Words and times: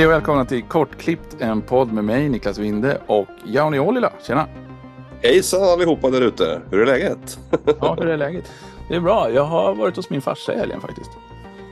Hej 0.00 0.06
och 0.06 0.12
välkomna 0.12 0.44
till 0.44 0.62
Kortklippt, 0.62 1.36
en 1.40 1.62
podd 1.62 1.92
med 1.92 2.04
mig 2.04 2.28
Niklas 2.28 2.58
Winde 2.58 3.00
och 3.06 3.28
Jauni 3.44 3.78
Ollila. 3.78 4.12
Tjena! 4.22 4.46
Hejsan 5.22 5.62
allihopa 5.62 6.10
där 6.10 6.20
ute! 6.20 6.60
Hur 6.70 6.80
är 6.80 6.86
läget? 6.86 7.38
ja, 7.80 7.96
hur 8.00 8.08
är 8.08 8.16
läget? 8.16 8.52
Det 8.88 8.94
är 8.96 9.00
bra. 9.00 9.30
Jag 9.30 9.44
har 9.44 9.74
varit 9.74 9.96
hos 9.96 10.10
min 10.10 10.22
farsa 10.22 10.54
i 10.54 10.58
helgen 10.58 10.80
faktiskt. 10.80 11.10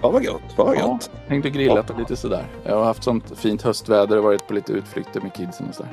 Ja, 0.02 0.10
vad 0.10 0.24
gött. 0.24 0.42
Vad 0.56 0.76
ja, 0.76 0.80
gött. 0.80 1.10
Hängt 1.26 1.44
och 1.44 1.50
grillat 1.52 1.90
och 1.90 1.98
lite 1.98 2.16
sådär. 2.16 2.44
Jag 2.64 2.76
har 2.76 2.84
haft 2.84 3.04
sånt 3.04 3.38
fint 3.38 3.62
höstväder 3.62 4.16
och 4.16 4.24
varit 4.24 4.48
på 4.48 4.54
lite 4.54 4.72
utflykter 4.72 5.20
med 5.20 5.34
kidsen 5.34 5.68
och 5.68 5.74
sådär. 5.74 5.92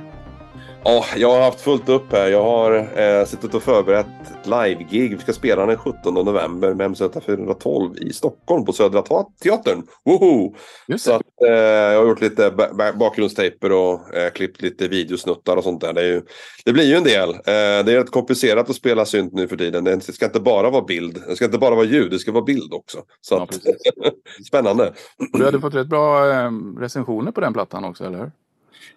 Ja, 0.87 1.05
jag 1.15 1.31
har 1.31 1.41
haft 1.41 1.61
fullt 1.61 1.89
upp 1.89 2.11
här. 2.11 2.27
Jag 2.27 2.43
har 2.43 2.99
eh, 2.99 3.25
suttit 3.25 3.53
och 3.53 3.63
förberett 3.63 4.05
ett 4.21 4.47
live-gig. 4.47 5.11
Vi 5.11 5.17
ska 5.17 5.33
spela 5.33 5.65
den 5.65 5.77
17 5.77 6.13
november 6.13 6.73
med 6.73 6.91
MZ 6.91 7.01
412 7.25 7.97
i 7.97 8.13
Stockholm 8.13 8.65
på 8.65 8.73
Södra 8.73 9.03
Teatern. 9.43 9.83
Woho! 10.05 10.55
Så 10.97 11.13
att, 11.13 11.21
eh, 11.47 11.53
jag 11.53 11.99
har 11.99 12.07
gjort 12.07 12.21
lite 12.21 12.51
bakgrundstejper 12.95 13.71
och 13.71 14.15
eh, 14.15 14.31
klippt 14.31 14.61
lite 14.61 14.87
videosnuttar 14.87 15.57
och 15.57 15.63
sånt 15.63 15.81
där. 15.81 15.93
Det, 15.93 16.07
ju, 16.07 16.21
det 16.65 16.73
blir 16.73 16.85
ju 16.85 16.95
en 16.95 17.03
del. 17.03 17.29
Eh, 17.29 17.35
det 17.45 17.91
är 17.91 17.97
rätt 17.97 18.11
komplicerat 18.11 18.69
att 18.69 18.75
spela 18.75 19.05
synt 19.05 19.33
nu 19.33 19.47
för 19.47 19.57
tiden. 19.57 19.83
Det 19.83 20.01
ska 20.01 20.25
inte 20.25 20.39
bara 20.39 20.69
vara 20.69 20.85
bild. 20.85 21.23
Det 21.27 21.35
ska 21.35 21.45
inte 21.45 21.57
bara 21.57 21.75
vara 21.75 21.85
ljud. 21.85 22.11
Det 22.11 22.19
ska 22.19 22.31
vara 22.31 22.43
bild 22.43 22.73
också. 22.73 22.97
Så 23.21 23.35
att, 23.35 23.59
spännande. 24.47 24.93
Och 25.33 25.39
du 25.39 25.45
hade 25.45 25.59
fått 25.59 25.75
rätt 25.75 25.87
bra 25.87 26.31
eh, 26.31 26.51
recensioner 26.79 27.31
på 27.31 27.41
den 27.41 27.53
plattan 27.53 27.85
också, 27.85 28.05
eller 28.05 28.17
hur? 28.17 28.31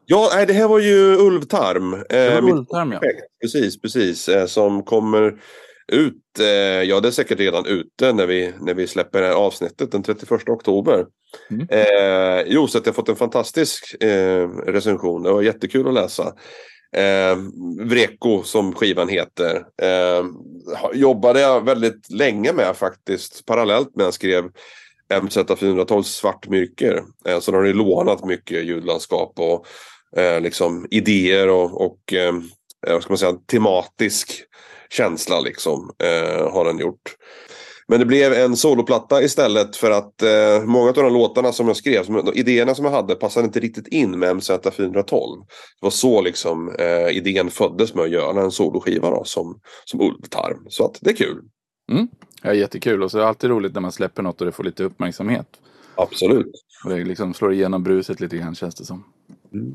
Ja, 0.06 0.30
nej, 0.34 0.46
det 0.46 0.52
här 0.52 0.68
var 0.68 0.78
ju 0.78 1.16
Ulvtarm. 1.16 1.94
Eh, 1.94 2.44
Ulvtarm, 2.44 2.92
ja. 2.92 3.00
Precis, 3.42 3.80
precis. 3.80 4.28
Eh, 4.28 4.46
som 4.46 4.82
kommer 4.82 5.34
ut, 5.92 6.40
eh, 6.40 6.46
ja 6.82 7.00
det 7.00 7.08
är 7.08 7.12
säkert 7.12 7.38
redan 7.38 7.66
ute 7.66 8.12
när 8.12 8.26
vi, 8.26 8.52
när 8.60 8.74
vi 8.74 8.86
släpper 8.86 9.20
det 9.20 9.26
här 9.26 9.34
avsnittet 9.34 9.92
den 9.92 10.02
31 10.02 10.48
oktober. 10.48 11.06
Mm. 11.50 11.66
Eh, 11.70 12.44
jo, 12.46 12.66
så 12.66 12.78
att 12.78 12.86
jag 12.86 12.94
fått 12.94 13.08
en 13.08 13.16
fantastisk 13.16 14.02
eh, 14.02 14.48
recension. 14.48 15.22
Det 15.22 15.32
var 15.32 15.42
jättekul 15.42 15.88
att 15.88 15.94
läsa. 15.94 16.32
Eh, 16.96 17.36
Vreko 17.80 18.42
som 18.42 18.74
skivan 18.74 19.08
heter. 19.08 19.64
Eh, 19.82 20.24
jobbade 20.94 21.40
jag 21.40 21.64
väldigt 21.64 22.10
länge 22.10 22.52
med 22.52 22.76
faktiskt. 22.76 23.46
Parallellt 23.46 23.96
med 23.96 24.02
att 24.02 24.06
jag 24.06 24.14
skrev 24.14 24.44
MZ412 25.14 26.02
Svartmyrker. 26.02 27.02
Eh, 27.26 27.40
så 27.40 27.50
de 27.50 27.56
har 27.56 27.64
ju 27.64 27.72
lånat 27.72 28.24
mycket 28.24 28.64
ljudlandskap 28.64 29.32
och 29.38 29.66
eh, 30.20 30.40
liksom 30.40 30.86
idéer 30.90 31.48
och, 31.48 31.86
och 31.86 32.12
eh, 32.12 32.34
eh, 32.86 32.92
vad 32.92 33.02
ska 33.02 33.10
man 33.10 33.18
säga, 33.18 33.32
tematisk 33.32 34.44
känsla 34.90 35.40
liksom 35.40 35.90
eh, 36.02 36.52
har 36.52 36.64
den 36.64 36.78
gjort. 36.78 37.16
Men 37.90 38.00
det 38.00 38.06
blev 38.06 38.32
en 38.32 38.56
soloplatta 38.56 39.22
istället 39.22 39.76
för 39.76 39.90
att 39.90 40.22
eh, 40.22 40.64
många 40.64 40.88
av 40.88 40.94
de 40.94 41.12
låtarna 41.12 41.52
som 41.52 41.66
jag 41.66 41.76
skrev, 41.76 42.04
som, 42.04 42.14
de 42.14 42.34
idéerna 42.34 42.74
som 42.74 42.84
jag 42.84 42.92
hade 42.92 43.14
passade 43.14 43.46
inte 43.46 43.60
riktigt 43.60 43.88
in 43.88 44.18
med 44.18 44.36
MZ412. 44.36 45.38
Det 45.80 45.86
var 45.86 45.90
så 45.90 46.20
liksom 46.20 46.74
eh, 46.78 47.16
idén 47.16 47.50
föddes 47.50 47.94
med 47.94 48.04
att 48.04 48.10
göra 48.10 48.42
en 48.42 48.50
soloskiva 48.50 49.10
då, 49.10 49.24
som, 49.24 49.60
som 49.84 50.00
Ulvtarm. 50.00 50.66
Så 50.68 50.84
att 50.84 50.98
det 51.00 51.10
är 51.10 51.16
kul. 51.16 51.42
Mm. 51.92 52.08
Ja, 52.42 52.54
jättekul 52.54 53.02
och 53.02 53.10
så 53.10 53.18
är 53.18 53.22
det 53.22 53.28
alltid 53.28 53.50
roligt 53.50 53.74
när 53.74 53.80
man 53.80 53.92
släpper 53.92 54.22
något 54.22 54.40
och 54.40 54.46
det 54.46 54.52
får 54.52 54.64
lite 54.64 54.84
uppmärksamhet. 54.84 55.46
Absolut. 55.94 56.52
Och 56.84 56.90
det 56.90 57.04
liksom 57.04 57.34
slår 57.34 57.52
igenom 57.52 57.82
bruset 57.82 58.20
lite 58.20 58.36
grann 58.36 58.54
känns 58.54 58.74
det 58.74 58.84
som. 58.84 59.04
Mm. 59.52 59.74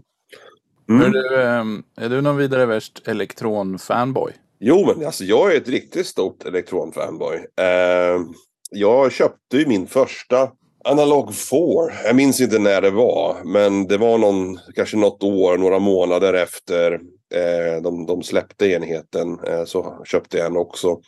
Mm. 0.89 1.02
Är, 1.02 1.10
du, 1.10 1.42
ehm, 1.42 1.83
är 1.95 2.10
du 2.10 2.21
någon 2.21 2.37
vidare 2.37 2.65
värst 2.65 3.08
elektronfanboy? 3.08 4.33
Jo, 4.60 4.93
men 4.98 5.05
alltså 5.05 5.23
jag 5.23 5.54
är 5.54 5.58
ett 5.58 5.70
riktigt 5.70 6.08
stort 6.08 6.45
elektronfanboy. 6.45 7.36
Uh, 7.37 8.26
jag 8.70 9.11
köpte 9.11 9.58
ju 9.58 9.67
min 9.67 9.87
första 9.87 10.52
Analog 10.86 11.36
4. 11.36 11.60
Jag 12.05 12.16
minns 12.16 12.42
inte 12.42 12.60
när 12.60 12.82
det 12.82 12.89
var, 12.89 13.43
men 13.43 13.87
det 13.87 13.98
var 13.98 14.17
någon, 14.17 14.60
kanske 14.76 14.98
något 14.98 15.23
år, 15.23 15.58
några 15.58 15.80
månader 15.80 16.33
efter 16.33 16.93
eh, 17.33 17.82
de, 17.83 18.05
de 18.05 18.23
släppte 18.23 18.67
enheten 18.67 19.39
eh, 19.48 19.66
så 19.66 20.02
köpte 20.05 20.37
jag 20.37 20.48
en 20.48 20.58
också 20.58 20.99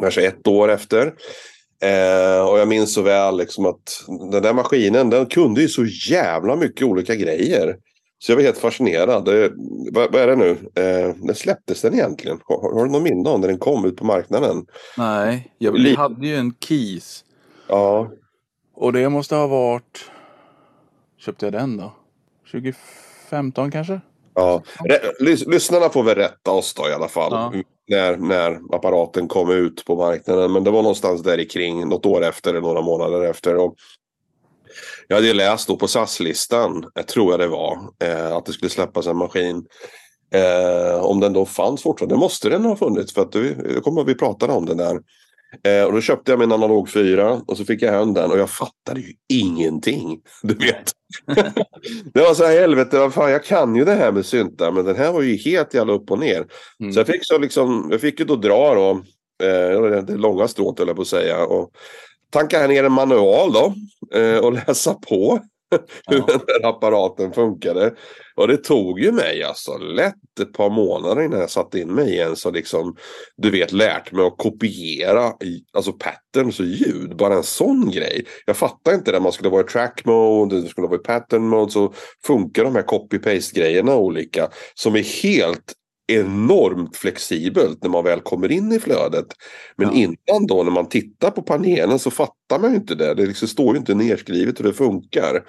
kanske 0.00 0.26
ett 0.26 0.46
år 0.46 0.70
efter. 0.70 1.14
Eh, 1.82 2.48
och 2.48 2.58
jag 2.58 2.68
minns 2.68 2.94
så 2.94 3.02
väl 3.02 3.36
liksom 3.36 3.66
att 3.66 4.04
den 4.30 4.42
där 4.42 4.52
maskinen 4.52 5.10
den 5.10 5.26
kunde 5.26 5.60
ju 5.60 5.68
så 5.68 5.84
jävla 6.10 6.56
mycket 6.56 6.86
olika 6.86 7.14
grejer. 7.14 7.76
Så 8.18 8.32
jag 8.32 8.36
var 8.36 8.42
helt 8.42 8.58
fascinerad. 8.58 9.24
Det, 9.24 9.52
vad, 9.92 10.12
vad, 10.12 10.22
är 10.22 10.26
det 10.26 10.36
nu? 10.36 10.50
Eh, 10.50 11.14
när 11.16 11.34
släpptes 11.34 11.82
den 11.82 11.94
egentligen? 11.94 12.40
Har, 12.44 12.74
har 12.74 12.84
du 12.84 12.90
någon 12.90 13.02
minne 13.02 13.30
om 13.30 13.40
när 13.40 13.48
den 13.48 13.58
kom 13.58 13.84
ut 13.84 13.96
på 13.96 14.04
marknaden? 14.04 14.66
Nej, 14.96 15.52
jag, 15.58 15.78
jag 15.78 15.96
hade 15.96 16.26
ju 16.26 16.36
en 16.36 16.54
Keys. 16.60 17.24
Ja. 17.68 18.10
Och 18.74 18.92
det 18.92 19.08
måste 19.08 19.34
ha 19.34 19.46
varit... 19.46 20.10
Köpte 21.18 21.46
jag 21.46 21.52
den 21.52 21.76
då? 21.76 21.92
2015 22.50 23.70
kanske? 23.70 24.00
Ja, 24.34 24.62
lyssnarna 25.46 25.88
får 25.88 26.02
väl 26.02 26.14
rätta 26.14 26.50
oss 26.50 26.74
då 26.74 26.88
i 26.88 26.92
alla 26.92 27.08
fall. 27.08 27.32
Ja. 27.32 27.62
När, 27.88 28.16
när 28.16 28.74
apparaten 28.74 29.28
kom 29.28 29.50
ut 29.50 29.84
på 29.84 29.96
marknaden. 29.96 30.52
Men 30.52 30.64
det 30.64 30.70
var 30.70 30.82
någonstans 30.82 31.22
där 31.22 31.50
kring 31.50 31.88
något 31.88 32.06
år 32.06 32.24
efter 32.24 32.50
eller 32.50 32.60
några 32.60 32.80
månader 32.80 33.24
efter. 33.24 33.56
Och 33.56 33.74
jag 35.08 35.16
hade 35.16 35.26
ju 35.26 35.34
läst 35.34 35.68
då 35.68 35.76
på 35.76 35.88
SAS-listan, 35.88 36.84
eh, 36.98 37.04
tror 37.04 37.30
jag 37.30 37.40
det 37.40 37.48
var, 37.48 37.78
eh, 38.04 38.36
att 38.36 38.46
det 38.46 38.52
skulle 38.52 38.70
släppas 38.70 39.06
en 39.06 39.16
maskin. 39.16 39.66
Eh, 40.34 41.04
om 41.04 41.20
den 41.20 41.32
då 41.32 41.46
fanns 41.46 41.82
fortfarande. 41.82 42.14
Det 42.14 42.18
måste 42.18 42.48
den 42.48 42.64
ha 42.64 42.76
funnits 42.76 43.14
för 43.14 43.22
att 43.22 43.32
det 43.32 43.80
kommer 43.84 44.04
vi 44.04 44.14
pratade 44.14 44.52
om 44.52 44.66
den 44.66 44.76
där. 44.76 45.00
Eh, 45.64 45.84
och 45.84 45.92
då 45.92 46.00
köpte 46.00 46.32
jag 46.32 46.38
min 46.38 46.52
analog 46.52 46.90
4 46.90 47.40
och 47.46 47.56
så 47.56 47.64
fick 47.64 47.82
jag 47.82 47.92
hem 47.92 48.14
den 48.14 48.30
och 48.30 48.38
jag 48.38 48.50
fattade 48.50 49.00
ju 49.00 49.12
ingenting. 49.28 50.20
Du 50.42 50.54
vet. 50.54 50.92
det 52.14 52.20
var 52.20 52.34
så 52.34 52.44
här 52.44 52.60
helvete, 52.60 52.98
vad 52.98 53.14
fan, 53.14 53.30
jag 53.30 53.44
kan 53.44 53.76
ju 53.76 53.84
det 53.84 53.94
här 53.94 54.12
med 54.12 54.26
syntar 54.26 54.72
men 54.72 54.84
den 54.84 54.96
här 54.96 55.12
var 55.12 55.22
ju 55.22 55.36
helt 55.36 55.74
jävla 55.74 55.92
upp 55.92 56.10
och 56.10 56.18
ner. 56.18 56.46
Mm. 56.80 56.92
Så 56.92 57.00
jag 57.00 57.06
fick 57.06 57.26
så 57.26 57.38
liksom, 57.38 57.88
jag 57.90 58.00
fick 58.00 58.20
ju 58.20 58.24
då 58.24 58.36
dra 58.36 58.74
då, 58.74 58.90
eh, 59.46 60.02
det 60.02 60.16
långa 60.16 60.48
strået 60.48 60.78
höll 60.78 60.88
jag 60.88 60.96
på 60.96 61.02
att 61.02 61.08
säga. 61.08 61.44
Och 61.44 61.70
tanka 62.30 62.66
ner 62.66 62.84
en 62.84 62.92
manual 62.92 63.52
då 63.52 63.74
eh, 64.18 64.38
och 64.38 64.52
läsa 64.66 64.94
på 64.94 65.40
hur 66.06 66.18
ja. 66.18 66.26
den 66.26 66.40
där 66.46 66.68
apparaten 66.68 67.32
funkade. 67.32 67.94
Och 68.36 68.48
det 68.48 68.56
tog 68.56 69.00
ju 69.00 69.12
mig 69.12 69.42
alltså 69.42 69.78
lätt 69.78 70.40
ett 70.40 70.52
par 70.52 70.70
månader 70.70 71.22
innan 71.22 71.40
jag 71.40 71.50
satte 71.50 71.80
in 71.80 71.94
mig 71.94 72.12
igen. 72.12 72.36
Så 72.36 72.50
liksom, 72.50 72.96
du 73.36 73.50
vet, 73.50 73.72
lärt 73.72 74.12
mig 74.12 74.26
att 74.26 74.38
kopiera 74.38 75.32
alltså 75.72 75.92
patterns 75.92 76.60
och 76.60 76.66
ljud. 76.66 77.16
Bara 77.16 77.34
en 77.34 77.42
sån 77.42 77.90
grej. 77.90 78.26
Jag 78.46 78.56
fattar 78.56 78.94
inte 78.94 79.12
när 79.12 79.20
man 79.20 79.32
skulle 79.32 79.50
vara 79.50 79.60
i 79.60 79.64
track 79.64 80.04
mode, 80.04 80.60
det 80.60 80.68
skulle 80.68 80.86
vara 80.86 81.00
i 81.00 81.02
pattern 81.02 81.42
mode. 81.42 81.72
Så 81.72 81.94
funkar 82.26 82.64
de 82.64 82.74
här 82.74 82.82
copy-paste 82.82 83.54
grejerna 83.54 83.96
olika. 83.96 84.48
Som 84.74 84.96
är 84.96 85.22
helt 85.22 85.74
enormt 86.08 86.96
flexibelt 86.96 87.82
när 87.82 87.90
man 87.90 88.04
väl 88.04 88.20
kommer 88.20 88.52
in 88.52 88.72
i 88.72 88.80
flödet. 88.80 89.26
Men 89.76 89.88
ja. 89.88 89.94
innan 89.94 90.46
då 90.46 90.62
när 90.62 90.70
man 90.70 90.88
tittar 90.88 91.30
på 91.30 91.42
panelen 91.42 91.98
så 91.98 92.10
fattar 92.10 92.58
man 92.58 92.70
ju 92.70 92.76
inte 92.76 92.94
det. 92.94 93.14
Det 93.14 93.26
liksom 93.26 93.48
står 93.48 93.74
ju 93.74 93.78
inte 93.78 93.94
nedskrivet 93.94 94.60
hur 94.60 94.64
det 94.64 94.72
funkar. 94.72 95.42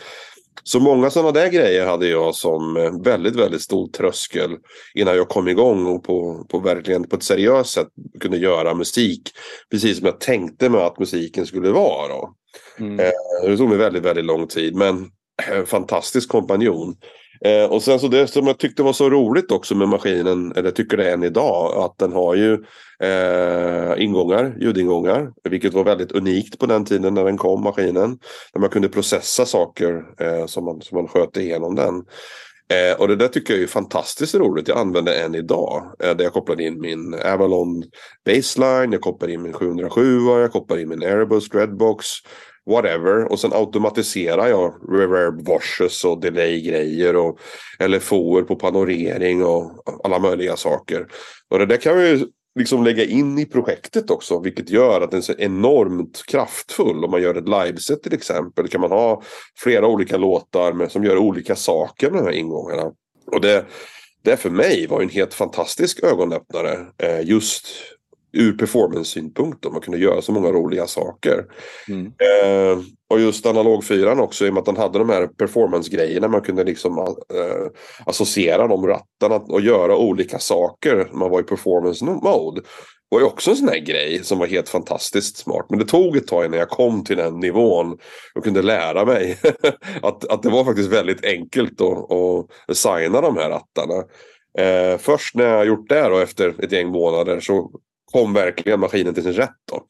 Så 0.63 0.79
många 0.79 1.09
sådana 1.09 1.31
där 1.31 1.49
grejer 1.49 1.85
hade 1.85 2.07
jag 2.07 2.35
som 2.35 2.77
eh, 2.77 2.91
väldigt, 3.03 3.35
väldigt 3.35 3.61
stor 3.61 3.87
tröskel 3.87 4.51
innan 4.93 5.15
jag 5.15 5.29
kom 5.29 5.47
igång 5.47 5.85
och 5.85 6.03
på, 6.03 6.45
på 6.49 6.59
verkligen 6.59 7.03
på 7.03 7.15
ett 7.15 7.23
seriöst 7.23 7.73
sätt 7.73 7.87
kunde 8.19 8.37
göra 8.37 8.73
musik. 8.73 9.21
Precis 9.71 9.97
som 9.97 10.05
jag 10.05 10.19
tänkte 10.19 10.69
mig 10.69 10.81
att 10.81 10.99
musiken 10.99 11.45
skulle 11.45 11.69
vara. 11.69 12.07
Då. 12.07 12.33
Mm. 12.79 12.99
Eh, 12.99 13.49
det 13.49 13.57
tog 13.57 13.69
mig 13.69 13.77
väldigt, 13.77 14.03
väldigt 14.03 14.25
lång 14.25 14.47
tid 14.47 14.75
men 14.75 15.11
en 15.51 15.65
fantastisk 15.65 16.29
kompanjon. 16.29 16.95
Eh, 17.45 17.65
och 17.71 17.83
sen 17.83 17.99
så 17.99 18.07
det 18.07 18.27
som 18.27 18.47
jag 18.47 18.57
tyckte 18.57 18.83
var 18.83 18.93
så 18.93 19.09
roligt 19.09 19.51
också 19.51 19.75
med 19.75 19.89
maskinen, 19.89 20.53
eller 20.55 20.71
tycker 20.71 20.97
det 20.97 21.11
än 21.11 21.23
idag, 21.23 21.83
att 21.83 21.97
den 21.97 22.13
har 22.13 22.35
ju 22.35 22.53
eh, 23.03 24.03
ingångar, 24.03 24.55
ljudingångar. 24.59 25.31
Vilket 25.43 25.73
var 25.73 25.83
väldigt 25.83 26.11
unikt 26.11 26.59
på 26.59 26.65
den 26.65 26.85
tiden 26.85 27.13
när 27.13 27.25
den 27.25 27.37
kom, 27.37 27.63
maskinen. 27.63 28.17
Där 28.53 28.59
man 28.59 28.69
kunde 28.69 28.89
processa 28.89 29.45
saker 29.45 30.05
eh, 30.19 30.45
som, 30.45 30.65
man, 30.65 30.81
som 30.81 30.97
man 30.97 31.07
sköt 31.07 31.37
igenom 31.37 31.75
den. 31.75 32.05
Eh, 32.73 32.99
och 32.99 33.07
det 33.07 33.15
där 33.15 33.27
tycker 33.27 33.53
jag 33.53 33.63
är 33.63 33.67
fantastiskt 33.67 34.35
roligt. 34.35 34.67
Jag 34.67 34.77
använder 34.77 35.25
än 35.25 35.35
idag. 35.35 35.95
Eh, 36.03 36.15
där 36.15 36.23
jag 36.23 36.33
kopplade 36.33 36.63
in 36.63 36.81
min 36.81 37.15
Avalon 37.25 37.83
Baseline, 38.25 38.91
jag 38.91 39.01
kopplar 39.01 39.29
in 39.29 39.41
min 39.41 39.53
707, 39.53 40.19
jag 40.19 40.51
kopplar 40.51 40.77
in 40.77 40.89
min 40.89 41.03
Airbus 41.03 41.53
Redbox 41.53 42.05
whatever. 42.69 43.31
Och 43.31 43.39
sen 43.39 43.53
automatiserar 43.53 44.47
jag 44.47 44.73
reverb 44.89 45.47
washes 45.47 46.05
och 46.05 46.21
delay-grejer 46.21 47.15
och 47.15 47.39
LFOer 47.87 48.41
på 48.41 48.55
panorering 48.55 49.45
och 49.45 49.71
alla 50.03 50.19
möjliga 50.19 50.55
saker. 50.55 51.07
Och 51.49 51.59
det 51.59 51.65
där 51.65 51.77
kan 51.77 51.97
vi 51.97 52.25
liksom 52.59 52.83
lägga 52.83 53.05
in 53.05 53.39
i 53.39 53.45
projektet 53.45 54.11
också, 54.11 54.39
vilket 54.39 54.69
gör 54.69 55.01
att 55.01 55.11
den 55.11 55.17
är 55.17 55.21
så 55.21 55.33
enormt 55.37 56.25
kraftfull. 56.25 57.05
Om 57.05 57.11
man 57.11 57.21
gör 57.21 57.35
ett 57.35 57.49
liveset 57.49 58.03
till 58.03 58.13
exempel 58.13 58.67
kan 58.67 58.81
man 58.81 58.91
ha 58.91 59.21
flera 59.57 59.87
olika 59.87 60.17
låtar 60.17 60.73
med, 60.73 60.91
som 60.91 61.03
gör 61.03 61.17
olika 61.17 61.55
saker 61.55 62.11
med 62.11 62.19
de 62.19 62.25
här 62.25 62.37
ingångarna. 62.37 62.91
Och 63.31 63.41
det, 63.41 63.65
det 64.23 64.37
för 64.37 64.49
mig 64.49 64.87
var 64.87 65.01
en 65.01 65.09
helt 65.09 65.33
fantastisk 65.33 66.03
ögonöppnare. 66.03 66.77
Eh, 66.97 67.21
just 67.21 67.67
ur 68.33 68.53
performance-synpunkt. 68.53 69.71
Man 69.71 69.81
kunde 69.81 69.99
göra 69.99 70.21
så 70.21 70.31
många 70.31 70.51
roliga 70.51 70.87
saker. 70.87 71.45
Mm. 71.87 72.05
Eh, 72.05 72.79
och 73.09 73.19
just 73.19 73.45
analog 73.45 73.83
4 73.83 74.21
också 74.21 74.45
i 74.45 74.49
och 74.49 74.53
med 74.53 74.59
att 74.59 74.65
den 74.65 74.77
hade 74.77 74.99
de 74.99 75.09
här 75.09 75.27
performance-grejerna. 75.27 76.27
Man 76.27 76.41
kunde 76.41 76.63
liksom 76.63 76.97
eh, 76.97 77.67
associera 78.05 78.67
de 78.67 78.87
rattarna 78.87 79.35
och 79.35 79.61
göra 79.61 79.97
olika 79.97 80.39
saker 80.39 80.95
när 80.95 81.19
man 81.19 81.29
var 81.29 81.39
i 81.39 81.43
performance-mode. 81.43 82.61
Det 83.09 83.15
var 83.15 83.21
ju 83.21 83.25
också 83.25 83.51
en 83.51 83.57
sån 83.57 83.67
här 83.67 83.79
grej 83.79 84.23
som 84.23 84.39
var 84.39 84.47
helt 84.47 84.69
fantastiskt 84.69 85.37
smart. 85.37 85.65
Men 85.69 85.79
det 85.79 85.85
tog 85.85 86.17
ett 86.17 86.27
tag 86.27 86.45
innan 86.45 86.59
jag 86.59 86.69
kom 86.69 87.03
till 87.03 87.17
den 87.17 87.39
nivån 87.39 87.97
och 88.35 88.43
kunde 88.43 88.61
lära 88.61 89.05
mig 89.05 89.37
att, 90.01 90.25
att 90.25 90.43
det 90.43 90.49
var 90.49 90.65
faktiskt 90.65 90.89
väldigt 90.89 91.25
enkelt 91.25 91.81
att, 91.81 92.11
att 92.11 92.47
designa 92.67 93.21
de 93.21 93.37
här 93.37 93.49
rattarna. 93.49 94.03
Eh, 94.57 94.97
först 94.97 95.35
när 95.35 95.45
jag 95.45 95.67
gjort 95.67 95.89
det 95.89 96.07
och 96.07 96.21
efter 96.21 96.63
ett 96.63 96.71
gäng 96.71 96.87
månader 96.87 97.39
så 97.39 97.71
kom 98.11 98.33
verkligen 98.33 98.79
maskinen 98.79 99.13
till 99.13 99.23
sin 99.23 99.33
rätt. 99.33 99.55
Då. 99.71 99.85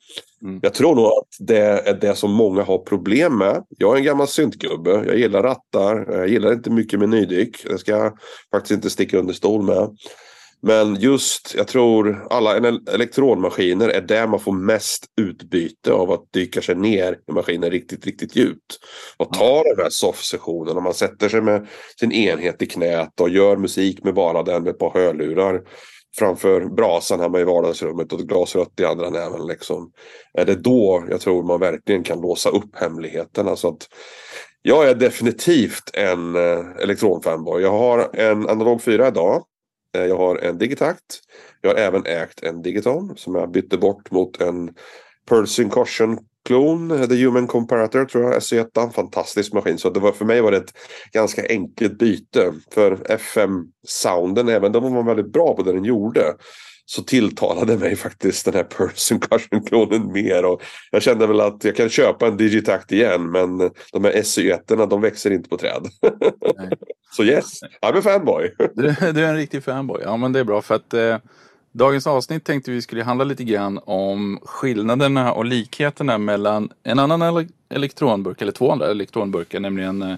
Mm. 0.47 0.59
Jag 0.63 0.73
tror 0.73 0.95
nog 0.95 1.05
att 1.05 1.27
det 1.39 1.57
är 1.59 1.93
det 1.93 2.15
som 2.15 2.31
många 2.31 2.63
har 2.63 2.77
problem 2.77 3.37
med. 3.37 3.63
Jag 3.77 3.93
är 3.93 3.97
en 3.97 4.03
gammal 4.03 4.27
syntgubbe. 4.27 4.91
Jag 4.91 5.17
gillar 5.17 5.43
rattar. 5.43 6.05
Jag 6.11 6.27
gillar 6.27 6.53
inte 6.53 6.69
mycket 6.69 6.99
med 6.99 7.09
nydyk. 7.09 7.65
Det 7.69 7.77
ska 7.77 7.91
jag 7.91 8.17
faktiskt 8.51 8.71
inte 8.71 8.89
sticka 8.89 9.17
under 9.17 9.33
stol 9.33 9.63
med. 9.63 9.89
Men 10.61 10.95
just, 10.95 11.53
jag 11.57 11.67
tror 11.67 12.27
alla 12.29 12.57
elektronmaskiner 12.93 13.89
är 13.89 14.01
där 14.01 14.27
man 14.27 14.39
får 14.39 14.51
mest 14.51 15.05
utbyte 15.21 15.93
av 15.93 16.11
att 16.11 16.33
dyka 16.33 16.61
sig 16.61 16.75
ner 16.75 17.17
i 17.29 17.31
maskinen 17.31 17.71
riktigt, 17.71 18.05
riktigt 18.05 18.35
djupt. 18.35 18.79
Och 19.17 19.33
ta 19.33 19.63
de 19.63 19.81
här 19.81 19.89
soft-sessionerna. 19.89 20.79
Man 20.79 20.93
sätter 20.93 21.29
sig 21.29 21.41
med 21.41 21.67
sin 21.99 22.11
enhet 22.11 22.61
i 22.61 22.65
knät 22.65 23.21
och 23.21 23.29
gör 23.29 23.57
musik 23.57 24.03
med 24.03 24.13
bara 24.13 24.43
den 24.43 24.63
med 24.63 24.71
ett 24.71 24.79
par 24.79 24.93
hörlurar 24.93 25.61
framför 26.17 26.65
brasan 26.65 27.19
hemma 27.19 27.39
i 27.39 27.43
vardagsrummet 27.43 28.13
och 28.13 28.19
ett 28.19 28.27
glas 28.27 28.55
rött 28.55 28.79
i 28.79 28.85
andra 28.85 29.09
näven. 29.09 29.47
Liksom. 29.47 29.91
Är 30.33 30.45
det 30.45 30.55
då 30.55 31.05
jag 31.09 31.21
tror 31.21 31.43
man 31.43 31.59
verkligen 31.59 32.03
kan 32.03 32.21
låsa 32.21 32.49
upp 32.49 32.75
hemligheterna. 32.75 33.55
Så 33.55 33.67
att 33.67 33.87
jag 34.61 34.89
är 34.89 34.95
definitivt 34.95 35.91
en 35.93 36.35
eh, 36.35 36.65
elektronfanboy. 36.81 37.61
Jag 37.61 37.71
har 37.71 38.15
en 38.15 38.49
analog 38.49 38.81
4 38.81 39.07
idag. 39.07 39.43
Eh, 39.97 40.05
jag 40.05 40.17
har 40.17 40.37
en 40.37 40.57
Digitakt. 40.57 41.19
Jag 41.61 41.69
har 41.69 41.77
även 41.77 42.05
ägt 42.05 42.43
en 42.43 42.61
Digiton 42.61 43.13
som 43.17 43.35
jag 43.35 43.51
bytte 43.51 43.77
bort 43.77 44.11
mot 44.11 44.41
en 44.41 44.73
Pershing 45.29 45.69
Caution 45.69 46.17
klon, 46.49 47.07
The 47.09 47.23
Human 47.23 47.47
Comparator 47.47 48.05
tror 48.05 48.23
jag, 48.23 48.39
SE1. 48.39 48.91
Fantastisk 48.91 49.53
maskin. 49.53 49.77
Så 49.77 49.89
det 49.89 49.99
var, 49.99 50.11
för 50.11 50.25
mig 50.25 50.41
var 50.41 50.51
det 50.51 50.57
ett 50.57 50.73
ganska 51.11 51.47
enkelt 51.49 51.97
byte. 51.97 52.53
För 52.73 53.11
FM-sounden, 53.11 54.49
även 54.49 54.75
om 54.75 54.83
den 54.83 54.93
var 54.93 55.03
väldigt 55.03 55.33
bra 55.33 55.55
på 55.55 55.63
det 55.63 55.73
den 55.73 55.83
gjorde, 55.83 56.33
så 56.85 57.03
tilltalade 57.03 57.77
mig 57.77 57.95
faktiskt 57.95 58.45
den 58.45 58.53
här 58.53 58.63
Person 58.63 59.19
Cushion-klonen 59.19 60.11
mer. 60.11 60.45
Och 60.45 60.61
jag 60.91 61.01
kände 61.01 61.27
väl 61.27 61.41
att 61.41 61.63
jag 61.63 61.75
kan 61.75 61.89
köpa 61.89 62.27
en 62.27 62.37
Digitact 62.37 62.91
igen 62.91 63.31
men 63.31 63.57
de 63.91 64.03
här 64.03 64.11
SE1 64.11 64.87
de 64.89 65.01
växer 65.01 65.31
inte 65.31 65.49
på 65.49 65.57
träd. 65.57 65.87
så 67.15 67.23
yes, 67.23 67.59
I'm 67.85 67.97
a 67.97 68.01
fanboy. 68.01 68.55
du, 68.75 68.95
du, 69.13 69.25
är 69.25 69.29
en 69.29 69.35
riktig 69.35 69.63
fanboy. 69.63 70.01
Ja 70.03 70.17
men 70.17 70.33
det 70.33 70.39
är 70.39 70.43
bra 70.43 70.61
för 70.61 70.75
att 70.75 70.93
eh, 70.93 71.17
Dagens 71.71 72.07
avsnitt 72.07 72.43
tänkte 72.43 72.71
vi 72.71 72.81
skulle 72.81 73.03
handla 73.03 73.23
lite 73.23 73.43
grann 73.43 73.79
om 73.85 74.39
skillnaderna 74.43 75.33
och 75.33 75.45
likheterna 75.45 76.17
mellan 76.17 76.69
en 76.83 76.99
annan 76.99 77.47
elektronburk, 77.69 78.41
eller 78.41 78.51
två 78.51 78.71
andra 78.71 78.91
elektronburkar, 78.91 79.59
nämligen 79.59 80.01
eh, 80.01 80.15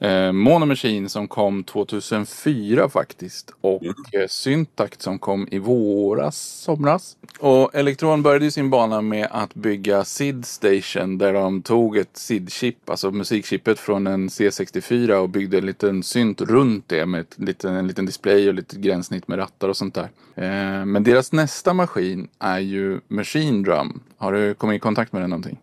eh, 0.00 0.32
Mono 0.32 0.66
Machine 0.66 1.08
som 1.08 1.28
kom 1.28 1.64
2004 1.64 2.88
faktiskt. 2.88 3.54
Och 3.60 3.82
mm. 3.82 3.94
eh, 4.12 4.26
Syntact 4.28 5.02
som 5.02 5.18
kom 5.18 5.48
i 5.50 5.58
våras, 5.58 6.36
somras. 6.36 7.16
Och 7.38 7.74
Electron 7.74 8.22
började 8.22 8.50
sin 8.50 8.70
bana 8.70 9.00
med 9.00 9.28
att 9.30 9.54
bygga 9.54 10.04
SID 10.04 10.44
Station 10.44 11.18
där 11.18 11.32
de 11.32 11.62
tog 11.62 11.96
ett 11.96 12.14
SID-chip, 12.14 12.76
alltså 12.86 13.10
musikchippet 13.10 13.78
från 13.78 14.06
en 14.06 14.28
C64 14.28 15.12
och 15.12 15.28
byggde 15.28 15.58
en 15.58 15.66
liten 15.66 16.02
synt 16.02 16.40
runt 16.40 16.84
det 16.88 17.06
med 17.06 17.20
ett, 17.20 17.38
liten, 17.38 17.74
en 17.74 17.86
liten 17.86 18.06
display 18.06 18.48
och 18.48 18.54
lite 18.54 18.76
gränssnitt 18.76 19.28
med 19.28 19.38
rattar 19.38 19.68
och 19.68 19.76
sånt 19.76 19.94
där. 19.94 20.10
Eh, 20.34 20.84
men 20.84 21.04
deras 21.04 21.32
nästa 21.32 21.74
maskin 21.74 22.28
är 22.38 22.58
ju 22.58 23.00
Machine 23.08 23.62
Drum. 23.62 24.00
Har 24.16 24.32
du 24.32 24.54
kommit 24.54 24.76
i 24.76 24.80
kontakt 24.80 25.12
med 25.12 25.22
den 25.22 25.30
någonting? 25.30 25.58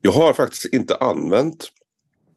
Jag 0.00 0.12
har 0.12 0.32
faktiskt 0.32 0.74
inte 0.74 0.96
använt 0.96 1.72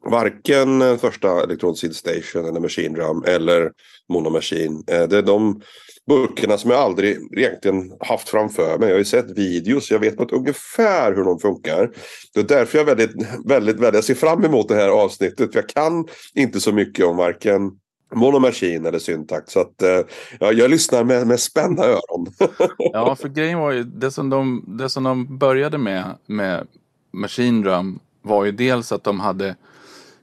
varken 0.04 0.82
eh, 0.82 0.96
första 0.96 1.42
Electron 1.42 1.76
Seed 1.76 1.96
Station 1.96 2.44
eller 2.44 2.60
Machine 2.60 2.94
Drum 2.94 3.24
eller 3.26 3.72
Mono 4.08 4.30
Machine. 4.30 4.84
Eh, 4.86 5.02
det 5.02 5.18
är 5.18 5.22
de 5.22 5.60
burkarna 6.06 6.58
som 6.58 6.70
jag 6.70 6.80
aldrig 6.80 7.18
egentligen 7.38 7.92
haft 8.00 8.28
framför 8.28 8.78
mig. 8.78 8.88
Jag 8.88 8.94
har 8.94 8.98
ju 8.98 9.04
sett 9.04 9.38
videos, 9.38 9.90
jag 9.90 9.98
vet 9.98 10.16
på 10.16 10.22
ett 10.22 10.32
ungefär 10.32 11.14
hur 11.14 11.24
de 11.24 11.38
funkar. 11.38 11.90
Det 12.34 12.40
är 12.40 12.44
därför 12.44 12.78
jag 12.78 12.84
väldigt, 12.84 13.10
väldigt, 13.46 13.76
väldigt 13.76 13.94
jag 13.94 14.04
ser 14.04 14.14
fram 14.14 14.44
emot 14.44 14.68
det 14.68 14.74
här 14.74 14.88
avsnittet. 14.88 15.54
Jag 15.54 15.68
kan 15.68 16.06
inte 16.34 16.60
så 16.60 16.72
mycket 16.72 17.06
om 17.06 17.16
varken 17.16 17.70
Mono 18.14 18.38
Machine 18.38 18.86
eller 18.86 18.98
Syntax. 18.98 19.52
Så 19.52 19.60
att, 19.60 19.82
eh, 19.82 20.00
ja, 20.40 20.52
jag 20.52 20.70
lyssnar 20.70 21.04
med, 21.04 21.26
med 21.26 21.40
spända 21.40 21.84
öron. 21.84 22.26
ja, 22.78 23.16
för 23.16 23.28
grejen 23.28 23.58
var 23.58 23.70
ju 23.72 23.84
det 23.84 24.10
som 24.10 24.30
de, 24.30 24.64
det 24.78 24.88
som 24.88 25.04
de 25.04 25.38
började 25.38 25.78
med, 25.78 26.04
med 26.26 26.66
Machine 27.12 27.62
Drum 27.62 28.00
var 28.22 28.44
ju 28.44 28.52
dels 28.52 28.92
att 28.92 29.04
de 29.04 29.20
hade 29.20 29.56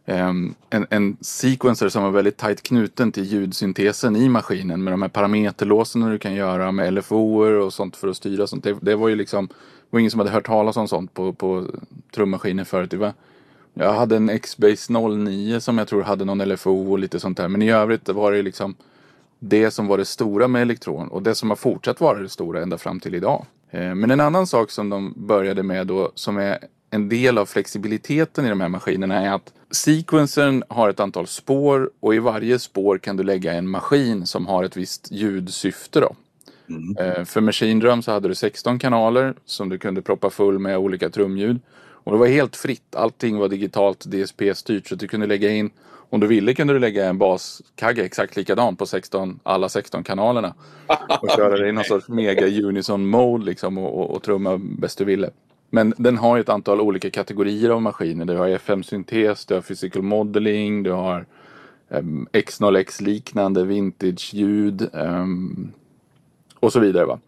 Ehm, 0.09 0.55
en, 0.69 0.87
en 0.89 1.17
sequencer 1.21 1.89
som 1.89 2.03
var 2.03 2.11
väldigt 2.11 2.37
tajt 2.37 2.63
knuten 2.63 3.11
till 3.11 3.23
ljudsyntesen 3.23 4.15
i 4.15 4.29
maskinen 4.29 4.83
med 4.83 4.93
de 4.93 5.01
här 5.01 5.09
parameterlåsen 5.09 6.01
du 6.01 6.17
kan 6.17 6.33
göra 6.33 6.71
med 6.71 6.93
LFO 6.93 7.43
och 7.43 7.73
sånt 7.73 7.95
för 7.95 8.07
att 8.07 8.17
styra 8.17 8.47
sånt. 8.47 8.63
Det, 8.63 8.77
det 8.81 8.95
var 8.95 9.07
ju 9.07 9.15
liksom, 9.15 9.47
det 9.47 9.53
var 9.89 9.99
ingen 9.99 10.11
som 10.11 10.19
hade 10.19 10.31
hört 10.31 10.45
talas 10.45 10.77
om 10.77 10.87
sånt 10.87 11.13
på, 11.13 11.33
på 11.33 11.65
trummaskiner 12.15 12.63
förut. 12.63 12.91
Det 12.91 12.97
var, 12.97 13.13
jag 13.73 13.93
hade 13.93 14.15
en 14.15 14.29
X-Base 14.29 14.93
09 14.93 15.59
som 15.59 15.77
jag 15.77 15.87
tror 15.87 16.03
hade 16.03 16.25
någon 16.25 16.49
LFO 16.49 16.91
och 16.91 16.99
lite 16.99 17.19
sånt 17.19 17.37
där. 17.37 17.47
Men 17.47 17.61
i 17.61 17.71
övrigt 17.71 18.09
var 18.09 18.31
det 18.31 18.41
liksom 18.41 18.75
det 19.39 19.71
som 19.71 19.87
var 19.87 19.97
det 19.97 20.05
stora 20.05 20.47
med 20.47 20.61
elektron 20.61 21.07
och 21.07 21.23
det 21.23 21.35
som 21.35 21.49
har 21.49 21.57
fortsatt 21.57 22.01
vara 22.01 22.19
det 22.19 22.29
stora 22.29 22.61
ända 22.61 22.77
fram 22.77 22.99
till 22.99 23.15
idag. 23.15 23.45
Ehm, 23.71 23.99
men 23.99 24.11
en 24.11 24.19
annan 24.19 24.47
sak 24.47 24.71
som 24.71 24.89
de 24.89 25.13
började 25.15 25.63
med 25.63 25.87
då 25.87 26.11
som 26.15 26.37
är 26.37 26.57
en 26.89 27.09
del 27.09 27.37
av 27.37 27.45
flexibiliteten 27.45 28.45
i 28.45 28.49
de 28.49 28.61
här 28.61 28.69
maskinerna 28.69 29.21
är 29.21 29.33
att 29.33 29.53
sequencern 29.71 30.63
har 30.69 30.89
ett 30.89 30.99
antal 30.99 31.27
spår 31.27 31.89
och 31.99 32.15
i 32.15 32.19
varje 32.19 32.59
spår 32.59 32.97
kan 32.97 33.17
du 33.17 33.23
lägga 33.23 33.53
en 33.53 33.69
maskin 33.69 34.25
som 34.25 34.47
har 34.47 34.63
ett 34.63 34.77
visst 34.77 35.11
ljudsyfte. 35.11 35.99
Då. 35.99 36.15
Mm. 36.69 36.97
Eh, 36.97 37.25
för 37.25 37.41
Machine 37.41 37.79
Drum 37.79 38.01
så 38.01 38.11
hade 38.11 38.27
du 38.27 38.35
16 38.35 38.79
kanaler 38.79 39.33
som 39.45 39.69
du 39.69 39.77
kunde 39.77 40.01
proppa 40.01 40.29
full 40.29 40.59
med 40.59 40.77
olika 40.77 41.09
trumljud. 41.09 41.59
Och 42.07 42.11
det 42.11 42.17
var 42.17 42.27
helt 42.27 42.55
fritt. 42.55 42.95
Allting 42.95 43.37
var 43.37 43.49
digitalt 43.49 44.05
DSP-styrt 44.05 44.87
så 44.87 44.95
du 44.95 45.07
kunde 45.07 45.27
lägga 45.27 45.49
in 45.49 45.71
om 46.09 46.19
du 46.19 46.27
ville 46.27 46.53
kunde 46.53 46.73
du 46.73 46.79
lägga 46.79 47.05
en 47.05 47.17
baskagge 47.17 48.03
exakt 48.03 48.35
likadan 48.35 48.75
på 48.75 48.85
16, 48.85 49.39
alla 49.43 49.69
16 49.69 50.03
kanalerna. 50.03 50.53
Och 51.21 51.29
köra 51.35 51.57
det 51.57 51.69
i 51.69 51.71
någon 51.71 51.83
sorts 51.83 52.07
mega 52.07 52.47
unison 52.47 53.05
mode 53.05 53.45
liksom 53.45 53.77
och, 53.77 53.99
och, 53.99 54.15
och 54.15 54.23
trumma 54.23 54.57
bäst 54.57 54.97
du 54.97 55.05
ville. 55.05 55.29
Men 55.69 55.93
den 55.97 56.17
har 56.17 56.39
ett 56.39 56.49
antal 56.49 56.81
olika 56.81 57.09
kategorier 57.09 57.69
av 57.69 57.81
maskiner. 57.81 58.25
Du 58.25 58.37
har 58.37 58.47
FM-syntes, 58.47 59.45
du 59.45 59.53
har 59.53 59.61
physical 59.61 60.01
modeling, 60.01 60.83
du 60.83 60.91
har 60.91 61.25
um, 61.89 62.27
X0X 62.33 63.03
liknande 63.03 63.63
vintage-ljud 63.63 64.89
um, 64.93 65.71
och 66.59 66.73
så 66.73 66.79
vidare. 66.79 67.05
Va? 67.05 67.19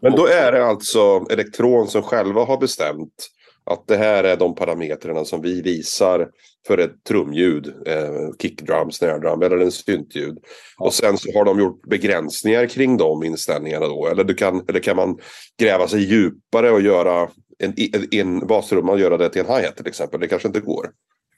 Men 0.00 0.12
då 0.12 0.26
är 0.26 0.52
det 0.52 0.66
alltså 0.66 1.26
Elektron 1.30 1.88
som 1.88 2.02
själva 2.02 2.44
har 2.44 2.58
bestämt 2.58 3.28
att 3.70 3.86
det 3.86 3.96
här 3.96 4.24
är 4.24 4.36
de 4.36 4.54
parametrarna 4.54 5.24
som 5.24 5.42
vi 5.42 5.62
visar 5.62 6.28
för 6.66 6.78
ett 6.78 7.04
trumljud, 7.08 7.66
eh, 7.86 8.32
kickdrum, 8.42 8.90
snare 8.90 9.18
drum 9.18 9.42
eller 9.42 9.58
en 9.58 9.72
syntljud. 9.72 10.38
Ja. 10.78 10.86
Och 10.86 10.94
sen 10.94 11.18
så 11.18 11.38
har 11.38 11.44
de 11.44 11.58
gjort 11.58 11.86
begränsningar 11.86 12.66
kring 12.66 12.96
de 12.96 13.24
inställningarna 13.24 13.86
då. 13.86 14.06
Eller, 14.06 14.24
du 14.24 14.34
kan, 14.34 14.64
eller 14.68 14.80
kan 14.80 14.96
man 14.96 15.18
gräva 15.58 15.88
sig 15.88 16.00
djupare 16.00 16.70
och 16.70 16.80
göra 16.80 17.28
en, 17.58 17.74
en 18.10 18.46
bastrumma 18.46 18.92
och 18.92 19.00
göra 19.00 19.16
det 19.16 19.28
till 19.28 19.40
en 19.40 19.46
hi-hat 19.46 19.76
till 19.76 19.86
exempel. 19.86 20.20
Det 20.20 20.28
kanske 20.28 20.48
inte 20.48 20.60
går. 20.60 20.90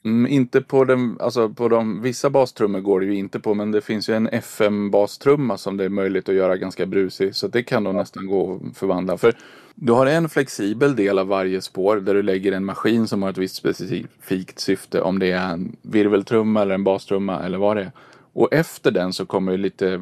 Mm, 0.05 0.31
inte 0.31 0.61
på, 0.61 0.85
den, 0.85 1.17
alltså 1.19 1.49
på 1.49 1.69
de, 1.69 2.01
vissa 2.01 2.29
bastrummor 2.29 2.79
går 2.79 2.99
det 2.99 3.05
ju 3.05 3.15
inte 3.15 3.39
på 3.39 3.53
men 3.53 3.71
det 3.71 3.81
finns 3.81 4.09
ju 4.09 4.13
en 4.13 4.27
FM-bastrumma 4.27 5.57
som 5.57 5.77
det 5.77 5.85
är 5.85 5.89
möjligt 5.89 6.29
att 6.29 6.35
göra 6.35 6.57
ganska 6.57 6.85
brusig. 6.85 7.35
Så 7.35 7.47
det 7.47 7.63
kan 7.63 7.83
då 7.83 7.91
nästan 7.91 8.27
gå 8.27 8.55
att 8.55 8.77
förvandla. 8.77 9.17
För 9.17 9.33
du 9.75 9.91
har 9.91 10.05
en 10.05 10.29
flexibel 10.29 10.95
del 10.95 11.19
av 11.19 11.27
varje 11.27 11.61
spår 11.61 11.97
där 11.97 12.13
du 12.13 12.21
lägger 12.23 12.51
en 12.51 12.65
maskin 12.65 13.07
som 13.07 13.23
har 13.23 13.29
ett 13.29 13.37
visst 13.37 13.55
specifikt 13.55 14.59
syfte. 14.59 15.01
Om 15.01 15.19
det 15.19 15.31
är 15.31 15.53
en 15.53 15.75
virveltrumma 15.81 16.61
eller 16.61 16.75
en 16.75 16.83
bastrumma 16.83 17.43
eller 17.43 17.57
vad 17.57 17.77
det 17.77 17.83
är. 17.83 17.91
Och 18.33 18.53
efter 18.53 18.91
den 18.91 19.13
så 19.13 19.25
kommer 19.25 19.57
lite 19.57 20.01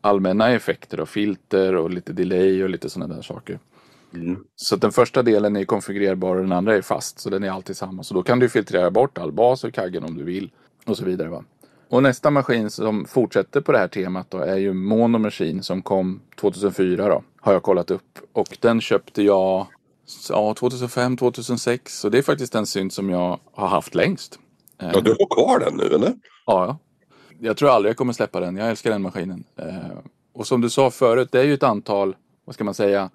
allmänna 0.00 0.50
effekter 0.50 1.00
och 1.00 1.08
filter 1.08 1.74
och 1.76 1.90
lite 1.90 2.12
delay 2.12 2.64
och 2.64 2.70
lite 2.70 2.90
sådana 2.90 3.14
där 3.14 3.22
saker. 3.22 3.58
Mm. 4.14 4.44
Så 4.56 4.76
den 4.76 4.92
första 4.92 5.22
delen 5.22 5.56
är 5.56 5.64
konfigurerbar 5.64 6.36
och 6.36 6.42
den 6.42 6.52
andra 6.52 6.76
är 6.76 6.82
fast. 6.82 7.18
Så 7.18 7.30
den 7.30 7.44
är 7.44 7.50
alltid 7.50 7.76
samma. 7.76 8.02
Så 8.02 8.14
då 8.14 8.22
kan 8.22 8.38
du 8.38 8.48
filtrera 8.48 8.90
bort 8.90 9.18
all 9.18 9.32
bas 9.32 9.64
ur 9.64 9.70
kaggen 9.70 10.04
om 10.04 10.16
du 10.16 10.24
vill. 10.24 10.50
Och 10.86 10.96
så 10.96 11.04
vidare. 11.04 11.28
Va? 11.28 11.44
och 11.92 12.02
nästa 12.02 12.30
maskin 12.30 12.70
som 12.70 13.04
fortsätter 13.04 13.60
på 13.60 13.72
det 13.72 13.78
här 13.78 13.88
temat 13.88 14.30
då 14.30 14.38
är 14.38 14.56
ju 14.56 14.72
Mono 14.72 15.18
Machine 15.18 15.62
som 15.62 15.82
kom 15.82 16.20
2004 16.40 17.08
då. 17.08 17.22
Har 17.40 17.52
jag 17.52 17.62
kollat 17.62 17.90
upp. 17.90 18.18
Och 18.32 18.58
den 18.60 18.80
köpte 18.80 19.22
jag 19.22 19.66
ja, 20.28 20.54
2005, 20.54 21.16
2006. 21.16 21.98
Så 21.98 22.08
det 22.08 22.18
är 22.18 22.22
faktiskt 22.22 22.52
den 22.52 22.66
synt 22.66 22.92
som 22.92 23.10
jag 23.10 23.40
har 23.52 23.68
haft 23.68 23.94
längst. 23.94 24.38
Ja, 24.78 25.00
du 25.00 25.10
har 25.10 25.34
kvar 25.34 25.58
den 25.58 25.76
nu 25.76 25.94
eller? 25.94 26.12
Ja, 26.46 26.78
jag 27.38 27.56
tror 27.56 27.70
aldrig 27.70 27.90
jag 27.90 27.96
kommer 27.96 28.12
släppa 28.12 28.40
den. 28.40 28.56
Jag 28.56 28.70
älskar 28.70 28.90
den 28.90 29.02
maskinen. 29.02 29.44
Och 30.34 30.46
som 30.46 30.60
du 30.60 30.70
sa 30.70 30.90
förut, 30.90 31.28
det 31.32 31.40
är 31.40 31.44
ju 31.44 31.54
ett 31.54 31.62
antal, 31.62 32.16
vad 32.44 32.54
ska 32.54 32.64
man 32.64 32.74
säga, 32.74 33.10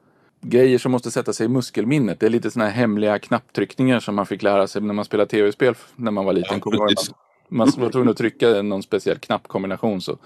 grejer 0.50 0.78
som 0.78 0.92
måste 0.92 1.12
sätta 1.12 1.34
sig 1.34 1.46
i 1.46 1.50
muskelminnet. 1.50 2.20
Det 2.20 2.26
är 2.26 2.30
lite 2.30 2.52
sådana 2.52 2.70
här 2.70 2.78
hemliga 2.78 3.20
knapptryckningar 3.20 4.00
som 4.00 4.16
man 4.16 4.26
fick 4.26 4.44
lära 4.44 4.68
sig 4.68 4.82
när 4.82 4.94
man 4.94 5.06
spelade 5.06 5.30
tv-spel 5.30 5.76
när 5.96 6.12
man 6.12 6.26
var 6.26 6.34
liten. 6.34 6.62
Ja, 6.66 6.72
man, 6.72 6.96
man 7.50 7.72
var 7.78 7.90
tvungen 7.90 8.10
att 8.10 8.18
trycka 8.18 8.62
någon 8.62 8.84
speciell 8.84 9.18
knappkombination 9.18 10.02
så 10.02 10.18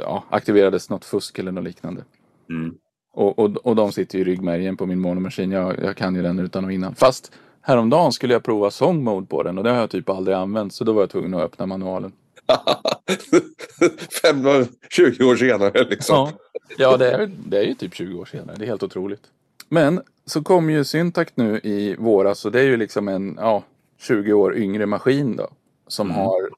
ja, 0.00 0.24
aktiverades 0.30 0.90
något 0.90 1.04
fusk 1.04 1.38
eller 1.38 1.52
något 1.52 1.64
liknande. 1.64 2.04
Mm. 2.50 2.74
Och, 3.12 3.38
och, 3.38 3.56
och 3.56 3.76
de 3.76 3.92
sitter 3.92 4.18
ju 4.18 4.22
i 4.22 4.24
ryggmärgen 4.24 4.76
på 4.76 4.86
min 4.86 5.00
monomaskin. 5.00 5.50
Jag, 5.50 5.84
jag 5.84 5.96
kan 5.96 6.14
ju 6.14 6.22
den 6.22 6.38
utan 6.38 6.64
och 6.64 6.72
innan. 6.72 6.94
Fast 6.94 7.32
häromdagen 7.62 8.12
skulle 8.12 8.32
jag 8.32 8.42
prova 8.42 8.70
song 8.70 9.04
mode 9.04 9.26
på 9.26 9.42
den 9.42 9.58
och 9.58 9.64
det 9.64 9.70
har 9.70 9.76
jag 9.76 9.90
typ 9.90 10.08
aldrig 10.08 10.36
använt. 10.36 10.74
Så 10.74 10.84
då 10.84 10.92
var 10.92 11.02
jag 11.02 11.10
tvungen 11.10 11.34
att 11.34 11.42
öppna 11.42 11.66
manualen. 11.66 12.12
20 14.90 15.24
år 15.24 15.36
senare 15.36 15.84
liksom. 15.84 16.16
Ja, 16.16 16.32
ja 16.78 16.96
det, 16.96 17.12
är, 17.12 17.30
det 17.46 17.58
är 17.58 17.62
ju 17.62 17.74
typ 17.74 17.94
20 17.94 18.18
år 18.18 18.24
senare. 18.24 18.56
Det 18.58 18.64
är 18.64 18.66
helt 18.66 18.82
otroligt. 18.82 19.22
Men 19.72 20.00
så 20.26 20.42
kom 20.42 20.70
ju 20.70 20.84
Syntact 20.84 21.36
nu 21.36 21.60
i 21.62 21.96
våras 21.98 22.44
och 22.44 22.52
det 22.52 22.60
är 22.60 22.64
ju 22.64 22.76
liksom 22.76 23.08
en 23.08 23.38
ja, 23.40 23.62
20 23.98 24.32
år 24.32 24.56
yngre 24.56 24.86
maskin 24.86 25.36
då. 25.36 25.48
Som 25.86 26.10
mm. 26.10 26.20
har 26.20 26.50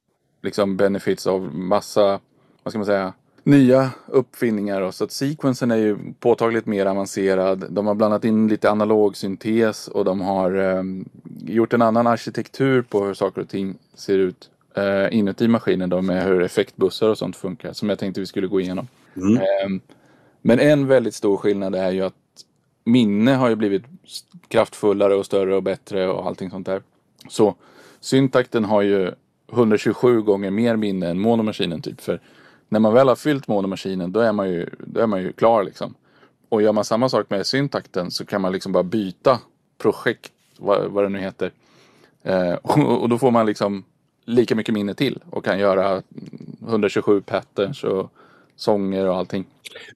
liksom 0.42 0.76
benefits 0.76 1.26
av 1.26 1.54
massa, 1.54 2.20
vad 2.62 2.72
ska 2.72 2.78
man 2.78 2.86
säga, 2.86 3.12
nya 3.42 3.90
uppfinningar. 4.06 4.80
Då. 4.80 4.92
Så 4.92 5.04
att 5.04 5.12
sequensen 5.12 5.70
är 5.70 5.76
ju 5.76 5.98
påtagligt 6.20 6.66
mer 6.66 6.86
avancerad. 6.86 7.66
De 7.70 7.86
har 7.86 7.94
blandat 7.94 8.24
in 8.24 8.48
lite 8.48 8.70
analog 8.70 9.16
syntes 9.16 9.88
och 9.88 10.04
de 10.04 10.20
har 10.20 10.56
um, 10.56 11.08
gjort 11.46 11.72
en 11.72 11.82
annan 11.82 12.06
arkitektur 12.06 12.82
på 12.82 13.04
hur 13.04 13.14
saker 13.14 13.40
och 13.40 13.48
ting 13.48 13.78
ser 13.94 14.18
ut 14.18 14.50
uh, 14.78 15.16
inuti 15.16 15.48
maskinen 15.48 15.90
då 15.90 16.02
med 16.02 16.24
hur 16.24 16.42
effektbussar 16.42 17.08
och 17.08 17.18
sånt 17.18 17.36
funkar 17.36 17.72
som 17.72 17.88
jag 17.88 17.98
tänkte 17.98 18.20
vi 18.20 18.26
skulle 18.26 18.46
gå 18.46 18.60
igenom. 18.60 18.88
Mm. 19.16 19.42
Um, 19.66 19.80
men 20.42 20.60
en 20.60 20.86
väldigt 20.86 21.14
stor 21.14 21.36
skillnad 21.36 21.74
är 21.74 21.90
ju 21.90 22.02
att 22.02 22.14
minne 22.84 23.30
har 23.30 23.48
ju 23.48 23.56
blivit 23.56 23.82
kraftfullare 24.48 25.14
och 25.14 25.26
större 25.26 25.56
och 25.56 25.62
bättre 25.62 26.08
och 26.08 26.26
allting 26.26 26.50
sånt 26.50 26.66
där. 26.66 26.82
Så 27.28 27.54
syntakten 28.00 28.64
har 28.64 28.82
ju 28.82 29.12
127 29.52 30.22
gånger 30.22 30.50
mer 30.50 30.76
minne 30.76 31.08
än 31.08 31.20
monomaskinen 31.20 31.82
typ. 31.82 32.00
För 32.00 32.20
när 32.68 32.80
man 32.80 32.94
väl 32.94 33.08
har 33.08 33.16
fyllt 33.16 33.48
monomaskinen 33.48 34.12
då 34.12 34.20
är 34.20 34.32
man 34.32 34.50
ju, 34.50 34.70
då 34.78 35.00
är 35.00 35.06
man 35.06 35.22
ju 35.22 35.32
klar 35.32 35.64
liksom. 35.64 35.94
Och 36.48 36.62
gör 36.62 36.72
man 36.72 36.84
samma 36.84 37.08
sak 37.08 37.30
med 37.30 37.46
syntakten 37.46 38.10
så 38.10 38.24
kan 38.24 38.40
man 38.40 38.52
liksom 38.52 38.72
bara 38.72 38.82
byta 38.82 39.40
projekt, 39.78 40.32
vad, 40.58 40.90
vad 40.90 41.04
det 41.04 41.08
nu 41.08 41.18
heter. 41.18 41.52
Eh, 42.22 42.52
och, 42.62 43.02
och, 43.02 43.08
då 43.08 43.18
får 43.18 43.30
man 43.30 43.46
liksom 43.46 43.84
lika 44.24 44.54
mycket 44.54 44.74
minne 44.74 44.94
till 44.94 45.22
och 45.30 45.44
kan 45.44 45.58
göra 45.58 46.02
127 46.68 47.20
patterns 47.20 47.84
och 47.84 48.12
sånger 48.56 49.08
och 49.08 49.16
allting. 49.16 49.46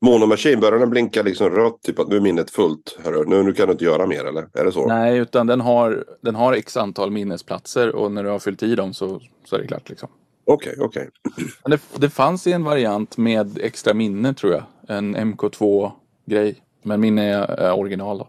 Monomaskin, 0.00 0.60
börjar 0.60 0.78
den 0.78 0.90
blinka 0.90 1.22
liksom 1.22 1.50
rött? 1.50 1.82
Typ 1.82 1.98
att 1.98 2.08
nu 2.08 2.16
är 2.16 2.20
minnet 2.20 2.50
fullt. 2.50 2.98
Hörru. 3.04 3.24
Nu, 3.26 3.42
nu 3.42 3.52
kan 3.52 3.66
du 3.66 3.72
inte 3.72 3.84
göra 3.84 4.06
mer 4.06 4.24
eller? 4.24 4.48
Är 4.52 4.64
det 4.64 4.72
så? 4.72 4.86
Nej, 4.86 5.18
utan 5.18 5.46
den 5.46 5.60
har, 5.60 6.04
den 6.20 6.34
har 6.34 6.52
x 6.52 6.76
antal 6.76 7.10
minnesplatser 7.10 7.94
och 7.96 8.12
när 8.12 8.24
du 8.24 8.30
har 8.30 8.38
fyllt 8.38 8.62
i 8.62 8.74
dem 8.74 8.94
så, 8.94 9.20
så 9.44 9.56
är 9.56 9.60
det 9.60 9.66
klart. 9.66 9.88
Liksom. 9.88 10.08
Okej, 10.44 10.72
okay, 10.72 10.84
okej. 10.86 11.10
Okay. 11.66 11.78
Det, 11.92 12.00
det 12.00 12.10
fanns 12.10 12.46
en 12.46 12.64
variant 12.64 13.16
med 13.16 13.58
extra 13.58 13.94
minne 13.94 14.34
tror 14.34 14.52
jag. 14.52 14.62
En 14.88 15.16
MK2-grej. 15.16 16.62
Men 16.82 17.00
min 17.00 17.18
är, 17.18 17.42
är 17.42 17.78
original 17.78 18.18
då. 18.18 18.28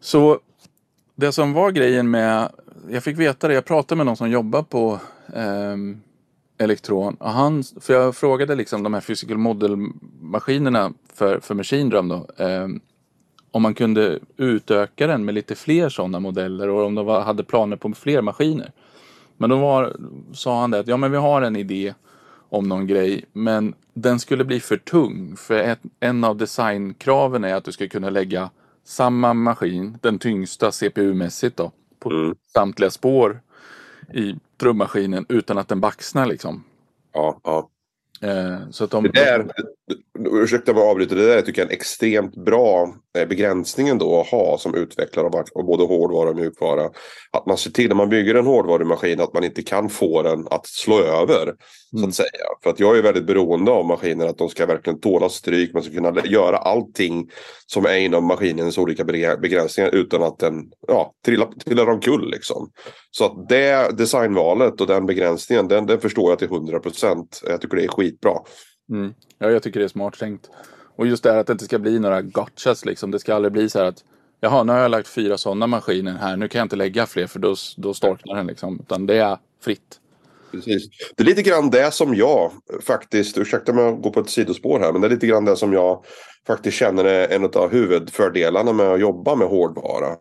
Så 0.00 0.38
det 1.14 1.32
som 1.32 1.52
var 1.52 1.70
grejen 1.70 2.10
med, 2.10 2.48
jag 2.90 3.02
fick 3.02 3.18
veta 3.18 3.48
det, 3.48 3.54
jag 3.54 3.64
pratade 3.64 3.96
med 3.96 4.06
någon 4.06 4.16
som 4.16 4.30
jobbar 4.30 4.62
på 4.62 5.00
um, 5.34 6.02
elektron. 6.62 7.14
Och 7.14 7.30
han, 7.30 7.64
för 7.80 7.94
jag 7.94 8.16
frågade 8.16 8.54
liksom 8.54 8.82
de 8.82 8.94
här 8.94 9.00
physical 9.00 9.38
model-maskinerna 9.38 10.92
för, 11.14 11.40
för 11.40 11.54
Machine 11.54 11.88
Drum 11.88 12.08
då. 12.08 12.26
Eh, 12.36 12.68
om 13.50 13.62
man 13.62 13.74
kunde 13.74 14.18
utöka 14.36 15.06
den 15.06 15.24
med 15.24 15.34
lite 15.34 15.54
fler 15.54 15.88
sådana 15.88 16.20
modeller 16.20 16.68
och 16.68 16.86
om 16.86 16.94
de 16.94 17.06
var, 17.06 17.20
hade 17.20 17.44
planer 17.44 17.76
på 17.76 17.92
fler 17.92 18.22
maskiner. 18.22 18.72
Men 19.36 19.50
då 19.50 19.56
var, 19.56 19.96
sa 20.32 20.60
han 20.60 20.70
det 20.70 20.78
att 20.78 20.86
ja 20.86 20.96
men 20.96 21.10
vi 21.10 21.16
har 21.16 21.42
en 21.42 21.56
idé 21.56 21.94
om 22.48 22.68
någon 22.68 22.86
grej 22.86 23.24
men 23.32 23.74
den 23.94 24.20
skulle 24.20 24.44
bli 24.44 24.60
för 24.60 24.76
tung. 24.76 25.36
För 25.36 25.54
ett, 25.54 25.80
en 26.00 26.24
av 26.24 26.36
designkraven 26.36 27.44
är 27.44 27.54
att 27.54 27.64
du 27.64 27.72
ska 27.72 27.88
kunna 27.88 28.10
lägga 28.10 28.50
samma 28.84 29.34
maskin, 29.34 29.98
den 30.00 30.18
tyngsta 30.18 30.70
CPU-mässigt 30.70 31.56
då, 31.56 31.72
på 31.98 32.10
mm. 32.10 32.34
samtliga 32.54 32.90
spår 32.90 33.40
i 34.14 34.34
trummaskinen 34.62 35.26
utan 35.28 35.58
att 35.58 35.68
den 35.68 35.80
baxnar 35.80 36.26
liksom. 36.26 36.64
Ja, 37.12 37.40
ja. 37.44 37.68
Eh, 38.22 38.70
så 38.70 38.84
att 38.84 38.90
de, 38.90 39.02
det 39.02 39.10
där, 39.12 39.46
ursäkta 40.30 40.72
mig 40.72 40.82
avbryter, 40.82 41.16
det 41.16 41.26
där 41.26 41.42
tycker 41.42 41.62
jag 41.62 41.66
är 41.66 41.72
en 41.72 41.78
extremt 41.78 42.36
bra 42.36 42.94
eh, 43.18 43.28
begränsning 43.28 43.88
ändå 43.88 44.20
att 44.20 44.26
ha 44.26 44.58
som 44.58 44.74
utvecklare 44.74 45.26
av 45.26 45.64
både 45.66 45.84
hårdvara 45.84 46.30
och 46.30 46.36
mjukvara. 46.36 46.90
Att 47.30 47.46
man 47.46 47.58
ser 47.58 47.70
till 47.70 47.88
när 47.88 47.94
man 47.94 48.08
bygger 48.08 48.34
en 48.34 48.46
hårdvarumaskin 48.46 49.20
att 49.20 49.34
man 49.34 49.44
inte 49.44 49.62
kan 49.62 49.88
få 49.88 50.22
den 50.22 50.48
att 50.50 50.66
slå 50.66 51.00
över. 51.00 51.42
Mm. 51.42 51.56
Så 51.90 51.96
att 51.96 52.02
mm. 52.02 52.12
säga. 52.12 52.46
För 52.62 52.70
att 52.70 52.80
jag 52.80 52.98
är 52.98 53.02
väldigt 53.02 53.26
beroende 53.26 53.70
av 53.70 53.86
maskiner 53.86 54.26
att 54.26 54.38
de 54.38 54.48
ska 54.48 54.66
verkligen 54.66 55.00
tåla 55.00 55.28
stryk. 55.28 55.74
Man 55.74 55.82
ska 55.82 55.92
kunna 55.92 56.22
göra 56.24 56.56
allting 56.56 57.30
som 57.66 57.86
är 57.86 57.96
inom 57.96 58.24
maskinens 58.24 58.78
olika 58.78 59.04
begränsningar 59.04 59.94
utan 59.94 60.22
att 60.22 60.38
den 60.38 60.70
ja, 60.88 61.12
trillar, 61.24 61.48
trillar 61.64 61.90
omkull. 61.90 62.30
Liksom. 62.30 62.70
Så 63.14 63.24
att 63.24 63.48
det 63.48 63.98
designvalet 63.98 64.80
och 64.80 64.86
den 64.86 65.06
begränsningen 65.06 65.68
den, 65.68 65.86
den 65.86 66.00
förstår 66.00 66.30
jag 66.30 66.38
till 66.38 66.48
100 66.48 66.80
procent. 66.80 67.42
Jag 67.46 67.60
tycker 67.60 67.76
det 67.76 67.84
är 67.84 67.88
skitbra. 67.88 68.32
Mm. 68.90 69.14
Ja, 69.38 69.50
jag 69.50 69.62
tycker 69.62 69.80
det 69.80 69.86
är 69.86 69.88
smart 69.88 70.18
tänkt. 70.18 70.50
Och 70.96 71.06
just 71.06 71.22
det 71.22 71.32
här 71.32 71.38
att 71.38 71.46
det 71.46 71.52
inte 71.52 71.64
ska 71.64 71.78
bli 71.78 71.98
några 71.98 72.22
gotchas 72.22 72.84
liksom. 72.84 73.10
Det 73.10 73.18
ska 73.18 73.34
aldrig 73.34 73.52
bli 73.52 73.70
så 73.70 73.78
här 73.78 73.86
att 73.86 74.04
Jaha, 74.40 74.64
nu 74.64 74.72
har 74.72 74.78
jag 74.78 74.90
lagt 74.90 75.08
fyra 75.08 75.38
sådana 75.38 75.66
maskiner 75.66 76.12
här. 76.12 76.36
Nu 76.36 76.48
kan 76.48 76.58
jag 76.58 76.64
inte 76.64 76.76
lägga 76.76 77.06
fler 77.06 77.26
för 77.26 77.38
då, 77.38 77.54
då 77.76 77.94
storknar 77.94 78.36
den 78.36 78.46
liksom. 78.46 78.80
Utan 78.80 79.06
det 79.06 79.16
är 79.16 79.38
fritt. 79.60 80.00
Precis. 80.52 80.82
Det 81.16 81.22
är 81.22 81.26
lite 81.26 81.42
grann 81.42 81.70
det 81.70 81.90
som 81.90 82.14
jag 82.14 82.50
faktiskt, 82.86 83.38
ursäkta 83.38 83.72
om 83.72 83.78
jag 83.78 84.00
går 84.00 84.10
på 84.10 84.20
ett 84.20 84.30
sidospår 84.30 84.80
här, 84.80 84.92
men 84.92 85.00
det 85.00 85.06
är 85.06 85.10
lite 85.10 85.26
grann 85.26 85.44
det 85.44 85.56
som 85.56 85.72
jag 85.72 86.04
faktiskt 86.46 86.76
känner 86.76 87.04
är 87.04 87.28
en 87.28 87.44
av 87.44 87.72
huvudfördelarna 87.72 88.72
med 88.72 88.86
att 88.86 89.00
jobba 89.00 89.34
med 89.34 89.48
hårdvara. 89.48 90.16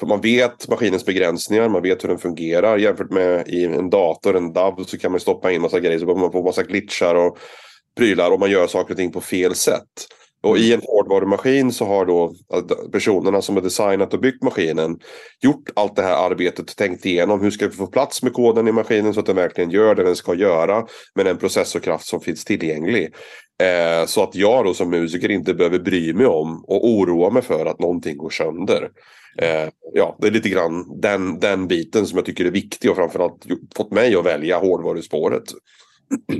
För 0.00 0.06
man 0.06 0.20
vet 0.20 0.68
maskinens 0.68 1.06
begränsningar, 1.06 1.68
man 1.68 1.82
vet 1.82 2.04
hur 2.04 2.08
den 2.08 2.18
fungerar. 2.18 2.78
Jämfört 2.78 3.10
med 3.10 3.48
i 3.48 3.64
en 3.64 3.90
dator, 3.90 4.36
en 4.36 4.52
DAV, 4.52 4.84
så 4.84 4.98
kan 4.98 5.10
man 5.10 5.20
stoppa 5.20 5.52
in 5.52 5.62
massa 5.62 5.80
grejer 5.80 5.98
så 5.98 6.06
behöver 6.06 6.20
man 6.20 6.32
få 6.32 6.42
massa 6.42 6.62
glitchar 6.62 7.14
och 7.14 7.38
prylar 7.96 8.30
och 8.30 8.40
man 8.40 8.50
gör 8.50 8.66
saker 8.66 8.94
och 8.94 8.98
ting 8.98 9.12
på 9.12 9.20
fel 9.20 9.54
sätt. 9.54 10.06
Och 10.48 10.58
i 10.58 10.72
en 10.72 10.80
hårdvarumaskin 10.84 11.72
så 11.72 11.84
har 11.84 12.06
då 12.06 12.34
personerna 12.92 13.42
som 13.42 13.54
har 13.54 13.62
designat 13.62 14.14
och 14.14 14.20
byggt 14.20 14.42
maskinen 14.42 14.98
gjort 15.40 15.70
allt 15.74 15.96
det 15.96 16.02
här 16.02 16.30
arbetet 16.30 16.70
och 16.70 16.76
tänkt 16.76 17.06
igenom 17.06 17.40
hur 17.40 17.50
ska 17.50 17.66
vi 17.66 17.76
få 17.76 17.86
plats 17.86 18.22
med 18.22 18.32
koden 18.32 18.68
i 18.68 18.72
maskinen 18.72 19.14
så 19.14 19.20
att 19.20 19.26
den 19.26 19.36
verkligen 19.36 19.70
gör 19.70 19.94
det 19.94 20.04
den 20.04 20.16
ska 20.16 20.34
göra 20.34 20.86
med 21.14 21.26
den 21.26 21.36
processorkraft 21.36 22.06
som 22.06 22.20
finns 22.20 22.44
tillgänglig. 22.44 23.14
Eh, 23.62 24.06
så 24.06 24.22
att 24.22 24.34
jag 24.34 24.64
då 24.64 24.74
som 24.74 24.90
musiker 24.90 25.30
inte 25.30 25.54
behöver 25.54 25.78
bry 25.78 26.12
mig 26.12 26.26
om 26.26 26.64
och 26.64 26.88
oroa 26.88 27.30
mig 27.30 27.42
för 27.42 27.66
att 27.66 27.78
någonting 27.78 28.16
går 28.16 28.30
sönder. 28.30 28.90
Eh, 29.38 29.68
ja, 29.92 30.16
det 30.20 30.26
är 30.26 30.30
lite 30.30 30.48
grann 30.48 31.00
den, 31.00 31.38
den 31.38 31.66
biten 31.66 32.06
som 32.06 32.18
jag 32.18 32.26
tycker 32.26 32.44
är 32.44 32.50
viktig 32.50 32.90
och 32.90 32.96
framförallt 32.96 33.46
fått 33.76 33.90
mig 33.90 34.14
att 34.14 34.26
välja 34.26 34.58
hårdvaruspåret. 34.58 35.44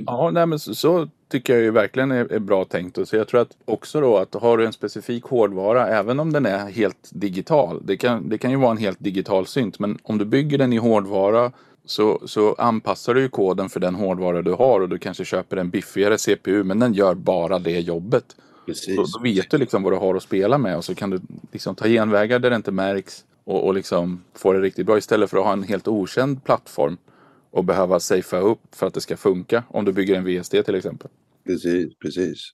Ja, 0.06 0.30
nej, 0.30 0.46
men 0.46 0.58
så, 0.58 0.74
så, 0.74 1.08
tycker 1.28 1.52
jag 1.52 1.62
ju 1.62 1.70
verkligen 1.70 2.10
är, 2.10 2.32
är, 2.32 2.38
bra 2.38 2.64
tänkt. 2.64 3.08
Så 3.08 3.16
jag 3.16 3.28
tror 3.28 3.40
att 3.40 3.56
också 3.64 4.00
då 4.00 4.16
att 4.16 4.34
har 4.34 4.58
du 4.58 4.66
en 4.66 4.72
specifik 4.72 5.24
hårdvara, 5.24 5.88
även 5.88 6.20
om 6.20 6.32
den 6.32 6.46
är 6.46 6.70
helt 6.70 7.10
digital. 7.10 7.80
Det 7.84 7.96
kan, 7.96 8.28
det 8.28 8.38
kan 8.38 8.50
ju 8.50 8.56
vara 8.56 8.70
en 8.70 8.76
helt 8.76 9.00
digital 9.00 9.46
synt, 9.46 9.78
men 9.78 9.98
om 10.02 10.18
du 10.18 10.24
bygger 10.24 10.58
den 10.58 10.72
i 10.72 10.76
hårdvara 10.76 11.52
så, 11.84 12.20
så 12.24 12.54
anpassar 12.54 13.14
du 13.14 13.20
ju 13.20 13.28
koden 13.28 13.68
för 13.68 13.80
den 13.80 13.94
hårdvara 13.94 14.42
du 14.42 14.52
har 14.52 14.80
och 14.80 14.88
du 14.88 14.98
kanske 14.98 15.24
köper 15.24 15.56
en 15.56 15.70
biffigare 15.70 16.18
CPU, 16.18 16.64
men 16.64 16.78
den 16.78 16.94
gör 16.94 17.14
bara 17.14 17.58
det 17.58 17.80
jobbet. 17.80 18.24
Precis. 18.66 18.96
Så, 18.96 19.18
då 19.18 19.22
vet 19.22 19.50
du 19.50 19.58
liksom 19.58 19.82
vad 19.82 19.92
du 19.92 19.96
har 19.96 20.14
att 20.14 20.22
spela 20.22 20.58
med 20.58 20.76
och 20.76 20.84
så 20.84 20.94
kan 20.94 21.10
du 21.10 21.20
liksom 21.52 21.74
ta 21.74 21.88
genvägar 21.88 22.38
där 22.38 22.50
det 22.50 22.56
inte 22.56 22.72
märks 22.72 23.24
och, 23.44 23.66
och 23.66 23.74
liksom 23.74 24.24
få 24.34 24.52
det 24.52 24.60
riktigt 24.60 24.86
bra 24.86 24.98
istället 24.98 25.30
för 25.30 25.38
att 25.38 25.44
ha 25.44 25.52
en 25.52 25.62
helt 25.62 25.88
okänd 25.88 26.44
plattform 26.44 26.96
och 27.50 27.64
behöva 27.64 28.00
safea 28.00 28.40
upp 28.40 28.60
för 28.72 28.86
att 28.86 28.94
det 28.94 29.00
ska 29.00 29.16
funka. 29.16 29.64
Om 29.68 29.84
du 29.84 29.92
bygger 29.92 30.14
en 30.14 30.24
VSD 30.24 30.64
till 30.64 30.74
exempel. 30.74 31.10
Precis, 31.46 31.98
precis. 31.98 32.52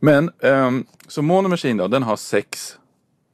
Men 0.00 0.30
um, 0.42 0.86
så 1.06 1.22
Mono 1.22 1.48
Machine 1.48 1.76
då, 1.76 1.88
den 1.88 2.02
har 2.02 2.16
sex 2.16 2.78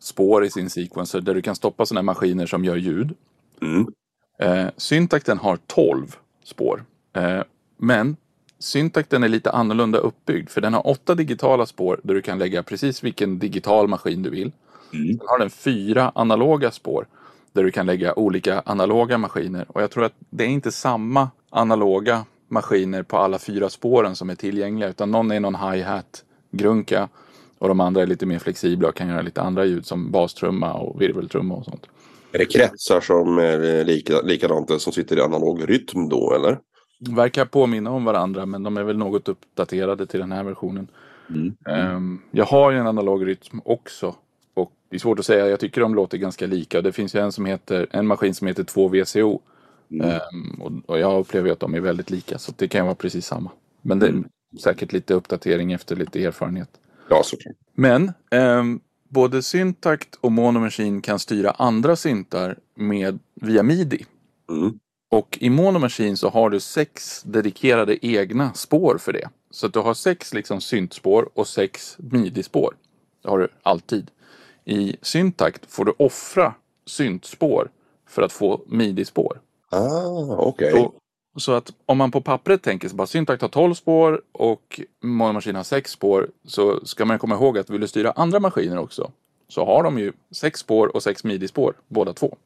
spår 0.00 0.44
i 0.44 0.50
sin 0.50 0.70
sequencer 0.70 1.20
där 1.20 1.34
du 1.34 1.42
kan 1.42 1.56
stoppa 1.56 1.86
sådana 1.86 2.02
maskiner 2.02 2.46
som 2.46 2.64
gör 2.64 2.76
ljud. 2.76 3.14
Mm. 3.62 3.86
Uh, 4.42 4.70
Syntacten 4.76 5.38
har 5.38 5.58
12 5.66 6.16
spår. 6.44 6.84
Uh, 7.16 7.42
men 7.76 8.16
Syntakten 8.58 9.22
är 9.22 9.28
lite 9.28 9.50
annorlunda 9.50 9.98
uppbyggd 9.98 10.48
för 10.48 10.60
den 10.60 10.74
har 10.74 10.86
åtta 10.86 11.14
digitala 11.14 11.66
spår 11.66 12.00
där 12.02 12.14
du 12.14 12.22
kan 12.22 12.38
lägga 12.38 12.62
precis 12.62 13.04
vilken 13.04 13.38
digital 13.38 13.88
maskin 13.88 14.22
du 14.22 14.30
vill. 14.30 14.52
Mm. 14.92 15.18
Sen 15.18 15.26
har 15.26 15.38
den 15.38 15.50
fyra 15.50 16.12
analoga 16.14 16.70
spår 16.70 17.06
där 17.54 17.64
du 17.64 17.70
kan 17.70 17.86
lägga 17.86 18.14
olika 18.14 18.60
analoga 18.60 19.18
maskiner 19.18 19.66
och 19.68 19.82
jag 19.82 19.90
tror 19.90 20.04
att 20.04 20.14
det 20.30 20.44
är 20.44 20.48
inte 20.48 20.72
samma 20.72 21.30
analoga 21.50 22.24
maskiner 22.48 23.02
på 23.02 23.16
alla 23.16 23.38
fyra 23.38 23.70
spåren 23.70 24.16
som 24.16 24.30
är 24.30 24.34
tillgängliga 24.34 24.90
utan 24.90 25.10
någon 25.10 25.30
är 25.30 25.40
någon 25.40 25.54
hi-hat 25.54 26.24
grunka 26.50 27.08
och 27.58 27.68
de 27.68 27.80
andra 27.80 28.02
är 28.02 28.06
lite 28.06 28.26
mer 28.26 28.38
flexibla 28.38 28.88
och 28.88 28.94
kan 28.94 29.08
göra 29.08 29.22
lite 29.22 29.42
andra 29.42 29.64
ljud 29.64 29.86
som 29.86 30.10
bastrumma 30.10 30.72
och 30.72 31.02
virveltrumma 31.02 31.54
och 31.54 31.64
sånt. 31.64 31.86
Är 32.32 32.38
det 32.38 32.44
kretsar 32.44 33.00
som 33.00 33.38
är 33.38 33.84
lika, 33.84 34.20
likadant 34.20 34.80
som 34.80 34.92
sitter 34.92 35.18
i 35.18 35.20
analog 35.20 35.70
rytm 35.70 36.08
då 36.08 36.34
eller? 36.34 36.58
Verkar 37.16 37.44
påminna 37.44 37.90
om 37.90 38.04
varandra 38.04 38.46
men 38.46 38.62
de 38.62 38.76
är 38.76 38.82
väl 38.82 38.98
något 38.98 39.28
uppdaterade 39.28 40.06
till 40.06 40.20
den 40.20 40.32
här 40.32 40.44
versionen. 40.44 40.88
Mm. 41.28 41.96
Um, 41.96 42.22
jag 42.30 42.44
har 42.44 42.70
ju 42.70 42.78
en 42.78 42.86
analog 42.86 43.26
rytm 43.26 43.60
också. 43.64 44.14
Och 44.54 44.72
det 44.88 44.96
är 44.96 45.00
svårt 45.00 45.18
att 45.18 45.26
säga, 45.26 45.48
jag 45.48 45.60
tycker 45.60 45.80
de 45.80 45.94
låter 45.94 46.18
ganska 46.18 46.46
lika. 46.46 46.82
Det 46.82 46.92
finns 46.92 47.14
ju 47.14 47.20
en, 47.20 47.32
som 47.32 47.46
heter, 47.46 47.86
en 47.90 48.06
maskin 48.06 48.34
som 48.34 48.46
heter 48.46 48.64
2VCO. 48.64 49.40
Mm. 49.90 50.20
Um, 50.32 50.62
och, 50.62 50.90
och, 50.90 50.98
jag 50.98 51.20
upplever 51.20 51.50
att 51.50 51.60
de 51.60 51.74
är 51.74 51.80
väldigt 51.80 52.10
lika 52.10 52.38
så 52.38 52.52
det 52.56 52.68
kan 52.68 52.86
vara 52.86 52.94
precis 52.94 53.26
samma. 53.26 53.50
Men 53.82 53.98
det 53.98 54.06
är 54.06 54.10
mm. 54.10 54.28
säkert 54.60 54.92
lite 54.92 55.14
uppdatering 55.14 55.72
efter 55.72 55.96
lite 55.96 56.24
erfarenhet. 56.24 56.68
Ja, 57.08 57.22
såklart. 57.24 57.56
Men 57.74 58.12
um, 58.30 58.80
både 59.08 59.42
Syntakt 59.42 60.14
och 60.20 60.32
Mono 60.32 60.58
Machine 60.58 61.02
kan 61.02 61.18
styra 61.18 61.50
andra 61.50 61.96
syntar 61.96 62.58
med, 62.74 63.18
via 63.34 63.62
midi. 63.62 64.06
Mm. 64.50 64.78
Och 65.10 65.38
i 65.40 65.50
Mono 65.50 65.78
Machine 65.78 66.16
så 66.16 66.28
har 66.28 66.50
du 66.50 66.60
sex 66.60 67.22
dedikerade 67.22 68.06
egna 68.06 68.54
spår 68.54 68.98
för 68.98 69.12
det. 69.12 69.28
Så 69.50 69.66
att 69.66 69.72
du 69.72 69.78
har 69.78 69.94
sex 69.94 70.34
liksom 70.34 70.60
syntspår 70.60 71.28
och 71.34 71.46
sex 71.46 71.96
midi-spår. 71.98 72.76
Det 73.22 73.28
har 73.28 73.38
du 73.38 73.48
alltid. 73.62 74.10
I 74.64 74.96
Syntakt 75.02 75.72
får 75.72 75.84
du 75.84 75.92
offra 75.96 76.54
syntspår 76.86 77.70
för 78.08 78.22
att 78.22 78.32
få 78.32 78.60
midi-spår. 78.66 79.40
Ah. 79.70 80.36
Okay. 80.36 80.84
Så 81.36 81.52
att 81.52 81.72
om 81.86 81.98
man 81.98 82.10
på 82.10 82.20
pappret 82.20 82.62
tänker 82.62 82.88
sig 82.88 82.96
bara 82.96 83.06
Syntakt 83.06 83.42
har 83.42 83.48
12 83.48 83.74
spår 83.74 84.22
och 84.32 84.80
Mono 85.02 85.32
Machine 85.32 85.56
har 85.56 85.64
6 85.64 85.90
spår 85.90 86.30
så 86.46 86.86
ska 86.86 87.04
man 87.04 87.18
komma 87.18 87.34
ihåg 87.34 87.58
att 87.58 87.70
vill 87.70 87.80
du 87.80 87.88
styra 87.88 88.10
andra 88.10 88.40
maskiner 88.40 88.78
också 88.78 89.10
så 89.48 89.64
har 89.64 89.82
de 89.82 89.98
ju 89.98 90.12
6 90.34 90.60
spår 90.60 90.96
och 90.96 91.02
6 91.02 91.24
midi-spår 91.24 91.74
båda 91.88 92.12
två. 92.12 92.36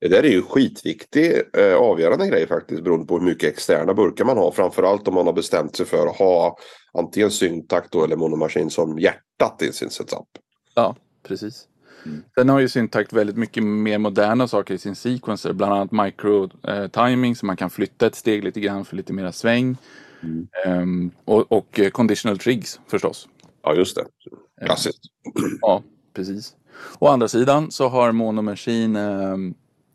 Det 0.00 0.08
där 0.08 0.22
är 0.22 0.30
ju 0.30 0.42
skitviktig 0.42 1.42
eh, 1.58 1.76
avgörande 1.76 2.28
grej 2.28 2.46
faktiskt 2.46 2.82
beroende 2.82 3.06
på 3.06 3.18
hur 3.18 3.24
mycket 3.24 3.52
externa 3.52 3.94
burkar 3.94 4.24
man 4.24 4.38
har. 4.38 4.50
Framförallt 4.50 5.08
om 5.08 5.14
man 5.14 5.26
har 5.26 5.32
bestämt 5.32 5.76
sig 5.76 5.86
för 5.86 6.06
att 6.06 6.16
ha 6.16 6.58
antingen 6.92 7.30
syntakt 7.30 7.94
eller 7.94 8.16
monomaskin 8.16 8.70
som 8.70 8.98
hjärtat 8.98 9.62
i 9.62 9.72
sin 9.72 9.90
setup. 9.90 10.28
Ja, 10.74 10.96
precis. 11.28 11.68
Mm. 12.04 12.22
Sen 12.34 12.48
har 12.48 12.60
ju 12.60 12.68
syntakt 12.68 13.12
väldigt 13.12 13.36
mycket 13.36 13.62
mer 13.62 13.98
moderna 13.98 14.48
saker 14.48 14.74
i 14.74 14.78
sin 14.78 14.94
sequencer. 14.94 15.52
Bland 15.52 15.72
annat 15.72 15.92
micro 15.92 16.50
eh, 16.68 16.86
timing 16.86 17.36
så 17.36 17.46
man 17.46 17.56
kan 17.56 17.70
flytta 17.70 18.06
ett 18.06 18.14
steg 18.14 18.44
lite 18.44 18.60
grann 18.60 18.84
för 18.84 18.96
lite 18.96 19.12
mera 19.12 19.32
sväng. 19.32 19.76
Mm. 20.22 20.48
Um, 20.66 21.10
och, 21.24 21.52
och 21.52 21.80
eh, 21.80 21.90
conditional 21.90 22.38
trigs 22.38 22.80
förstås. 22.86 23.28
Ja, 23.62 23.74
just 23.74 23.96
det. 23.96 24.04
Klassiskt. 24.64 25.00
Um, 25.24 25.58
ja, 25.60 25.82
precis. 26.14 26.54
Å 26.98 27.08
andra 27.08 27.28
sidan 27.28 27.70
så 27.70 27.88
har 27.88 28.12
Mono 28.12 28.42
Machine 28.42 28.96
eh, 28.96 29.36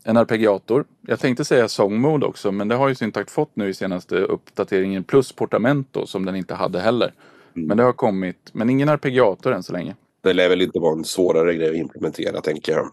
en 0.04 0.16
arpeggiator. 0.16 0.84
Jag 1.00 1.20
tänkte 1.20 1.44
säga 1.44 1.68
song 1.68 2.00
mode 2.00 2.26
också 2.26 2.52
men 2.52 2.68
det 2.68 2.74
har 2.74 2.88
ju 2.88 2.94
Syntakt 2.94 3.30
fått 3.30 3.56
nu 3.56 3.68
i 3.68 3.74
senaste 3.74 4.16
uppdateringen 4.16 5.04
plus 5.04 5.32
portamento 5.32 6.06
som 6.06 6.24
den 6.24 6.36
inte 6.36 6.54
hade 6.54 6.80
heller. 6.80 7.14
Mm. 7.56 7.68
Men 7.68 7.76
det 7.76 7.82
har 7.82 7.92
kommit, 7.92 8.50
men 8.52 8.70
ingen 8.70 8.88
arpeggiator 8.88 9.52
än 9.52 9.62
så 9.62 9.72
länge. 9.72 9.96
Det 10.22 10.32
lär 10.32 10.48
väl 10.48 10.62
inte 10.62 10.78
vara 10.78 10.92
en 10.92 11.04
svårare 11.04 11.54
grej 11.54 11.70
att 11.70 11.76
implementera 11.76 12.40
tänker 12.40 12.72
jag. 12.72 12.88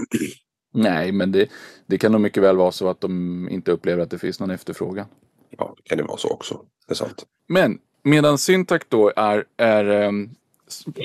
Nej, 0.73 1.11
men 1.11 1.31
det, 1.31 1.49
det 1.87 1.97
kan 1.97 2.11
nog 2.11 2.21
mycket 2.21 2.43
väl 2.43 2.57
vara 2.57 2.71
så 2.71 2.87
att 2.87 3.01
de 3.01 3.49
inte 3.49 3.71
upplever 3.71 4.03
att 4.03 4.11
det 4.11 4.17
finns 4.17 4.39
någon 4.39 4.51
efterfrågan. 4.51 5.05
Ja, 5.49 5.75
det 5.77 5.89
kan 5.89 5.97
det 5.97 6.03
vara 6.03 6.17
så 6.17 6.29
också. 6.29 6.61
Det 6.87 6.93
är 6.93 6.95
sant. 6.95 7.25
Men 7.47 7.79
medan 8.03 8.37
Syntakt 8.37 8.89
då 8.89 9.13
är, 9.15 9.45
är 9.57 10.07
um, 10.07 10.29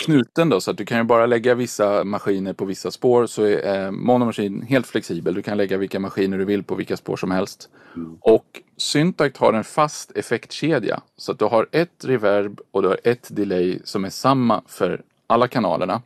knuten 0.01 0.49
då 0.49 0.61
så 0.61 0.71
att 0.71 0.79
du 0.79 0.85
kan 0.85 0.99
ju 0.99 1.05
bara 1.05 1.27
lägga 1.27 1.55
vissa 1.55 2.05
maskiner 2.05 2.53
på 2.53 2.65
vissa 2.65 2.91
spår 2.91 3.27
så 3.27 3.43
är 3.43 3.85
eh, 3.85 3.91
monomaskin 3.91 4.63
helt 4.63 4.87
flexibel. 4.87 5.35
Du 5.35 5.43
kan 5.43 5.57
lägga 5.57 5.77
vilka 5.77 6.01
maskiner 6.01 6.39
du 6.39 6.45
vill 6.45 6.63
på 6.63 6.75
vilka 6.75 6.97
spår 6.97 7.17
som 7.17 7.31
helst. 7.31 7.69
Mm. 7.97 8.19
Och 8.21 8.61
Syntakt 8.77 9.37
har 9.37 9.53
en 9.53 9.65
fast 9.65 10.17
effektkedja 10.17 11.03
så 11.17 11.33
att 11.33 11.39
du 11.39 11.45
har 11.45 11.69
ett 11.73 12.05
reverb 12.05 12.61
och 12.71 12.83
du 12.83 12.89
har 12.89 13.01
ett 13.05 13.37
delay 13.37 13.79
som 13.85 14.05
är 14.05 14.11
samma 14.11 14.63
för 14.67 15.03
alla 15.27 15.49
kanalerna. 15.49 16.03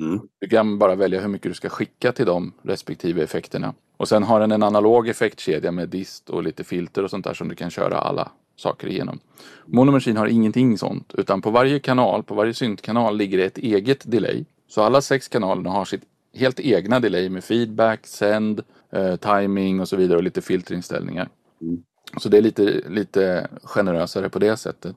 Mm. 0.00 0.20
Du 0.38 0.48
kan 0.48 0.78
bara 0.78 0.94
välja 0.94 1.20
hur 1.20 1.28
mycket 1.28 1.50
du 1.50 1.54
ska 1.54 1.68
skicka 1.68 2.12
till 2.12 2.26
de 2.26 2.52
respektive 2.62 3.22
effekterna. 3.22 3.74
Och 3.96 4.08
sen 4.08 4.22
har 4.22 4.40
den 4.40 4.52
en 4.52 4.62
analog 4.62 5.08
effektkedja 5.08 5.72
med 5.72 5.88
dist 5.88 6.30
och 6.30 6.42
lite 6.42 6.64
filter 6.64 7.04
och 7.04 7.10
sånt 7.10 7.24
där 7.24 7.34
som 7.34 7.48
du 7.48 7.54
kan 7.54 7.70
köra 7.70 7.98
alla 7.98 8.30
saker 8.56 8.88
igenom. 8.88 9.18
Mono 9.66 9.90
Machine 9.90 10.16
har 10.16 10.26
ingenting 10.26 10.78
sånt 10.78 11.14
utan 11.18 11.42
på 11.42 11.50
varje 11.50 11.78
kanal, 11.78 12.22
på 12.22 12.34
varje 12.34 12.54
syntkanal 12.54 13.16
ligger 13.16 13.38
det 13.38 13.44
ett 13.44 13.58
eget 13.58 14.10
delay. 14.10 14.44
Så 14.68 14.82
alla 14.82 15.00
sex 15.00 15.28
kanalerna 15.28 15.70
har 15.70 15.84
sitt 15.84 16.02
helt 16.34 16.60
egna 16.60 17.00
delay 17.00 17.28
med 17.28 17.44
feedback, 17.44 18.06
send, 18.06 18.62
eh, 18.92 19.16
timing 19.16 19.80
och 19.80 19.88
så 19.88 19.96
vidare 19.96 20.18
och 20.18 20.24
lite 20.24 20.42
filterinställningar. 20.42 21.28
Mm. 21.62 21.82
Så 22.18 22.28
det 22.28 22.38
är 22.38 22.42
lite, 22.42 22.82
lite 22.88 23.48
generösare 23.62 24.28
på 24.28 24.38
det 24.38 24.56
sättet. 24.56 24.96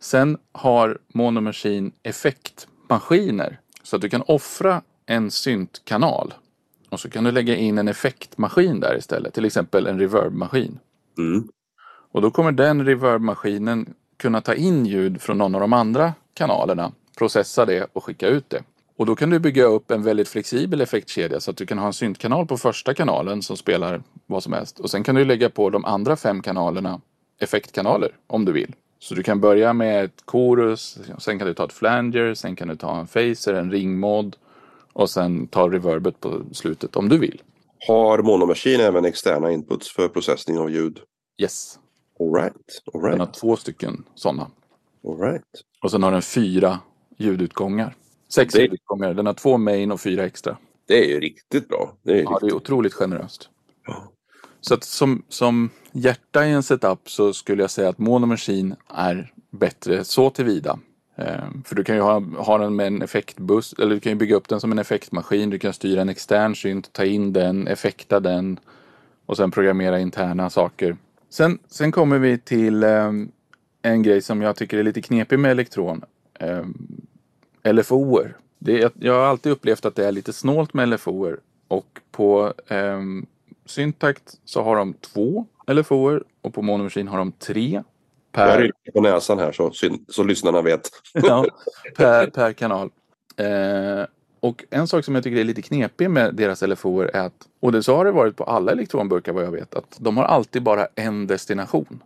Sen 0.00 0.38
har 0.52 0.98
Mono 1.14 1.40
Machine 1.40 1.92
effektmaskiner 2.02 3.60
så 3.88 3.96
att 3.96 4.02
du 4.02 4.08
kan 4.08 4.22
offra 4.26 4.82
en 5.06 5.30
syntkanal 5.30 6.34
och 6.88 7.00
så 7.00 7.10
kan 7.10 7.24
du 7.24 7.32
lägga 7.32 7.56
in 7.56 7.78
en 7.78 7.88
effektmaskin 7.88 8.80
där 8.80 8.96
istället, 8.98 9.34
till 9.34 9.44
exempel 9.44 9.86
en 9.86 9.98
reverbmaskin. 9.98 10.78
Mm. 11.18 11.48
Och 12.12 12.22
då 12.22 12.30
kommer 12.30 12.52
den 12.52 12.84
reverbmaskinen 12.84 13.94
kunna 14.16 14.40
ta 14.40 14.54
in 14.54 14.86
ljud 14.86 15.22
från 15.22 15.38
någon 15.38 15.54
av 15.54 15.60
de 15.60 15.72
andra 15.72 16.14
kanalerna, 16.34 16.92
processa 17.18 17.66
det 17.66 17.86
och 17.92 18.04
skicka 18.04 18.28
ut 18.28 18.50
det. 18.50 18.62
Och 18.96 19.06
då 19.06 19.16
kan 19.16 19.30
du 19.30 19.38
bygga 19.38 19.64
upp 19.64 19.90
en 19.90 20.02
väldigt 20.02 20.28
flexibel 20.28 20.80
effektkedja 20.80 21.40
så 21.40 21.50
att 21.50 21.56
du 21.56 21.66
kan 21.66 21.78
ha 21.78 21.86
en 21.86 21.92
syntkanal 21.92 22.46
på 22.46 22.56
första 22.56 22.94
kanalen 22.94 23.42
som 23.42 23.56
spelar 23.56 24.02
vad 24.26 24.42
som 24.42 24.52
helst. 24.52 24.80
Och 24.80 24.90
sen 24.90 25.04
kan 25.04 25.14
du 25.14 25.24
lägga 25.24 25.50
på 25.50 25.70
de 25.70 25.84
andra 25.84 26.16
fem 26.16 26.42
kanalerna 26.42 27.00
effektkanaler 27.40 28.10
om 28.26 28.44
du 28.44 28.52
vill. 28.52 28.74
Så 28.98 29.14
du 29.14 29.22
kan 29.22 29.40
börja 29.40 29.72
med 29.72 30.04
ett 30.04 30.22
chorus, 30.26 30.98
sen 31.18 31.38
kan 31.38 31.48
du 31.48 31.54
ta 31.54 31.64
ett 31.64 31.72
flanger, 31.72 32.34
sen 32.34 32.56
kan 32.56 32.68
du 32.68 32.76
ta 32.76 33.00
en 33.00 33.06
phaser, 33.06 33.54
en 33.54 33.70
ringmod 33.70 34.36
och 34.92 35.10
sen 35.10 35.46
ta 35.46 35.68
reverbet 35.68 36.20
på 36.20 36.42
slutet 36.52 36.96
om 36.96 37.08
du 37.08 37.18
vill. 37.18 37.42
Har 37.86 38.22
Monomaskin 38.22 38.80
även 38.80 39.04
externa 39.04 39.52
inputs 39.52 39.92
för 39.92 40.08
processning 40.08 40.58
av 40.58 40.70
ljud? 40.70 41.00
Yes. 41.42 41.78
All 42.20 42.34
right. 42.34 42.54
All 42.94 43.02
right. 43.02 43.12
Den 43.12 43.20
har 43.20 43.32
två 43.32 43.56
stycken 43.56 44.04
sådana. 44.14 44.50
All 45.04 45.20
right. 45.20 45.44
Och 45.82 45.90
sen 45.90 46.02
har 46.02 46.12
den 46.12 46.22
fyra 46.22 46.78
ljudutgångar. 47.16 47.94
Sex 48.28 48.54
det... 48.54 48.60
ljudutgångar. 48.60 49.14
Den 49.14 49.26
har 49.26 49.34
två 49.34 49.58
main 49.58 49.92
och 49.92 50.00
fyra 50.00 50.24
extra. 50.24 50.56
Det 50.86 51.04
är 51.04 51.08
ju 51.08 51.20
riktigt 51.20 51.68
bra. 51.68 51.92
Det 52.02 52.12
är, 52.12 52.16
ja, 52.16 52.30
riktigt... 52.30 52.40
det 52.40 52.46
är 52.46 52.56
otroligt 52.56 52.94
generöst. 52.94 53.48
Ja. 53.86 54.12
Så 54.60 54.74
att 54.74 54.84
som, 54.84 55.22
som 55.28 55.70
hjärta 55.92 56.46
i 56.46 56.52
en 56.52 56.62
setup 56.62 57.10
så 57.10 57.32
skulle 57.32 57.62
jag 57.62 57.70
säga 57.70 57.88
att 57.88 57.98
Mono 57.98 58.26
Machine 58.26 58.76
är 58.88 59.32
bättre 59.50 60.04
så 60.04 60.30
tillvida. 60.30 60.78
Ehm, 61.16 61.62
för 61.66 61.74
du 61.74 61.84
kan 61.84 61.96
ju 61.96 62.02
ha, 62.02 62.22
ha 62.36 62.58
den 62.58 62.76
med 62.76 62.86
en 62.86 63.02
effektbuss, 63.02 63.72
eller 63.78 63.94
du 63.94 64.00
kan 64.00 64.12
ju 64.12 64.16
bygga 64.16 64.36
upp 64.36 64.48
den 64.48 64.60
som 64.60 64.72
en 64.72 64.78
effektmaskin. 64.78 65.50
Du 65.50 65.58
kan 65.58 65.72
styra 65.72 66.00
en 66.00 66.08
extern 66.08 66.54
synt, 66.54 66.92
ta 66.92 67.04
in 67.04 67.32
den, 67.32 67.68
effekta 67.68 68.20
den 68.20 68.60
och 69.26 69.36
sen 69.36 69.50
programmera 69.50 70.00
interna 70.00 70.50
saker. 70.50 70.96
Sen, 71.30 71.58
sen 71.68 71.92
kommer 71.92 72.18
vi 72.18 72.38
till 72.38 72.82
eh, 72.82 73.12
en 73.82 74.02
grej 74.02 74.22
som 74.22 74.42
jag 74.42 74.56
tycker 74.56 74.78
är 74.78 74.82
lite 74.82 75.02
knepig 75.02 75.38
med 75.38 75.50
elektron. 75.50 76.04
Eh, 76.34 76.64
LFOer. 77.72 78.36
Det, 78.58 78.94
jag 79.00 79.12
har 79.12 79.26
alltid 79.26 79.52
upplevt 79.52 79.84
att 79.84 79.94
det 79.94 80.06
är 80.06 80.12
lite 80.12 80.32
snålt 80.32 80.74
med 80.74 80.88
LFOer. 80.88 81.40
Och 81.68 82.00
på 82.10 82.54
eh, 82.66 83.00
Syntakt 83.68 84.34
så 84.44 84.62
har 84.62 84.76
de 84.76 84.94
två 84.94 85.46
LFOer 85.66 86.22
och 86.42 86.54
på 86.54 86.62
Mono 86.62 86.82
Machine 86.82 87.08
har 87.08 87.18
de 87.18 87.32
tre. 87.32 87.82
Per... 88.32 88.48
Jag 88.48 88.62
rycker 88.62 88.92
på 88.92 89.00
näsan 89.00 89.38
här 89.38 89.52
så, 89.52 89.72
så 90.08 90.22
lyssnarna 90.22 90.62
vet. 90.62 90.90
ja, 91.12 91.46
per, 91.96 92.26
per 92.26 92.52
kanal. 92.52 92.90
Eh, 93.36 94.06
och 94.40 94.64
en 94.70 94.88
sak 94.88 95.04
som 95.04 95.14
jag 95.14 95.24
tycker 95.24 95.40
är 95.40 95.44
lite 95.44 95.62
knepig 95.62 96.10
med 96.10 96.34
deras 96.34 96.62
LFOer 96.62 97.10
är 97.14 97.20
att, 97.20 97.48
och 97.60 97.72
det 97.72 97.82
så 97.82 97.96
har 97.96 98.04
det 98.04 98.12
varit 98.12 98.36
på 98.36 98.44
alla 98.44 98.72
elektronburkar 98.72 99.32
vad 99.32 99.44
jag 99.44 99.50
vet, 99.50 99.74
att 99.74 99.96
de 100.00 100.16
har 100.16 100.24
alltid 100.24 100.62
bara 100.62 100.86
en 100.94 101.26
destination. 101.26 102.02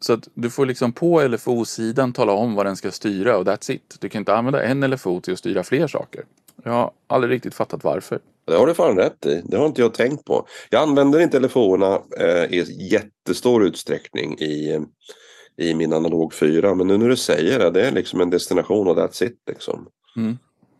Så 0.00 0.12
att 0.12 0.28
du 0.34 0.50
får 0.50 0.66
liksom 0.66 0.92
på 0.92 1.22
LFO-sidan 1.28 2.12
tala 2.12 2.32
om 2.32 2.54
vad 2.54 2.66
den 2.66 2.76
ska 2.76 2.90
styra 2.90 3.36
och 3.36 3.46
that's 3.46 3.70
it. 3.70 3.96
Du 4.00 4.08
kan 4.08 4.18
inte 4.18 4.34
använda 4.34 4.62
en 4.62 4.90
LFO 4.90 5.20
till 5.20 5.32
att 5.32 5.38
styra 5.38 5.62
fler 5.62 5.86
saker. 5.86 6.24
Jag 6.66 6.72
har 6.72 6.90
aldrig 7.06 7.32
riktigt 7.32 7.54
fattat 7.54 7.84
varför. 7.84 8.18
Det 8.46 8.56
har 8.56 8.66
du 8.66 8.74
fan 8.74 8.96
rätt 8.96 9.26
i. 9.26 9.42
Det 9.44 9.56
har 9.56 9.66
inte 9.66 9.80
jag 9.80 9.94
tänkt 9.94 10.24
på. 10.24 10.46
Jag 10.70 10.82
använder 10.82 11.20
inte 11.20 11.40
LFO-erna 11.40 12.02
eh, 12.18 12.44
i 12.44 12.88
jättestor 12.90 13.64
utsträckning 13.64 14.38
i, 14.38 14.80
i 15.56 15.74
min 15.74 15.92
analog 15.92 16.34
4. 16.34 16.74
Men 16.74 16.86
nu 16.86 16.98
när 16.98 17.08
du 17.08 17.16
säger 17.16 17.58
det, 17.58 17.70
det 17.70 17.86
är 17.86 17.92
liksom 17.92 18.20
en 18.20 18.30
destination 18.30 18.88
och 18.88 18.96
that's 18.96 19.24
it 19.24 19.38
liksom. 19.46 19.88
Mm. 20.16 20.38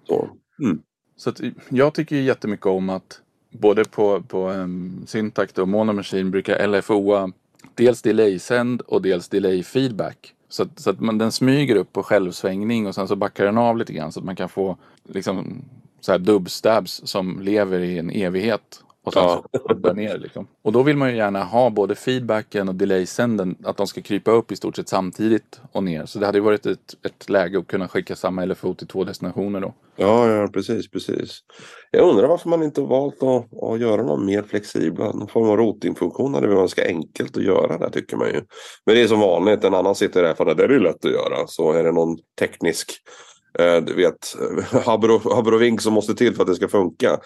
Så, 0.09 0.29
mm. 0.59 0.83
så 1.17 1.31
att, 1.31 1.41
jag 1.69 1.95
tycker 1.95 2.17
jättemycket 2.17 2.67
om 2.67 2.91
att 2.91 3.21
både 3.51 3.85
på, 3.85 4.23
på 4.23 4.51
um, 4.51 5.05
Syntact 5.07 5.59
och 5.59 5.69
Mono 5.69 5.93
Machine 5.93 6.31
brukar 6.31 6.67
LFOa 6.67 7.33
dels 7.75 8.03
delay-sänd 8.03 8.81
och 8.81 9.03
dels 9.03 9.29
delay-feedback. 9.29 10.35
Så 10.49 10.63
att, 10.63 10.79
så 10.79 10.91
att 10.91 11.01
man, 11.01 11.19
den 11.19 11.33
smyger 11.33 11.77
upp 11.77 11.93
på 11.93 12.03
självsvängning 12.03 12.87
och 12.87 12.95
sen 12.95 13.09
så 13.09 13.17
backar 13.17 13.45
den 13.45 13.59
av 13.59 13.77
lite 13.77 13.93
grann 13.93 14.13
så 14.13 14.21
att 14.21 14.27
man 14.27 14.37
kan 14.37 14.49
få 14.49 14.77
liksom 15.05 15.63
så 16.01 16.13
här 16.13 16.19
dubstabs 16.19 17.01
som 17.05 17.41
lever 17.41 17.81
i 17.81 17.99
en 17.99 18.11
evighet. 18.11 18.83
Och 19.07 19.13
sen 19.13 19.23
ja. 19.23 19.45
så 19.83 19.93
ner 19.93 20.19
liksom. 20.19 20.47
Och 20.63 20.73
då 20.73 20.83
vill 20.83 20.97
man 20.97 21.11
ju 21.11 21.17
gärna 21.17 21.45
ha 21.45 21.71
både 21.71 21.95
feedbacken 21.95 22.69
och 22.69 22.75
delay-sänden, 22.75 23.57
att 23.65 23.77
de 23.77 23.87
ska 23.87 24.03
krypa 24.03 24.31
upp 24.31 24.53
i 24.53 24.57
stort 24.57 24.77
sett 24.77 24.89
samtidigt 24.89 25.61
och 25.73 25.85
ner. 25.85 26.07
Så 26.07 26.19
det 26.19 26.27
hade 26.27 26.39
ju 26.39 26.45
varit 26.45 26.67
ett, 26.67 26.95
ett 27.07 27.29
läge 27.29 27.59
att 27.59 27.67
kunna 27.67 27.89
skicka 27.89 28.17
samma 28.17 28.45
LFO 28.45 28.75
till 28.75 28.87
två 28.87 29.05
destinationer 29.05 29.61
då. 29.61 29.75
Ja, 29.97 30.31
ja 30.31 30.49
precis, 30.49 30.91
precis. 30.91 31.41
Jag 31.91 32.09
undrar 32.09 32.29
varför 32.29 32.49
man 32.49 32.63
inte 32.63 32.81
valt 32.81 33.23
att, 33.23 33.63
att 33.63 33.81
göra 33.81 34.03
någon 34.03 34.27
mer 34.27 34.43
flexibla, 34.43 35.05
någon 35.05 35.29
form 35.29 35.51
av 35.51 35.57
routingfunktion 35.57 36.35
hade 36.35 36.47
varit 36.47 36.59
ganska 36.59 36.87
enkelt 36.87 37.37
att 37.37 37.43
göra 37.43 37.79
det 37.79 37.91
tycker 37.91 38.17
man 38.17 38.29
ju. 38.29 38.41
Men 38.87 38.95
det 38.95 39.03
är 39.03 39.09
som 39.09 39.21
vanligt, 39.21 39.65
en 39.65 39.75
annan 39.75 39.95
sitter 39.95 40.23
där 40.23 40.35
för 40.35 40.55
det 40.55 40.65
är 40.65 40.81
lätt 40.81 41.05
att 41.05 41.13
göra. 41.13 41.47
Så 41.47 41.73
är 41.73 41.85
det 41.85 41.93
någon 41.93 42.19
teknisk 42.39 42.93
eh, 43.59 43.77
du 43.77 43.95
vet, 43.95 44.37
abrovink 45.27 45.81
som 45.81 45.93
måste 45.93 46.15
till 46.15 46.35
för 46.35 46.43
att 46.43 46.49
det 46.49 46.55
ska 46.55 46.69
funka. 46.69 47.19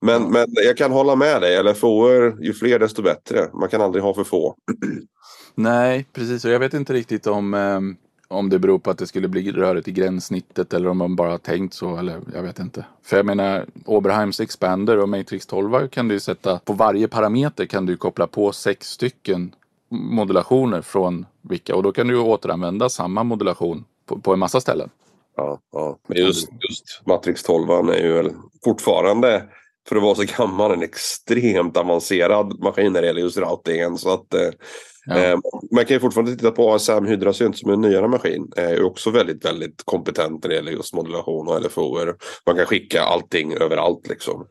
Men, 0.00 0.30
men 0.30 0.46
jag 0.52 0.76
kan 0.76 0.92
hålla 0.92 1.16
med 1.16 1.40
dig, 1.40 1.62
LFOer, 1.62 2.36
ju 2.40 2.54
fler 2.54 2.78
desto 2.78 3.02
bättre. 3.02 3.48
Man 3.52 3.68
kan 3.68 3.80
aldrig 3.80 4.04
ha 4.04 4.14
för 4.14 4.24
få. 4.24 4.56
Nej, 5.54 6.06
precis. 6.12 6.44
Och 6.44 6.50
jag 6.50 6.58
vet 6.58 6.74
inte 6.74 6.92
riktigt 6.92 7.26
om, 7.26 7.54
eh, 7.54 7.80
om 8.28 8.48
det 8.48 8.58
beror 8.58 8.78
på 8.78 8.90
att 8.90 8.98
det 8.98 9.06
skulle 9.06 9.28
bli 9.28 9.52
rörigt 9.52 9.88
i 9.88 9.92
gränssnittet 9.92 10.74
eller 10.74 10.88
om 10.88 10.98
man 10.98 11.16
bara 11.16 11.30
har 11.30 11.38
tänkt 11.38 11.74
så. 11.74 11.96
Eller 11.96 12.20
jag 12.34 12.42
vet 12.42 12.58
inte. 12.58 12.84
För 13.02 13.16
jag 13.16 13.26
menar, 13.26 13.66
Oberheims 13.84 14.40
Expander 14.40 14.98
och 14.98 15.08
Matrix 15.08 15.46
12 15.46 15.88
kan 15.88 16.08
du 16.08 16.20
sätta, 16.20 16.58
på 16.58 16.72
varje 16.72 17.08
parameter 17.08 17.66
kan 17.66 17.86
du 17.86 17.96
koppla 17.96 18.26
på 18.26 18.52
sex 18.52 18.86
stycken 18.86 19.54
modulationer 19.90 20.82
från 20.82 21.26
vilka. 21.42 21.76
Och 21.76 21.82
då 21.82 21.92
kan 21.92 22.08
du 22.08 22.18
återanvända 22.18 22.88
samma 22.88 23.22
modulation 23.22 23.84
på, 24.06 24.18
på 24.20 24.32
en 24.32 24.38
massa 24.38 24.60
ställen. 24.60 24.90
Ja, 25.36 25.58
ja. 25.72 25.98
men 26.06 26.18
just, 26.18 26.48
just 26.68 27.06
Matrix 27.06 27.42
12 27.42 27.70
är 27.70 27.94
ju 27.94 28.30
fortfarande 28.64 29.44
för 29.88 29.96
att 29.96 30.02
vara 30.02 30.14
så 30.14 30.24
gammal 30.38 30.72
en 30.72 30.82
extremt 30.82 31.76
avancerad 31.76 32.60
maskin 32.60 32.92
när 32.92 33.00
det 33.00 33.06
gäller 33.06 33.20
just 33.20 33.38
routingen. 33.38 33.98
Så 33.98 34.12
att, 34.12 34.34
eh, 34.34 34.50
ja. 35.06 35.18
eh, 35.18 35.38
man 35.74 35.84
kan 35.84 35.94
ju 35.94 36.00
fortfarande 36.00 36.36
titta 36.36 36.50
på 36.50 36.74
ASM 36.74 37.04
Hydrasynt 37.06 37.58
som 37.58 37.70
är 37.70 37.74
en 37.74 37.80
nyare 37.80 38.08
maskin. 38.08 38.52
Eh, 38.56 38.64
är 38.64 38.82
också 38.82 39.10
väldigt, 39.10 39.44
väldigt 39.44 39.82
kompetent 39.84 40.42
när 40.42 40.48
det 40.48 40.54
gäller 40.54 40.72
just 40.72 40.94
modulation 40.94 41.48
och 41.48 41.62
LFO. 41.62 41.98
Man 42.46 42.56
kan 42.56 42.66
skicka 42.66 43.02
allting 43.02 43.54
överallt 43.54 44.08
liksom. 44.08 44.46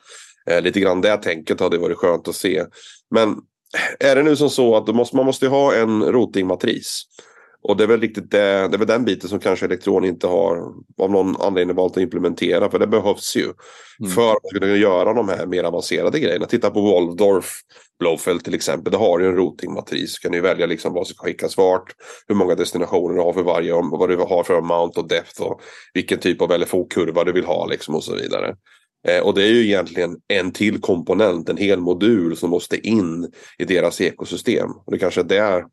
Eh, 0.49 0.61
lite 0.61 0.79
grann 0.79 1.01
det 1.01 1.17
tänket 1.17 1.59
hade 1.59 1.77
varit 1.77 1.97
skönt 1.97 2.27
att 2.27 2.35
se. 2.35 2.65
Men 3.11 3.35
är 3.99 4.15
det 4.15 4.23
nu 4.23 4.35
som 4.35 4.49
så 4.49 4.75
att 4.75 4.95
måste, 4.95 5.15
man 5.15 5.25
måste 5.25 5.47
ha 5.47 5.75
en 5.75 6.03
routingmatris. 6.03 7.03
Och 7.63 7.77
det 7.77 7.83
är 7.83 7.87
väl 7.87 8.01
riktigt 8.01 8.31
det, 8.31 8.67
det 8.67 8.75
är 8.75 8.77
väl 8.77 8.87
den 8.87 9.05
biten 9.05 9.29
som 9.29 9.39
kanske 9.39 9.65
Elektron 9.65 10.05
inte 10.05 10.27
har 10.27 10.57
av 11.01 11.11
någon 11.11 11.41
anledning 11.41 11.75
valt 11.75 11.97
att 11.97 12.03
implementera. 12.03 12.71
För 12.71 12.79
det 12.79 12.87
behövs 12.87 13.35
ju 13.35 13.43
mm. 13.99 14.11
för 14.11 14.31
att 14.31 14.59
kunna 14.59 14.75
göra 14.75 15.13
de 15.13 15.29
här 15.29 15.45
mer 15.45 15.63
avancerade 15.63 16.19
grejerna. 16.19 16.45
Titta 16.45 16.69
på 16.69 16.81
Waldorf 16.81 17.51
Blowfelt 17.99 18.43
till 18.43 18.53
exempel. 18.53 18.91
Det 18.91 18.97
har 18.97 19.19
ju 19.19 19.25
en 19.25 19.35
routingmatris. 19.35 20.13
Så 20.15 20.21
kan 20.21 20.31
du 20.31 20.41
välja 20.41 20.65
liksom 20.65 20.93
vad 20.93 21.07
som 21.07 21.15
ska 21.15 21.25
skickas 21.25 21.57
vart. 21.57 21.95
Hur 22.27 22.35
många 22.35 22.55
destinationer 22.55 23.15
du 23.15 23.21
har 23.21 23.33
för 23.33 23.43
varje. 23.43 23.73
Vad 23.73 24.09
du 24.09 24.15
har 24.17 24.43
för 24.43 24.57
amount 24.57 24.99
och 24.99 25.07
depth. 25.07 25.41
Och 25.41 25.61
vilken 25.93 26.19
typ 26.19 26.41
av 26.41 26.59
LFO-kurva 26.59 27.23
du 27.23 27.31
vill 27.31 27.45
ha 27.45 27.65
liksom 27.65 27.95
och 27.95 28.03
så 28.03 28.15
vidare. 28.15 28.55
Eh, 29.07 29.23
och 29.23 29.33
det 29.33 29.43
är 29.43 29.47
ju 29.47 29.65
egentligen 29.65 30.17
en 30.27 30.51
till 30.51 30.81
komponent, 30.81 31.49
en 31.49 31.57
hel 31.57 31.79
modul 31.79 32.37
som 32.37 32.49
måste 32.49 32.87
in 32.87 33.31
i 33.57 33.65
deras 33.65 34.01
ekosystem. 34.01 34.69
Och 34.85 34.91
det 34.91 34.99
kanske 34.99 35.21
är 35.21 35.25
där 35.25 35.63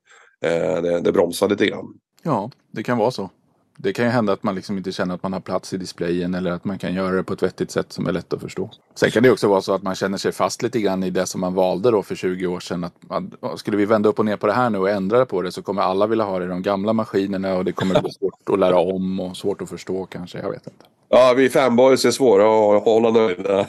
det, 0.40 1.01
det 1.01 1.12
bromsar 1.12 1.49
lite 1.49 1.66
grann. 1.66 1.99
Ja, 2.23 2.51
det 2.70 2.83
kan 2.83 2.99
vara 2.99 3.11
så. 3.11 3.31
Det 3.77 3.92
kan 3.92 4.05
ju 4.05 4.11
hända 4.11 4.33
att 4.33 4.42
man 4.42 4.55
liksom 4.55 4.77
inte 4.77 4.92
känner 4.92 5.14
att 5.14 5.23
man 5.23 5.33
har 5.33 5.40
plats 5.40 5.73
i 5.73 5.77
displayen 5.77 6.35
eller 6.35 6.51
att 6.51 6.64
man 6.64 6.79
kan 6.79 6.94
göra 6.94 7.16
det 7.16 7.23
på 7.23 7.33
ett 7.33 7.42
vettigt 7.42 7.70
sätt 7.70 7.92
som 7.92 8.07
är 8.07 8.12
lätt 8.12 8.33
att 8.33 8.40
förstå. 8.40 8.70
Sen 8.94 9.11
kan 9.11 9.23
det 9.23 9.31
också 9.31 9.49
vara 9.49 9.61
så 9.61 9.75
att 9.75 9.83
man 9.83 9.94
känner 9.94 10.18
sig 10.18 10.33
fast 10.33 10.62
lite 10.62 10.81
grann 10.81 11.03
i 11.03 11.11
det 11.11 11.27
som 11.27 11.40
man 11.40 11.55
valde 11.55 11.90
då 11.90 12.03
för 12.03 12.14
20 12.14 12.47
år 12.47 12.61
sedan. 12.61 12.85
Att 12.85 12.94
man, 13.01 13.33
skulle 13.57 13.77
vi 13.77 13.87
vända 13.87 14.09
upp 14.09 14.18
och 14.18 14.25
ner 14.25 14.37
på 14.37 14.47
det 14.47 14.53
här 14.53 14.70
nu 14.70 14.79
och 14.79 14.90
ändra 14.90 15.27
på 15.27 15.42
det 15.42 15.53
så 15.53 15.62
kommer 15.62 15.83
alla 15.83 16.07
vilja 16.07 16.25
ha 16.25 16.38
det 16.38 16.44
i 16.44 16.49
de 16.49 16.62
gamla 16.62 16.92
maskinerna 16.92 17.55
och 17.55 17.64
det 17.64 17.73
kommer 17.73 18.01
bli 18.01 18.12
svårt 18.12 18.49
att 18.53 18.59
lära 18.59 18.79
om 18.79 19.20
och 19.20 19.37
svårt 19.37 19.62
att 19.62 19.68
förstå 19.68 20.07
kanske. 20.07 20.38
Jag 20.38 20.51
vet 20.51 20.66
inte. 20.66 20.85
Ja, 21.09 21.35
vi 21.37 21.51
fanboys 21.51 22.05
är 22.05 22.11
svåra 22.11 22.77
att 22.77 22.85
hålla 22.85 23.11
nöjda. 23.11 23.66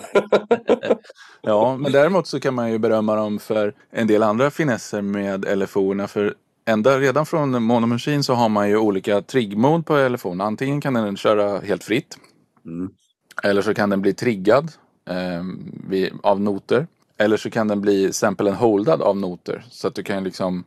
ja, 1.42 1.78
men 1.78 1.92
däremot 1.92 2.28
så 2.28 2.40
kan 2.40 2.54
man 2.54 2.72
ju 2.72 2.78
berömma 2.78 3.16
dem 3.16 3.40
för 3.40 3.74
en 3.92 4.08
del 4.08 4.24
andra 4.24 4.52
finesser 4.52 5.02
med 5.02 5.58
LFO-erna. 5.58 6.08
För 6.08 6.34
ända 6.66 7.00
redan 7.00 7.26
från 7.26 7.64
Mono 7.64 7.86
Machine 7.86 8.24
så 8.24 8.34
har 8.34 8.50
man 8.50 8.70
ju 8.70 8.78
olika 8.78 9.22
triggmode 9.22 9.84
på 9.84 9.96
telefon. 9.96 10.42
Antingen 10.42 10.82
kan 10.82 10.94
den 10.94 11.18
köra 11.18 11.60
helt 11.60 11.84
fritt. 11.84 12.18
Mm. 12.66 12.90
Eller 13.44 13.62
så 13.62 13.74
kan 13.74 13.90
den 13.90 14.02
bli 14.02 14.14
triggad 14.14 14.72
eh, 15.10 15.44
vid, 15.90 16.14
av 16.24 16.42
noter. 16.42 16.88
Eller 17.18 17.38
så 17.38 17.50
kan 17.50 17.68
den 17.68 17.82
bli 17.82 18.14
sample 18.14 18.50
and 18.50 18.58
holdad 18.58 19.02
av 19.02 19.18
noter. 19.18 19.66
Så 19.70 19.88
att 19.88 19.96
du 19.96 20.04
kan 20.04 20.24
liksom 20.24 20.64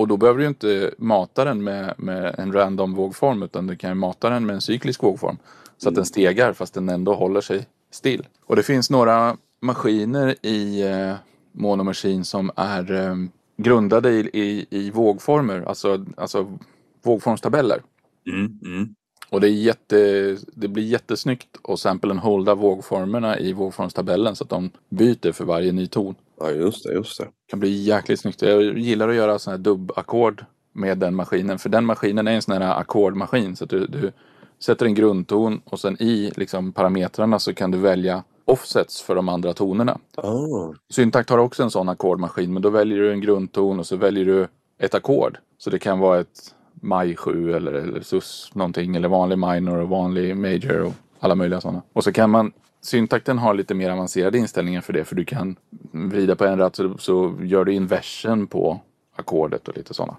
och 0.00 0.08
då 0.08 0.16
behöver 0.16 0.40
du 0.40 0.46
inte 0.46 0.94
mata 0.98 1.44
den 1.44 1.64
med, 1.64 1.94
med 1.96 2.34
en 2.38 2.52
random 2.52 2.94
vågform 2.94 3.42
utan 3.42 3.66
du 3.66 3.76
kan 3.76 3.98
mata 3.98 4.30
den 4.30 4.46
med 4.46 4.54
en 4.54 4.60
cyklisk 4.60 5.02
vågform. 5.02 5.38
Så 5.78 5.88
mm. 5.88 5.92
att 5.92 5.94
den 5.94 6.04
stegar 6.04 6.52
fast 6.52 6.74
den 6.74 6.88
ändå 6.88 7.14
håller 7.14 7.40
sig 7.40 7.66
still. 7.92 8.26
Och 8.46 8.56
det 8.56 8.62
finns 8.62 8.90
några 8.90 9.36
maskiner 9.60 10.46
i 10.46 10.82
eh, 10.82 11.14
Mono 11.52 11.82
Machine 11.82 12.24
som 12.24 12.50
är 12.56 12.92
eh, 12.92 13.14
grundade 13.62 14.10
i, 14.10 14.30
i, 14.32 14.66
i 14.70 14.90
vågformer, 14.90 15.64
alltså, 15.66 16.06
alltså 16.16 16.58
vågformstabeller. 17.02 17.82
Mm, 18.26 18.58
mm. 18.64 18.94
Och 19.30 19.40
det, 19.40 19.48
är 19.48 19.52
jätte, 19.52 20.36
det 20.54 20.68
blir 20.68 20.84
jättesnyggt 20.84 21.48
att 21.68 21.80
sample 21.80 22.10
and 22.10 22.20
holda 22.20 22.54
vågformerna 22.54 23.38
i 23.38 23.52
vågformstabellen 23.52 24.36
så 24.36 24.44
att 24.44 24.50
de 24.50 24.70
byter 24.88 25.32
för 25.32 25.44
varje 25.44 25.72
ny 25.72 25.86
ton. 25.86 26.14
Ja, 26.40 26.50
just 26.50 26.84
det, 26.84 26.92
just 26.92 27.18
det. 27.18 27.24
Det 27.24 27.50
kan 27.50 27.60
bli 27.60 27.82
jäkligt 27.82 28.20
snyggt. 28.20 28.42
Jag 28.42 28.78
gillar 28.78 29.08
att 29.08 29.14
göra 29.14 29.38
sådana 29.38 29.56
här 29.56 29.64
dubbackord 29.64 30.44
med 30.72 30.98
den 30.98 31.14
maskinen. 31.14 31.58
För 31.58 31.68
den 31.68 31.86
maskinen 31.86 32.28
är 32.28 32.32
en 32.32 32.42
sån 32.42 32.62
här 32.62 32.80
ackordmaskin. 32.80 33.56
Så 33.56 33.64
att 33.64 33.70
du, 33.70 33.86
du 33.86 34.12
sätter 34.58 34.86
en 34.86 34.94
grundton 34.94 35.60
och 35.64 35.80
sen 35.80 36.02
i 36.02 36.32
liksom 36.36 36.72
parametrarna 36.72 37.38
så 37.38 37.54
kan 37.54 37.70
du 37.70 37.78
välja 37.78 38.24
offsets 38.50 39.02
för 39.02 39.14
de 39.14 39.28
andra 39.28 39.52
tonerna. 39.52 39.98
Oh. 40.16 40.74
Syntakt 40.90 41.30
har 41.30 41.38
också 41.38 41.62
en 41.62 41.70
sån 41.70 41.88
ackordmaskin 41.88 42.52
men 42.52 42.62
då 42.62 42.70
väljer 42.70 42.98
du 42.98 43.12
en 43.12 43.20
grundton 43.20 43.78
och 43.78 43.86
så 43.86 43.96
väljer 43.96 44.24
du 44.24 44.48
ett 44.78 44.94
ackord. 44.94 45.38
Så 45.58 45.70
det 45.70 45.78
kan 45.78 45.98
vara 45.98 46.20
ett 46.20 46.54
maj 46.72 47.16
7 47.16 47.54
eller, 47.54 47.72
eller 47.72 48.00
sus 48.00 48.50
någonting 48.54 48.96
eller 48.96 49.08
vanlig 49.08 49.38
minor 49.38 49.78
och 49.78 49.88
vanlig 49.88 50.36
major 50.36 50.80
och 50.80 50.92
alla 51.20 51.34
möjliga 51.34 51.60
sådana. 51.60 51.82
Och 51.92 52.04
så 52.04 52.12
kan 52.12 52.30
man 52.30 52.52
Syntakten 52.82 53.38
har 53.38 53.54
lite 53.54 53.74
mer 53.74 53.90
avancerade 53.90 54.38
inställningar 54.38 54.80
för 54.80 54.92
det 54.92 55.04
för 55.04 55.16
du 55.16 55.24
kan 55.24 55.56
vrida 55.92 56.36
på 56.36 56.44
en 56.44 56.58
ratt 56.58 56.76
så, 56.76 56.98
så 56.98 57.38
gör 57.42 57.64
du 57.64 57.72
inversion 57.72 58.46
på 58.46 58.80
ackordet 59.16 59.68
och 59.68 59.76
lite 59.76 59.94
sådana. 59.94 60.16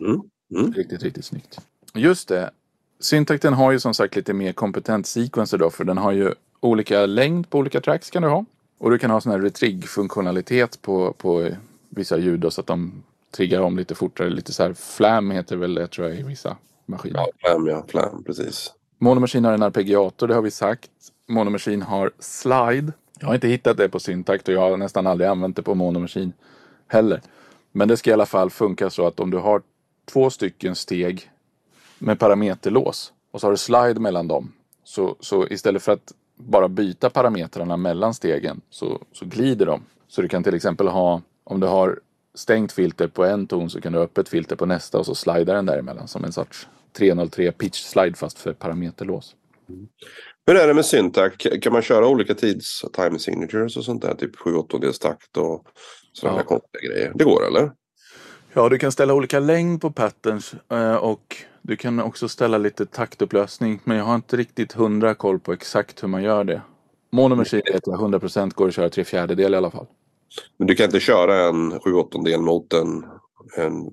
Mm. 0.00 0.22
Mm. 0.54 0.72
Riktigt, 0.72 1.02
riktigt 1.02 1.24
snyggt. 1.24 1.60
Just 1.94 2.28
det. 2.28 2.50
Syntakten 3.00 3.52
har 3.52 3.72
ju 3.72 3.80
som 3.80 3.94
sagt 3.94 4.16
lite 4.16 4.32
mer 4.32 4.52
kompetent 4.52 5.06
sequencer 5.06 5.58
då 5.58 5.70
för 5.70 5.84
den 5.84 5.98
har 5.98 6.12
ju 6.12 6.34
olika 6.66 7.06
längd 7.06 7.50
på 7.50 7.58
olika 7.58 7.80
tracks 7.80 8.10
kan 8.10 8.22
du 8.22 8.28
ha. 8.28 8.44
Och 8.78 8.90
du 8.90 8.98
kan 8.98 9.10
ha 9.10 9.20
sån 9.20 9.32
här 9.32 9.38
retrig-funktionalitet 9.38 10.82
på, 10.82 11.12
på 11.12 11.50
vissa 11.88 12.18
ljud 12.18 12.40
då, 12.40 12.50
så 12.50 12.60
att 12.60 12.66
de 12.66 13.02
triggar 13.30 13.60
om 13.60 13.76
lite 13.76 13.94
fortare. 13.94 14.30
Lite 14.30 14.52
så 14.52 14.62
här 14.62 14.74
flam 14.74 15.30
heter 15.30 15.56
väl 15.56 15.74
det 15.74 15.86
tror 15.86 16.08
jag 16.08 16.18
i 16.18 16.22
vissa 16.22 16.56
maskiner. 16.86 17.20
Ja, 17.20 17.28
flam 17.38 17.66
ja, 17.66 17.84
flam 17.88 18.24
precis. 18.24 18.72
Monomaskin 18.98 19.44
har 19.44 19.52
en 19.52 19.62
arpeggiator, 19.62 20.28
det 20.28 20.34
har 20.34 20.42
vi 20.42 20.50
sagt. 20.50 20.90
Monomaskin 21.28 21.82
har 21.82 22.10
slide. 22.18 22.92
Jag 23.20 23.26
har 23.26 23.34
inte 23.34 23.48
hittat 23.48 23.76
det 23.76 23.88
på 23.88 24.00
Syntakt 24.00 24.48
och 24.48 24.54
jag 24.54 24.60
har 24.60 24.76
nästan 24.76 25.06
aldrig 25.06 25.30
använt 25.30 25.56
det 25.56 25.62
på 25.62 25.74
Monomaskin 25.74 26.32
heller. 26.86 27.20
Men 27.72 27.88
det 27.88 27.96
ska 27.96 28.10
i 28.10 28.12
alla 28.12 28.26
fall 28.26 28.50
funka 28.50 28.90
så 28.90 29.06
att 29.06 29.20
om 29.20 29.30
du 29.30 29.38
har 29.38 29.62
två 30.04 30.30
stycken 30.30 30.74
steg 30.74 31.30
med 31.98 32.18
parameterlås 32.18 33.12
och 33.30 33.40
så 33.40 33.46
har 33.46 33.52
du 33.52 33.56
slide 33.56 34.00
mellan 34.00 34.28
dem. 34.28 34.52
Så, 34.84 35.16
så 35.20 35.46
istället 35.48 35.82
för 35.82 35.92
att 35.92 36.12
bara 36.36 36.68
byta 36.68 37.10
parametrarna 37.10 37.76
mellan 37.76 38.14
stegen 38.14 38.60
så, 38.70 39.02
så 39.12 39.24
glider 39.24 39.66
de. 39.66 39.82
Så 40.08 40.22
du 40.22 40.28
kan 40.28 40.42
till 40.42 40.54
exempel 40.54 40.88
ha, 40.88 41.22
om 41.44 41.60
du 41.60 41.66
har 41.66 42.00
stängt 42.34 42.72
filter 42.72 43.08
på 43.08 43.24
en 43.24 43.46
ton 43.46 43.70
så 43.70 43.80
kan 43.80 43.92
du 43.92 43.98
ha 43.98 44.04
öppet 44.04 44.28
filter 44.28 44.56
på 44.56 44.66
nästa 44.66 44.98
och 44.98 45.06
så 45.06 45.14
slidar 45.14 45.54
den 45.54 45.66
däremellan 45.66 46.08
som 46.08 46.24
en 46.24 46.32
sorts 46.32 46.68
303 46.92 47.52
pitch 47.52 47.82
slide 47.82 48.16
fast 48.16 48.38
för 48.38 48.52
parameterlås. 48.52 49.36
Mm. 49.68 49.88
Hur 50.46 50.56
är 50.56 50.66
det 50.66 50.74
med 50.74 50.86
syntax? 50.86 51.36
Kan 51.62 51.72
man 51.72 51.82
köra 51.82 52.08
olika 52.08 52.34
tids 52.34 52.84
time 52.92 53.18
signatures 53.18 53.76
och 53.76 53.84
sånt 53.84 54.02
där? 54.02 54.14
Typ 54.14 54.36
7 54.36 54.54
8 54.54 54.78
takt 55.00 55.36
och 55.36 55.66
sådana 56.12 56.38
ja. 56.38 56.42
konstiga 56.42 56.92
grejer. 56.92 57.12
Det 57.14 57.24
går 57.24 57.46
eller? 57.46 57.70
Ja, 58.52 58.68
du 58.68 58.78
kan 58.78 58.92
ställa 58.92 59.14
olika 59.14 59.40
längd 59.40 59.80
på 59.80 59.90
patterns 59.90 60.54
eh, 60.70 60.94
och 60.94 61.36
du 61.66 61.76
kan 61.76 62.00
också 62.00 62.28
ställa 62.28 62.58
lite 62.58 62.86
taktupplösning. 62.86 63.80
Men 63.84 63.96
jag 63.96 64.04
har 64.04 64.14
inte 64.14 64.36
riktigt 64.36 64.72
hundra 64.72 65.14
koll 65.14 65.40
på 65.40 65.52
exakt 65.52 66.02
hur 66.02 66.08
man 66.08 66.22
gör 66.22 66.44
det. 66.44 66.62
Monomaskin 67.12 67.62
vet 67.72 67.86
jag 67.86 68.00
100% 68.00 68.54
går 68.54 68.68
att 68.68 68.74
köra 68.74 68.88
tre 68.88 69.04
fjärdedel 69.04 69.54
i 69.54 69.56
alla 69.56 69.70
fall. 69.70 69.86
Men 70.56 70.66
du 70.66 70.74
kan 70.74 70.84
inte 70.84 71.00
köra 71.00 71.48
en 71.48 71.80
7 71.80 71.92
åttondel 71.94 72.40
mot 72.40 72.72
en, 72.72 73.04
en 73.56 73.90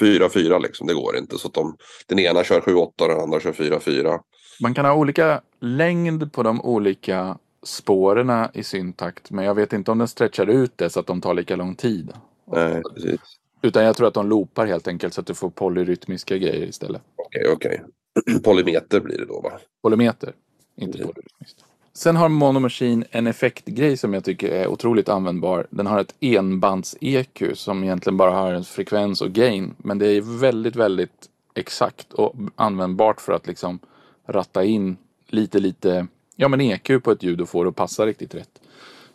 4-4 0.00 0.62
liksom. 0.62 0.86
Det 0.86 0.94
går 0.94 1.16
inte. 1.16 1.38
Så 1.38 1.48
att 1.48 1.54
de, 1.54 1.76
den 2.06 2.18
ena 2.18 2.44
kör 2.44 2.60
7-8 2.60 2.76
och 2.76 3.08
den 3.08 3.20
andra 3.20 3.40
kör 3.40 3.52
4-4. 3.52 4.18
Man 4.60 4.74
kan 4.74 4.84
ha 4.84 4.94
olika 4.94 5.40
längd 5.60 6.32
på 6.32 6.42
de 6.42 6.60
olika 6.60 7.38
spåren 7.62 8.48
i 8.54 8.62
syntakt. 8.62 9.30
Men 9.30 9.44
jag 9.44 9.54
vet 9.54 9.72
inte 9.72 9.90
om 9.90 9.98
den 9.98 10.08
stretchar 10.08 10.46
ut 10.46 10.72
det 10.78 10.90
så 10.90 11.00
att 11.00 11.06
de 11.06 11.20
tar 11.20 11.34
lika 11.34 11.56
lång 11.56 11.74
tid. 11.74 12.12
Nej, 12.52 12.82
precis. 12.94 13.20
Utan 13.66 13.84
jag 13.84 13.96
tror 13.96 14.08
att 14.08 14.14
de 14.14 14.28
loopar 14.28 14.66
helt 14.66 14.88
enkelt 14.88 15.14
så 15.14 15.20
att 15.20 15.26
du 15.26 15.34
får 15.34 15.50
polyrytmiska 15.50 16.36
grejer 16.38 16.66
istället. 16.66 17.02
Okej, 17.16 17.48
okej. 17.52 17.82
Polymeter 18.44 19.00
blir 19.00 19.18
det 19.18 19.24
då 19.24 19.40
va? 19.40 19.52
Polymeter, 19.82 20.32
inte 20.76 20.98
Mm. 20.98 21.08
polyrytmiskt. 21.08 21.64
Sen 21.92 22.16
har 22.16 22.28
Mono 22.28 22.58
Machine 22.58 23.04
en 23.10 23.26
effektgrej 23.26 23.96
som 23.96 24.14
jag 24.14 24.24
tycker 24.24 24.48
är 24.48 24.66
otroligt 24.66 25.08
användbar. 25.08 25.66
Den 25.70 25.86
har 25.86 26.00
ett 26.00 26.14
enbands-EQ 26.20 27.54
som 27.54 27.84
egentligen 27.84 28.16
bara 28.16 28.30
har 28.30 28.52
en 28.52 28.64
frekvens 28.64 29.20
och 29.20 29.30
gain. 29.32 29.74
Men 29.78 29.98
det 29.98 30.06
är 30.06 30.40
väldigt, 30.40 30.76
väldigt 30.76 31.28
exakt 31.54 32.12
och 32.12 32.34
användbart 32.56 33.20
för 33.20 33.32
att 33.32 33.46
liksom 33.46 33.78
ratta 34.26 34.64
in 34.64 34.96
lite, 35.26 35.58
lite, 35.58 36.06
ja 36.36 36.48
men 36.48 36.60
EQ 36.60 37.02
på 37.02 37.10
ett 37.10 37.22
ljud 37.22 37.40
och 37.40 37.48
få 37.48 37.62
det 37.64 37.68
att 37.68 37.76
passa 37.76 38.06
riktigt 38.06 38.34
rätt. 38.34 38.60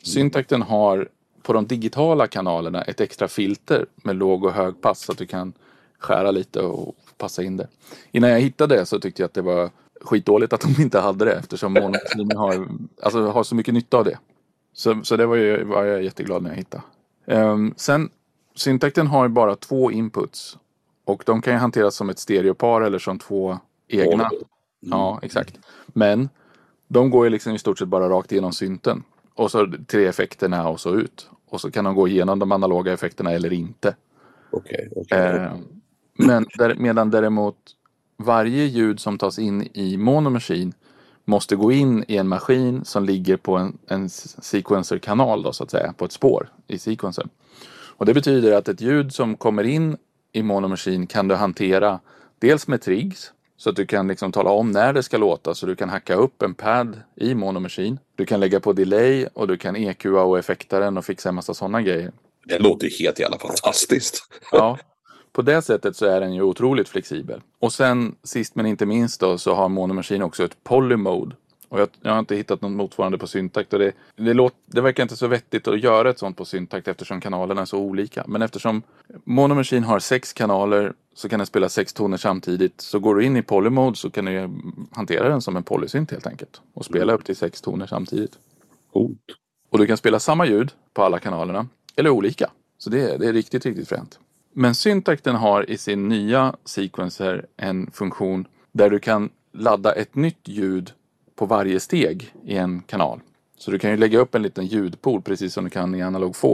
Syntakten 0.04 0.62
har 0.62 1.10
på 1.44 1.54
de 1.54 1.68
digitala 1.68 2.28
kanalerna 2.28 2.82
ett 2.82 3.02
extra 3.02 3.28
filter 3.28 3.86
med 3.96 4.16
låg 4.16 4.44
och 4.44 4.52
hög 4.52 4.82
pass 4.82 5.00
så 5.00 5.12
att 5.12 5.18
du 5.18 5.26
kan 5.26 5.54
skära 6.00 6.32
lite 6.32 6.62
och 6.62 6.96
passa 7.18 7.44
in 7.44 7.58
det. 7.58 7.68
Innan 8.12 8.30
jag 8.30 8.40
hittade 8.40 8.76
det 8.76 8.86
så 8.86 9.00
tyckte 9.00 9.22
jag 9.22 9.28
att 9.28 9.34
det 9.34 9.42
var 9.42 9.70
skitdåligt 10.02 10.54
att 10.54 10.62
de 10.62 10.82
inte 10.82 11.00
hade 11.00 11.26
det 11.26 11.34
eftersom 11.34 11.74
Monoxin 11.74 12.32
har, 12.36 12.68
alltså, 13.02 13.28
har 13.28 13.44
så 13.44 13.56
mycket 13.56 13.74
nytta 13.74 13.98
av 13.98 14.06
det. 14.06 14.18
Så, 14.74 15.00
så 15.04 15.18
det 15.18 15.26
var, 15.26 15.36
ju, 15.36 15.64
var 15.64 15.84
jag 15.84 16.04
jätteglad 16.04 16.44
när 16.44 16.50
jag 16.50 16.58
hittade. 16.58 16.84
Um, 17.26 17.74
sen, 17.78 18.10
syntakten 18.56 19.08
har 19.08 19.24
ju 19.24 19.30
bara 19.30 19.56
två 19.56 19.92
inputs. 19.92 20.58
Och 21.06 21.24
de 21.26 21.42
kan 21.42 21.54
ju 21.54 21.60
hanteras 21.60 21.96
som 21.96 22.10
ett 22.10 22.20
stereopar 22.20 22.82
eller 22.82 23.00
som 23.00 23.20
två 23.20 23.60
egna. 23.88 24.30
Ja, 24.80 25.20
exakt. 25.22 25.60
Men 25.88 26.30
de 26.88 27.10
går 27.10 27.26
ju 27.26 27.30
liksom 27.30 27.56
i 27.56 27.60
stort 27.60 27.80
sett 27.80 27.88
bara 27.88 28.10
rakt 28.10 28.32
igenom 28.32 28.54
synten. 28.54 29.04
Och 29.34 29.52
så 29.52 29.74
tre 29.88 30.06
effekterna 30.06 30.70
och 30.70 30.80
så 30.80 30.96
ut. 30.96 31.30
Och 31.50 31.62
så 31.62 31.72
kan 31.72 31.86
de 31.86 31.96
gå 31.96 32.08
igenom 32.08 32.40
de 32.40 32.52
analoga 32.52 32.94
effekterna 32.94 33.32
eller 33.32 33.54
inte. 33.54 33.96
Okej, 34.52 34.90
okej. 34.96 35.18
Eh, 35.18 35.52
men 36.14 36.46
där, 36.58 36.76
medan 36.76 37.12
däremot 37.12 37.56
varje 38.18 38.66
ljud 38.66 39.00
som 39.00 39.18
tas 39.18 39.40
in 39.40 39.70
i 39.74 39.98
monomaskin 39.98 40.74
måste 41.26 41.56
gå 41.56 41.72
in 41.72 42.06
i 42.08 42.18
en 42.18 42.28
maskin 42.28 42.86
som 42.86 43.06
ligger 43.06 43.38
på 43.38 43.58
en, 43.58 43.78
en 43.88 44.10
sequencer-kanal 44.10 45.44
då 45.44 45.54
så 45.54 45.64
att 45.64 45.72
säga, 45.72 45.94
på 45.94 46.06
ett 46.06 46.12
spår 46.12 46.50
i 46.68 46.78
sequencern. 46.78 47.30
Och 47.98 48.06
det 48.06 48.14
betyder 48.14 48.52
att 48.52 48.68
ett 48.68 48.82
ljud 48.82 49.14
som 49.14 49.36
kommer 49.36 49.64
in 49.64 49.98
i 50.32 50.44
monomaskin 50.44 51.08
kan 51.08 51.28
du 51.28 51.36
hantera 51.36 52.00
dels 52.40 52.68
med 52.68 52.82
trigs 52.82 53.34
så 53.62 53.70
att 53.70 53.76
du 53.76 53.86
kan 53.86 54.08
liksom 54.08 54.32
tala 54.32 54.50
om 54.50 54.72
när 54.72 54.94
det 54.94 55.04
ska 55.04 55.18
låta 55.18 55.56
så 55.56 55.66
du 55.66 55.76
kan 55.76 55.90
hacka 55.90 56.16
upp 56.16 56.42
en 56.42 56.54
pad 56.54 57.02
i 57.16 57.36
monomaskin. 57.36 58.00
Du 58.16 58.26
kan 58.26 58.40
lägga 58.40 58.60
på 58.60 58.74
delay 58.74 59.28
och 59.34 59.48
du 59.48 59.58
kan 59.58 59.76
EQa 59.76 60.22
och 60.24 60.40
effekta 60.40 60.80
den 60.80 60.98
och 60.98 61.06
fixa 61.06 61.30
en 61.30 61.36
massa 61.36 61.54
sådana 61.54 61.82
grejer. 61.82 62.12
Det 62.46 62.60
låter 62.60 62.88
ju 62.88 63.06
helt 63.06 63.20
jävla 63.20 63.38
fantastiskt. 63.40 64.24
Ja, 64.52 64.78
på 65.32 65.42
det 65.42 65.62
sättet 65.62 65.96
så 65.96 66.06
är 66.06 66.22
den 66.22 66.34
ju 66.34 66.42
otroligt 66.42 66.90
flexibel. 66.90 67.42
Och 67.60 67.74
sen 67.74 68.16
sist 68.24 68.56
men 68.56 68.66
inte 68.66 68.86
minst 68.86 69.20
då 69.20 69.38
så 69.38 69.54
har 69.54 69.70
Mono 69.70 69.94
Machine 69.94 70.24
också 70.24 70.44
ett 70.44 70.64
polymode. 70.64 71.36
Och 71.72 71.80
jag, 71.80 71.90
jag 72.02 72.12
har 72.12 72.20
inte 72.20 72.36
hittat 72.36 72.62
något 72.62 72.72
motsvarande 72.72 73.18
på 73.18 73.28
syntakt 73.28 73.74
och 73.74 73.80
det, 73.80 73.92
det, 74.16 74.34
låt, 74.34 74.54
det 74.66 74.82
verkar 74.82 75.04
inte 75.04 75.16
så 75.16 75.28
vettigt 75.28 75.68
att 75.68 75.84
göra 75.84 76.10
ett 76.10 76.20
sånt 76.20 76.38
på 76.38 76.46
syntakt 76.46 76.88
eftersom 76.88 77.22
kanalerna 77.22 77.62
är 77.62 77.66
så 77.66 77.78
olika. 77.78 78.24
Men 78.28 78.42
eftersom 78.42 78.82
Mono 79.24 79.54
Machine 79.54 79.84
har 79.84 80.00
sex 80.00 80.34
kanaler 80.34 80.94
så 81.14 81.30
kan 81.30 81.40
den 81.40 81.46
spela 81.46 81.70
sex 81.70 81.94
toner 81.94 82.18
samtidigt. 82.18 82.82
Så 82.82 83.00
går 83.00 83.16
du 83.16 83.26
in 83.26 83.38
i 83.38 83.42
polymode 83.42 83.98
så 83.98 84.10
kan 84.10 84.26
du 84.26 84.50
hantera 84.92 85.30
den 85.30 85.42
som 85.42 85.58
en 85.58 85.64
polysynt 85.64 86.12
helt 86.12 86.28
enkelt. 86.28 86.62
Och 86.74 86.86
spela 86.86 87.14
upp 87.14 87.26
till 87.26 87.36
sex 87.36 87.62
toner 87.62 87.88
samtidigt. 87.88 88.40
Coolt. 88.94 89.20
Och 89.70 89.78
du 89.78 89.88
kan 89.88 89.98
spela 89.98 90.20
samma 90.20 90.46
ljud 90.46 90.72
på 90.94 91.04
alla 91.04 91.20
kanalerna. 91.20 91.68
Eller 91.96 92.10
olika. 92.10 92.50
Så 92.78 92.90
det, 92.90 93.18
det 93.18 93.28
är 93.28 93.34
riktigt, 93.34 93.66
riktigt 93.66 93.90
fränt. 93.90 94.20
Men 94.54 94.76
syntakten 94.76 95.36
har 95.36 95.70
i 95.70 95.78
sin 95.78 96.08
nya 96.08 96.56
sequencer 96.66 97.46
en 97.58 97.92
funktion 97.92 98.48
där 98.72 98.90
du 98.90 99.00
kan 99.00 99.30
ladda 99.54 99.92
ett 99.92 100.16
nytt 100.16 100.48
ljud 100.48 100.92
på 101.42 101.46
varje 101.46 101.80
steg 101.80 102.34
i 102.46 102.58
en 102.58 102.82
kanal. 102.82 103.20
Så 103.58 103.72
du 103.72 103.80
kan 103.80 103.92
ju 103.92 103.98
lägga 103.98 104.20
upp 104.20 104.36
en 104.36 104.42
liten 104.42 104.66
ljudpool 104.66 105.22
precis 105.22 105.54
som 105.54 105.64
du 105.64 105.70
kan 105.70 105.96
i 105.96 106.02
Analog 106.02 106.36
4 106.36 106.52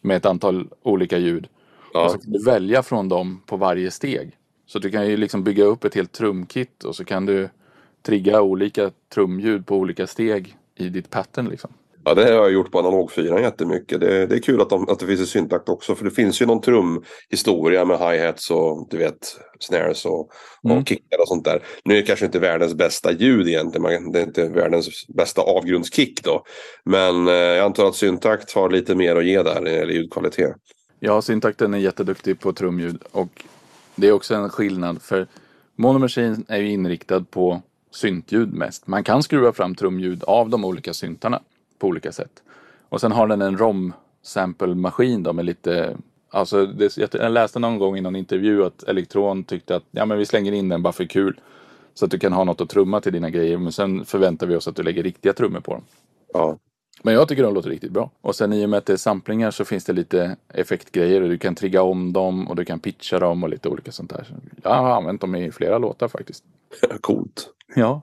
med 0.00 0.16
ett 0.16 0.26
antal 0.26 0.68
olika 0.82 1.18
ljud. 1.18 1.48
Ja. 1.94 2.04
Och 2.04 2.10
så 2.10 2.18
kan 2.18 2.32
du 2.32 2.44
välja 2.44 2.82
från 2.82 3.08
dem 3.08 3.40
på 3.46 3.56
varje 3.56 3.90
steg. 3.90 4.36
Så 4.66 4.78
du 4.78 4.90
kan 4.90 5.06
ju 5.06 5.16
liksom 5.16 5.44
bygga 5.44 5.64
upp 5.64 5.84
ett 5.84 5.94
helt 5.94 6.12
trumkit 6.12 6.84
och 6.84 6.96
så 6.96 7.04
kan 7.04 7.26
du 7.26 7.48
trigga 8.02 8.42
olika 8.42 8.90
trumljud 9.14 9.66
på 9.66 9.76
olika 9.76 10.06
steg 10.06 10.56
i 10.74 10.88
ditt 10.88 11.10
pattern 11.10 11.48
liksom. 11.48 11.72
Ja, 12.04 12.14
det 12.14 12.22
har 12.22 12.30
jag 12.30 12.52
gjort 12.52 12.72
på 12.72 12.78
analog 12.78 13.12
4 13.12 13.40
jättemycket. 13.40 14.00
Det, 14.00 14.26
det 14.26 14.34
är 14.34 14.40
kul 14.40 14.60
att, 14.60 14.70
de, 14.70 14.88
att 14.88 14.98
det 14.98 15.06
finns 15.06 15.20
i 15.20 15.26
syntakt 15.26 15.68
också. 15.68 15.94
För 15.94 16.04
det 16.04 16.10
finns 16.10 16.42
ju 16.42 16.46
någon 16.46 16.60
trumhistoria 16.60 17.84
med 17.84 17.98
hi-hats 17.98 18.50
och 18.50 18.88
du 18.90 18.96
vet 18.96 19.36
snares 19.60 20.04
och, 20.04 20.30
Mm. 20.64 20.78
och 20.78 20.88
kickar 20.88 21.20
och 21.20 21.28
sånt 21.28 21.44
där. 21.44 21.62
Nu 21.84 21.94
är 21.94 22.00
det 22.00 22.06
kanske 22.06 22.26
inte 22.26 22.38
världens 22.38 22.74
bästa 22.74 23.12
ljud 23.12 23.48
egentligen. 23.48 24.12
Det 24.12 24.20
är 24.20 24.22
inte 24.22 24.48
världens 24.48 25.06
bästa 25.16 25.42
avgrundskick 25.42 26.24
då. 26.24 26.44
Men 26.84 27.28
eh, 27.28 27.34
jag 27.34 27.64
antar 27.64 27.86
att 27.86 27.94
syntakt 27.96 28.52
har 28.54 28.70
lite 28.70 28.94
mer 28.94 29.16
att 29.16 29.24
ge 29.24 29.42
där 29.42 29.54
när 29.54 29.70
det 29.70 29.76
gäller 29.76 29.92
ljudkvalitet. 29.94 30.54
Ja, 31.00 31.22
syntakten 31.22 31.74
är 31.74 31.78
jätteduktig 31.78 32.40
på 32.40 32.52
trumljud 32.52 33.02
och 33.12 33.44
det 33.96 34.08
är 34.08 34.12
också 34.12 34.34
en 34.34 34.48
skillnad 34.48 35.02
för 35.02 35.26
Mono 35.76 35.98
Machine 35.98 36.44
är 36.48 36.58
ju 36.58 36.70
inriktad 36.70 37.24
på 37.30 37.62
syntljud 37.90 38.52
mest. 38.54 38.86
Man 38.86 39.04
kan 39.04 39.22
skruva 39.22 39.52
fram 39.52 39.74
trumljud 39.74 40.24
av 40.24 40.50
de 40.50 40.64
olika 40.64 40.94
syntarna 40.94 41.42
på 41.78 41.86
olika 41.86 42.12
sätt. 42.12 42.42
Och 42.88 43.00
sen 43.00 43.12
har 43.12 43.26
den 43.26 43.42
en 43.42 43.58
ROM-sample-maskin 43.58 45.22
då 45.22 45.32
med 45.32 45.44
lite 45.44 45.96
Alltså, 46.30 46.66
det, 46.66 46.96
jag- 46.96 47.32
läste 47.32 47.58
någon 47.58 47.78
gång 47.78 47.96
i 47.96 48.00
någon 48.00 48.16
intervju 48.16 48.64
att 48.64 48.82
Elektron 48.82 49.44
tyckte 49.44 49.76
att 49.76 49.82
ja, 49.90 50.04
men 50.06 50.18
vi 50.18 50.26
slänger 50.26 50.52
in 50.52 50.68
den 50.68 50.82
bara 50.82 50.92
för 50.92 51.04
kul. 51.04 51.40
Så 51.94 52.04
att 52.04 52.10
du 52.10 52.18
kan 52.18 52.32
ha 52.32 52.44
något 52.44 52.60
att 52.60 52.68
trumma 52.68 53.00
till 53.00 53.12
dina 53.12 53.30
grejer. 53.30 53.58
Men 53.58 53.72
sen 53.72 54.04
förväntar 54.04 54.46
vi 54.46 54.56
oss 54.56 54.68
att 54.68 54.76
du 54.76 54.82
lägger 54.82 55.02
riktiga 55.02 55.32
trummor 55.32 55.60
på 55.60 55.72
dem. 55.72 55.82
Ja, 56.32 56.58
Men 57.02 57.14
jag 57.14 57.28
tycker 57.28 57.42
de 57.42 57.54
låter 57.54 57.70
riktigt 57.70 57.92
bra. 57.92 58.10
Och 58.20 58.34
sen 58.34 58.52
i 58.52 58.64
och 58.64 58.68
med 58.70 58.78
att 58.78 58.86
det 58.86 58.92
är 58.92 58.96
samplingar 58.96 59.50
så 59.50 59.64
finns 59.64 59.84
det 59.84 59.92
lite 59.92 60.36
effektgrejer 60.48 61.20
och 61.22 61.28
du 61.28 61.38
kan 61.38 61.54
trigga 61.54 61.82
om 61.82 62.12
dem 62.12 62.48
och 62.48 62.56
du 62.56 62.64
kan 62.64 62.80
pitcha 62.80 63.18
dem 63.18 63.42
och 63.42 63.48
lite 63.48 63.68
olika 63.68 63.92
sånt 63.92 64.10
där. 64.10 64.26
Jag 64.62 64.70
har 64.70 64.90
använt 64.96 65.20
dem 65.20 65.34
i 65.34 65.50
flera 65.50 65.78
låtar 65.78 66.08
faktiskt. 66.08 66.44
coolt. 67.00 67.48
Ja. 67.76 68.02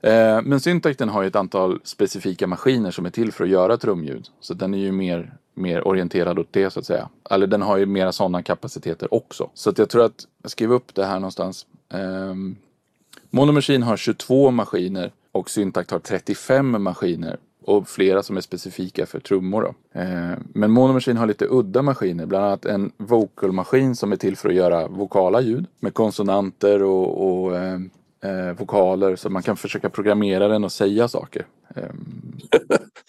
Eh, 0.00 0.42
men 0.42 0.60
syntakten 0.60 1.08
har 1.08 1.22
ju 1.22 1.28
ett 1.28 1.36
antal 1.36 1.80
specifika 1.84 2.46
maskiner 2.46 2.90
som 2.90 3.06
är 3.06 3.10
till 3.10 3.32
för 3.32 3.44
att 3.44 3.50
göra 3.50 3.76
trumljud. 3.76 4.28
Så 4.40 4.54
den 4.54 4.74
är 4.74 4.78
ju 4.78 4.92
mer, 4.92 5.32
mer 5.54 5.88
orienterad 5.88 6.38
åt 6.38 6.52
det 6.52 6.70
så 6.70 6.80
att 6.80 6.86
säga. 6.86 7.08
Eller 7.30 7.46
den 7.46 7.62
har 7.62 7.76
ju 7.76 7.86
mera 7.86 8.12
sådana 8.12 8.42
kapaciteter 8.42 9.14
också. 9.14 9.50
Så 9.54 9.70
att 9.70 9.78
jag 9.78 9.88
tror 9.88 10.04
att, 10.04 10.26
jag 10.42 10.50
skrev 10.50 10.72
upp 10.72 10.94
det 10.94 11.04
här 11.04 11.14
någonstans. 11.14 11.66
Eh, 11.92 12.34
Mono 13.30 13.52
Machine 13.52 13.82
har 13.82 13.96
22 13.96 14.50
maskiner 14.50 15.12
och 15.32 15.50
Syntact 15.50 15.90
har 15.90 15.98
35 15.98 16.82
maskiner. 16.82 17.36
Och 17.64 17.88
flera 17.88 18.22
som 18.22 18.36
är 18.36 18.40
specifika 18.40 19.06
för 19.06 19.20
trummor. 19.20 19.62
Då. 19.62 20.00
Eh, 20.00 20.38
men 20.52 20.70
Mono 20.70 20.92
Machine 20.92 21.16
har 21.16 21.26
lite 21.26 21.46
udda 21.50 21.82
maskiner. 21.82 22.26
Bland 22.26 22.44
annat 22.44 22.64
en 22.64 22.92
vocal-maskin 22.96 23.96
som 23.96 24.12
är 24.12 24.16
till 24.16 24.36
för 24.36 24.48
att 24.48 24.54
göra 24.54 24.88
vokala 24.88 25.40
ljud. 25.40 25.66
Med 25.80 25.94
konsonanter 25.94 26.82
och, 26.82 27.28
och 27.28 27.56
eh, 27.56 27.78
eh, 28.24 28.56
vokaler. 28.58 29.16
Så 29.16 29.30
man 29.30 29.42
kan 29.42 29.56
försöka 29.56 29.90
programmera 29.90 30.48
den 30.48 30.64
och 30.64 30.72
säga 30.72 31.08
saker. 31.08 31.46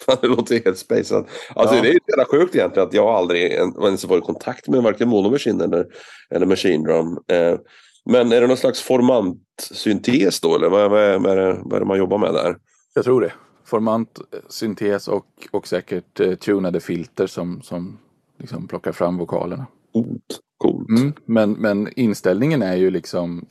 Eh, 0.06 0.16
det 0.20 0.26
låter 0.28 0.64
helt 0.64 0.78
spejsat. 0.78 1.26
Alltså 1.54 1.74
Ja. 1.76 1.82
det 1.82 1.88
är 1.88 1.92
ju 1.92 1.98
jävla 2.08 2.24
sjukt 2.24 2.54
egentligen 2.56 2.88
att 2.88 2.94
jag 2.94 3.06
aldrig 3.08 3.52
en- 3.52 3.74
ens 3.84 4.04
varit 4.04 4.22
i 4.22 4.26
kontakt 4.26 4.68
med 4.68 4.82
varken 4.82 5.08
Mono 5.08 5.30
Machine 5.30 5.60
eller, 5.60 5.86
eller 6.30 6.46
Machine 6.46 6.82
Drum. 6.84 7.18
Eh, 7.26 7.58
men 8.04 8.32
är 8.32 8.40
det 8.40 8.46
någon 8.46 8.56
slags 8.56 8.80
formantsyntes 8.82 10.40
då 10.40 10.54
eller 10.54 10.68
vad, 10.68 10.90
vad, 10.90 11.00
är, 11.00 11.18
vad, 11.18 11.32
är 11.32 11.36
det, 11.36 11.58
vad 11.62 11.72
är 11.74 11.80
det 11.80 11.86
man 11.86 11.98
jobbar 11.98 12.18
med 12.18 12.34
där? 12.34 12.56
jag 12.94 13.04
tror 13.04 13.20
det. 13.20 13.32
Formant, 13.64 14.18
eh, 14.32 14.38
syntes 14.48 15.08
och, 15.08 15.26
och 15.50 15.66
säkert 15.66 16.20
eh, 16.20 16.34
tunade 16.34 16.80
filter 16.80 17.26
som, 17.26 17.62
som 17.62 17.98
liksom 18.38 18.68
plockar 18.68 18.92
fram 18.92 19.18
vokalerna. 19.18 19.66
Coolt. 19.92 20.40
Coolt. 20.58 20.88
Mm, 20.88 21.12
men, 21.24 21.52
men 21.52 21.88
inställningen 21.96 22.62
är 22.62 22.76
ju 22.76 22.90
liksom 22.90 23.46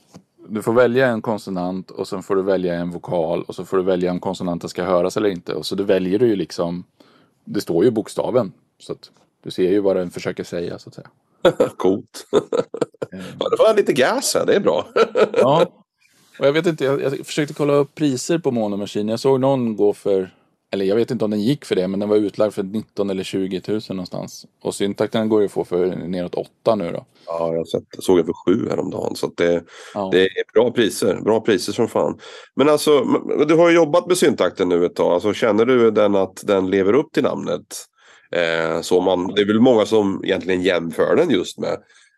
du 0.50 0.62
får 0.62 0.72
välja 0.72 1.06
en 1.06 1.22
konsonant 1.22 1.90
och 1.90 2.08
sen 2.08 2.22
får 2.22 2.36
du 2.36 2.42
välja 2.42 2.74
en 2.74 2.90
vokal 2.90 3.42
och 3.42 3.54
så 3.54 3.64
får 3.64 3.76
du 3.76 3.82
välja 3.82 4.10
om 4.10 4.20
konsonanten 4.20 4.70
ska 4.70 4.84
höras 4.84 5.16
eller 5.16 5.28
inte. 5.28 5.54
Och 5.54 5.66
så 5.66 5.74
du 5.74 5.84
väljer 5.84 6.18
du 6.18 6.26
ju 6.26 6.36
liksom 6.36 6.84
Det 7.44 7.60
står 7.60 7.84
ju 7.84 7.90
bokstaven. 7.90 8.52
Så 8.78 8.92
att 8.92 9.10
Du 9.44 9.50
ser 9.50 9.70
ju 9.70 9.80
vad 9.80 9.96
den 9.96 10.10
försöker 10.10 10.44
säga 10.44 10.78
så 10.78 10.88
att 10.88 10.94
säga. 10.94 11.08
Coolt. 11.76 12.26
ja, 13.10 13.48
det 13.50 13.56
var 13.58 13.76
lite 13.76 13.92
gas 13.92 14.34
här, 14.34 14.46
det 14.46 14.54
är 14.54 14.60
bra. 14.60 14.86
ja, 15.32 15.66
och 16.38 16.46
jag 16.46 16.52
vet 16.52 16.66
inte, 16.66 16.84
jag, 16.84 17.02
jag 17.02 17.26
försökte 17.26 17.54
kolla 17.54 17.72
upp 17.72 17.94
priser 17.94 18.38
på 18.38 18.50
Mono 18.50 18.76
Machine. 18.76 19.08
Jag 19.08 19.20
såg 19.20 19.40
någon 19.40 19.76
gå 19.76 19.92
för 19.92 20.34
eller 20.72 20.84
jag 20.84 20.96
vet 20.96 21.10
inte 21.10 21.24
om 21.24 21.30
den 21.30 21.40
gick 21.40 21.64
för 21.64 21.76
det, 21.76 21.88
men 21.88 22.00
den 22.00 22.08
var 22.08 22.16
utlagd 22.16 22.54
för 22.54 22.62
19 22.62 23.10
eller 23.10 23.22
20 23.22 23.62
000 23.68 23.80
någonstans. 23.88 24.46
Och 24.62 24.74
syntakten 24.74 25.28
går 25.28 25.40
ju 25.40 25.46
att 25.46 25.52
få 25.52 25.64
för 25.64 25.86
neråt 25.86 26.34
8 26.34 26.74
nu 26.74 26.92
då. 26.92 27.06
Ja, 27.26 27.54
jag 27.54 27.68
sett, 27.68 27.84
såg 27.98 28.16
den 28.18 28.26
för 28.26 28.54
7 28.54 28.68
häromdagen. 28.68 29.16
Så 29.16 29.32
det, 29.36 29.64
ja. 29.94 30.08
det 30.12 30.22
är 30.22 30.52
bra 30.54 30.70
priser. 30.70 31.20
Bra 31.20 31.40
priser 31.40 31.72
som 31.72 31.88
fan. 31.88 32.18
Men 32.56 32.68
alltså, 32.68 33.04
du 33.48 33.54
har 33.54 33.68
ju 33.68 33.74
jobbat 33.74 34.06
med 34.06 34.18
syntakten 34.18 34.68
nu 34.68 34.86
ett 34.86 34.96
tag. 34.96 35.12
Alltså, 35.12 35.32
känner 35.32 35.64
du 35.64 35.90
den 35.90 36.16
att 36.16 36.42
den 36.46 36.70
lever 36.70 36.92
upp 36.92 37.12
till 37.12 37.22
namnet? 37.22 37.86
Eh, 38.32 38.80
så 38.80 39.00
man, 39.00 39.26
det 39.34 39.42
är 39.42 39.46
väl 39.46 39.60
många 39.60 39.86
som 39.86 40.20
egentligen 40.24 40.62
jämför 40.62 41.16
den 41.16 41.30
just 41.30 41.58
med 41.58 41.76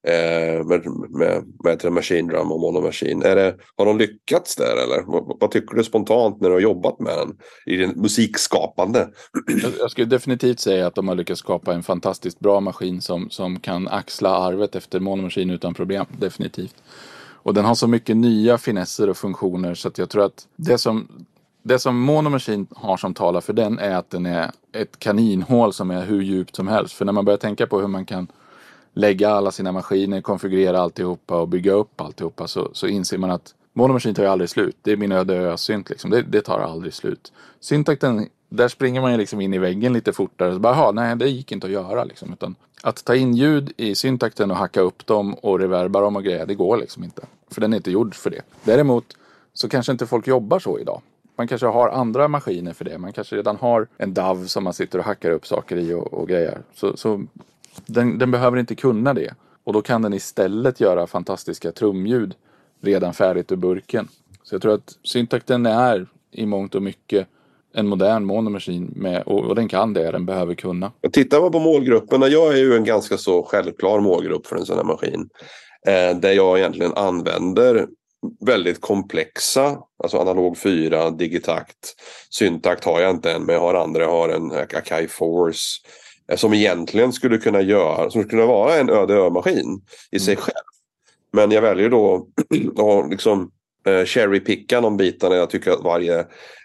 eh, 0.09 0.67
med, 0.67 0.83
med, 1.11 1.45
med 1.65 1.93
Machine 1.93 2.29
Drum 2.29 2.53
och 2.53 2.61
Mono 2.61 2.81
Machine. 2.81 3.23
Är 3.23 3.37
det, 3.37 3.57
har 3.77 3.87
de 3.87 3.99
lyckats 3.99 4.57
där 4.57 4.77
eller? 4.77 5.03
Vad, 5.07 5.37
vad, 5.41 5.51
tycker 5.51 5.77
du 5.77 5.85
spontant 5.85 6.41
när 6.41 6.49
du 6.49 6.55
har 6.55 6.61
jobbat 6.61 7.01
med 7.01 7.19
den 7.19 7.37
i 7.67 7.77
din 7.77 7.93
musikskapande? 7.97 9.09
Jag, 9.63 9.73
jag 9.79 9.91
skulle 9.91 10.07
definitivt 10.07 10.61
säga 10.61 10.87
att 10.87 10.95
de 10.95 11.09
har 11.09 11.15
lyckats 11.15 11.41
skapa 11.41 11.75
en 11.75 11.83
fantastiskt 11.83 12.41
bra 12.41 12.61
maskin 12.61 13.01
som, 13.01 13.31
som 13.31 13.61
kan 13.61 13.89
axla 13.89 14.31
arvet 14.31 14.77
efter 14.77 15.01
Mono 15.01 15.23
Machine 15.23 15.51
utan 15.51 15.75
problem. 15.75 16.07
Definitivt. 16.19 16.75
Och 17.45 17.55
den 17.55 17.65
har 17.65 17.75
så 17.75 17.87
mycket 17.87 18.17
nya 18.17 18.59
finesser 18.59 19.11
och 19.11 19.17
funktioner 19.17 19.75
så 19.75 19.89
att 19.89 19.99
jag 19.99 20.11
tror 20.11 20.25
att 20.25 20.47
det 20.57 20.79
som 20.79 21.09
det 21.65 21.79
som 21.79 22.01
Mono 22.01 22.29
Machine 22.29 22.67
har 22.71 22.97
som 22.97 23.15
talar 23.15 23.41
för 23.41 23.53
den 23.53 23.79
är 23.79 23.97
att 23.97 24.11
den 24.11 24.27
är 24.27 24.51
ett 24.73 24.99
kaninhål 24.99 25.73
som 25.73 25.91
är 25.91 26.05
hur 26.05 26.23
djupt 26.23 26.57
som 26.57 26.69
helst. 26.69 26.95
För 26.95 27.05
när 27.05 27.13
man 27.13 27.25
börjar 27.25 27.39
tänka 27.39 27.67
på 27.67 27.81
hur 27.81 27.89
man 27.89 28.05
kan 28.05 28.29
lägga 28.95 29.31
alla 29.31 29.51
sina 29.51 29.73
maskiner, 29.73 30.21
konfigurera 30.21 30.81
alltihopa 30.81 31.41
och 31.41 31.49
bygga 31.49 31.73
upp 31.73 32.01
alltihopa 32.01 32.47
så, 32.47 32.71
så 32.73 32.87
inser 32.87 33.19
man 33.19 33.31
att 33.31 33.55
Monomaskin 33.73 34.15
tar 34.15 34.23
ju 34.23 34.29
aldrig 34.29 34.51
slut. 34.51 34.77
Det 34.83 34.93
är 34.93 34.97
min 34.97 35.13
öde 35.13 35.35
ö-synt 35.35 35.91
liksom. 35.91 36.11
Det, 36.11 36.23
det, 36.23 36.41
tar 36.41 36.61
aldrig 36.61 36.95
slut. 36.95 37.33
Syntakten, 37.61 38.29
där 38.49 38.69
springer 38.69 39.01
man 39.01 39.13
ju 39.13 39.19
liksom 39.19 39.41
in 39.41 39.55
i 39.55 39.59
väggen 39.59 39.93
lite 39.93 40.13
fortare. 40.13 40.53
Så 40.53 40.59
bara, 40.59 40.91
nej 40.91 41.17
det 41.17 41.29
gick 41.29 41.53
inte 41.53 41.67
att 41.67 41.73
göra 41.73 42.05
liksom. 42.05 42.33
Utan 42.33 42.55
att 42.83 43.05
ta 43.05 43.15
in 43.15 43.35
ljud 43.35 43.73
i 43.77 43.95
syntakten 43.95 44.51
och 44.51 44.57
hacka 44.57 44.81
upp 44.81 45.07
dem 45.07 45.35
och 45.35 45.59
reverba 45.59 46.01
dem 46.01 46.17
och 46.17 46.25
grejer, 46.25 46.47
det 46.47 46.55
går 46.55 46.77
liksom 46.77 47.05
inte. 47.05 47.23
För 47.51 47.61
den 47.61 47.73
är 47.73 47.77
inte 47.77 47.91
gjord 47.91 48.15
för 48.15 48.31
det. 48.31 48.43
Däremot 48.65 49.17
så 49.53 49.69
kanske 49.69 49.93
inte 49.93 50.07
folk 50.07 50.27
jobbar 50.27 50.59
så 50.59 50.79
idag. 50.79 51.03
Man 51.37 51.49
kanske 51.49 51.67
har 51.67 51.89
andra 51.89 52.29
maskiner 52.29 52.73
för 52.73 52.85
det. 52.85 52.99
Man 52.99 53.13
kanske 53.13 53.37
redan 53.37 53.57
har 53.57 53.87
en 53.97 54.15
DAV 54.15 54.47
som 54.47 54.65
man 54.65 54.73
sitter 54.73 54.99
och 54.99 55.05
hackar 55.05 55.31
upp 55.31 55.47
saker 55.47 55.77
i 55.77 55.95
och, 55.95 56.15
och 56.15 56.29
grejer. 56.29 56.59
Så, 56.75 56.97
så 56.97 57.25
den, 57.87 58.19
den, 58.19 58.31
behöver 58.31 58.59
inte 58.59 58.75
kunna 58.75 59.15
det. 59.15 59.35
Och 59.65 59.73
då 59.73 59.83
kan 59.83 60.03
den 60.03 60.15
istället 60.15 60.81
göra 60.81 61.07
fantastiska 61.07 61.73
trumljud 61.73 62.35
redan 62.83 63.15
färdigt 63.15 63.53
ur 63.53 63.57
burken. 63.57 64.09
Så 64.43 64.55
jag 64.55 64.63
tror 64.63 64.75
att 64.75 64.97
syntakten 65.05 65.67
är 65.67 66.07
i 66.31 66.47
mångt 66.47 66.75
och 66.75 66.83
mycket 66.83 67.29
en 67.75 67.89
modern 67.89 68.25
monomaskin 68.25 68.93
med, 68.97 69.23
och, 69.23 69.45
och 69.45 69.55
den 69.55 69.69
kan 69.69 69.93
det 69.93 70.11
den 70.11 70.27
behöver 70.27 70.55
kunna. 70.55 70.93
Tittar 71.13 71.41
man 71.41 71.53
på 71.53 71.61
målgrupperna, 71.61 72.29
jag 72.29 72.53
är 72.53 72.57
ju 72.57 72.77
en 72.77 72.85
ganska 72.85 73.17
så 73.17 73.43
självklar 73.43 74.01
målgrupp 74.01 74.47
för 74.47 74.57
en 74.57 74.67
sån 74.67 74.77
här 74.77 74.85
maskin. 74.85 75.29
Eh, 75.87 76.19
där 76.19 76.33
jag 76.33 76.59
egentligen 76.59 76.93
använder 76.93 77.87
väldigt 78.47 78.81
komplexa, 78.81 79.79
alltså 80.03 80.19
analog 80.19 80.59
4, 80.59 81.11
digitakt. 81.11 81.95
Syntakt 82.31 82.85
har 82.85 83.01
jag 83.01 83.11
inte 83.11 83.33
än, 83.33 83.43
men 83.43 83.55
jag 83.55 83.63
har 83.63 83.75
andra. 83.75 84.03
Jag 84.03 84.11
har 84.11 84.29
en 84.29 84.53
Akai 84.53 85.09
Force 85.09 85.81
Eh, 85.85 86.02
som 86.37 86.55
egentligen 86.55 87.13
skulle 87.13 87.39
kunna 87.39 87.61
göra, 87.61 88.11
som 88.11 88.11
skulle 88.11 88.31
kunna 88.31 88.47
vara 88.47 88.75
en 88.75 88.91
öde 88.91 89.15
ö-maskin 89.15 89.81
i 90.11 90.21
sig 90.21 90.35
mm. 90.35 90.43
själv. 90.43 90.67
Men 91.33 91.51
jag 91.51 91.63
väljer 91.63 91.91
då 91.91 92.27
att 92.79 93.11
liksom 93.11 93.51
eh, 93.87 94.05
cherrypicka 94.05 94.81
de 94.81 94.97
bitarna 94.97 95.37
jag 95.37 95.51
tycker 95.51 95.71
att 95.71 95.85
varje 95.85 96.19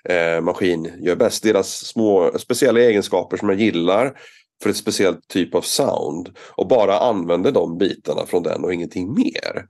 eh, 0.09 0.41
maskin 0.41 0.91
gör 1.01 1.15
bäst. 1.15 1.43
Deras 1.43 1.69
små 1.69 2.31
speciella 2.39 2.79
egenskaper 2.79 3.37
som 3.37 3.49
jag 3.49 3.59
gillar 3.59 4.13
för 4.63 4.69
ett 4.69 4.77
speciellt 4.77 5.27
typ 5.27 5.55
av 5.55 5.61
sound. 5.61 6.29
Och 6.55 6.67
bara 6.67 6.99
använder 6.99 7.51
de 7.51 7.77
bitarna 7.77 8.25
från 8.25 8.43
den 8.43 8.63
och 8.63 8.73
ingenting 8.73 9.13
mer. 9.13 9.65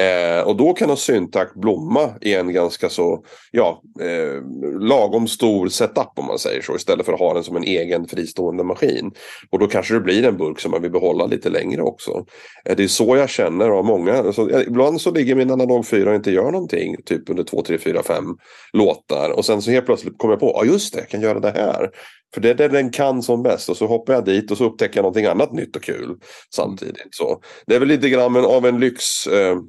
Eh, 0.00 0.46
och 0.46 0.56
då 0.56 0.72
kan 0.72 0.90
en 0.90 0.96
syntakt 0.96 1.54
blomma 1.54 2.10
i 2.20 2.34
en 2.34 2.52
ganska 2.52 2.88
så, 2.88 3.24
ja, 3.50 3.82
eh, 4.00 4.42
lagom 4.80 5.28
stor 5.28 5.68
setup 5.68 6.12
om 6.16 6.26
man 6.26 6.38
säger 6.38 6.62
så. 6.62 6.76
Istället 6.76 7.06
för 7.06 7.12
att 7.12 7.18
ha 7.18 7.34
den 7.34 7.44
som 7.44 7.56
en 7.56 7.64
egen 7.64 8.08
fristående 8.08 8.64
maskin. 8.64 9.12
Och 9.50 9.58
då 9.58 9.66
kanske 9.66 9.94
det 9.94 10.00
blir 10.00 10.24
en 10.24 10.36
burk 10.36 10.60
som 10.60 10.70
man 10.70 10.82
vill 10.82 10.90
behålla 10.90 11.26
lite 11.26 11.48
längre 11.50 11.82
också. 11.82 12.24
Eh, 12.64 12.76
det 12.76 12.82
är 12.82 12.88
så 12.88 13.16
jag 13.16 13.30
känner 13.30 13.70
av 13.70 13.84
många. 13.84 14.14
Alltså, 14.14 14.62
ibland 14.62 15.00
så 15.00 15.10
ligger 15.10 15.34
min 15.34 15.50
analog 15.50 15.86
4 15.86 16.10
och 16.10 16.16
inte 16.16 16.30
gör 16.30 16.50
någonting. 16.50 16.96
Typ 17.04 17.30
under 17.30 17.44
2, 17.44 17.62
3, 17.62 17.78
4, 17.78 18.02
5 18.02 18.24
låtar. 18.72 19.30
Och 19.30 19.44
sen 19.44 19.62
så 19.62 19.70
helt 19.70 19.86
plötsligt 19.86 20.18
kommer 20.18 20.32
jag 20.32 20.40
på, 20.40 20.52
ja 20.54 20.64
just 20.64 20.94
det, 20.94 21.00
jag 21.00 21.08
kan 21.08 21.20
göra 21.20 21.40
det 21.40 21.50
här. 21.50 21.90
För 22.34 22.40
det 22.40 22.50
är 22.50 22.54
det 22.54 22.68
den 22.68 22.90
kan 22.90 23.22
som 23.22 23.42
bäst 23.42 23.68
och 23.68 23.76
så 23.76 23.86
hoppar 23.86 24.14
jag 24.14 24.24
dit 24.24 24.50
och 24.50 24.58
så 24.58 24.64
upptäcker 24.64 24.96
jag 24.98 25.02
någonting 25.02 25.26
annat 25.26 25.52
nytt 25.52 25.76
och 25.76 25.82
kul 25.82 26.16
samtidigt. 26.54 27.08
Så 27.10 27.40
det 27.66 27.74
är 27.74 27.78
väl 27.78 27.88
lite 27.88 28.08
grann 28.08 28.36
av 28.36 28.66
en 28.66 28.80
lyxmodell 28.80 29.60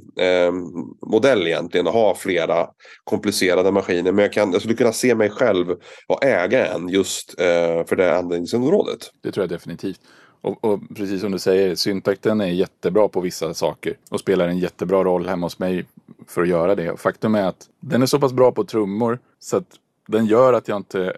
eh, 1.24 1.44
eh, 1.44 1.48
egentligen 1.48 1.88
att 1.88 1.94
ha 1.94 2.16
flera 2.16 2.68
komplicerade 3.04 3.72
maskiner. 3.72 4.12
Men 4.12 4.24
jag, 4.24 4.34
kan, 4.34 4.52
jag 4.52 4.62
skulle 4.62 4.76
kunna 4.76 4.94
se 4.94 5.16
mig 5.16 5.30
själv 5.30 5.76
och 6.08 6.24
äga 6.24 6.68
en 6.68 6.90
just 6.90 7.40
eh, 7.40 7.86
för 7.86 7.96
det 7.96 8.18
användningsområdet. 8.18 9.12
Det 9.22 9.32
tror 9.32 9.44
jag 9.44 9.50
definitivt. 9.50 10.00
Och, 10.42 10.64
och, 10.66 10.80
precis 10.96 11.22
som 11.22 11.32
du 11.32 11.40
säger, 11.40 11.76
syntakten 11.76 12.42
är 12.42 12.48
jättebra 12.48 13.08
på 13.08 13.22
vissa 13.22 13.54
saker 13.54 13.98
och 14.10 14.20
spelar 14.20 14.48
en 14.48 14.60
jättebra 14.60 15.04
roll 15.04 15.28
hemma 15.28 15.46
hos 15.46 15.60
mig 15.60 15.86
för 16.28 16.42
att 16.42 16.48
göra 16.48 16.76
det. 16.76 17.00
Faktum 17.00 17.36
är 17.36 17.48
att 17.48 17.70
den 17.80 18.02
är 18.02 18.06
så 18.06 18.20
pass 18.20 18.34
bra 18.34 18.52
på 18.52 18.64
trummor 18.64 19.20
så 19.40 19.58
att 19.58 19.68
den 20.08 20.26
gör 20.26 20.54
att 20.54 20.68
jag 20.68 20.78
inte 20.78 21.18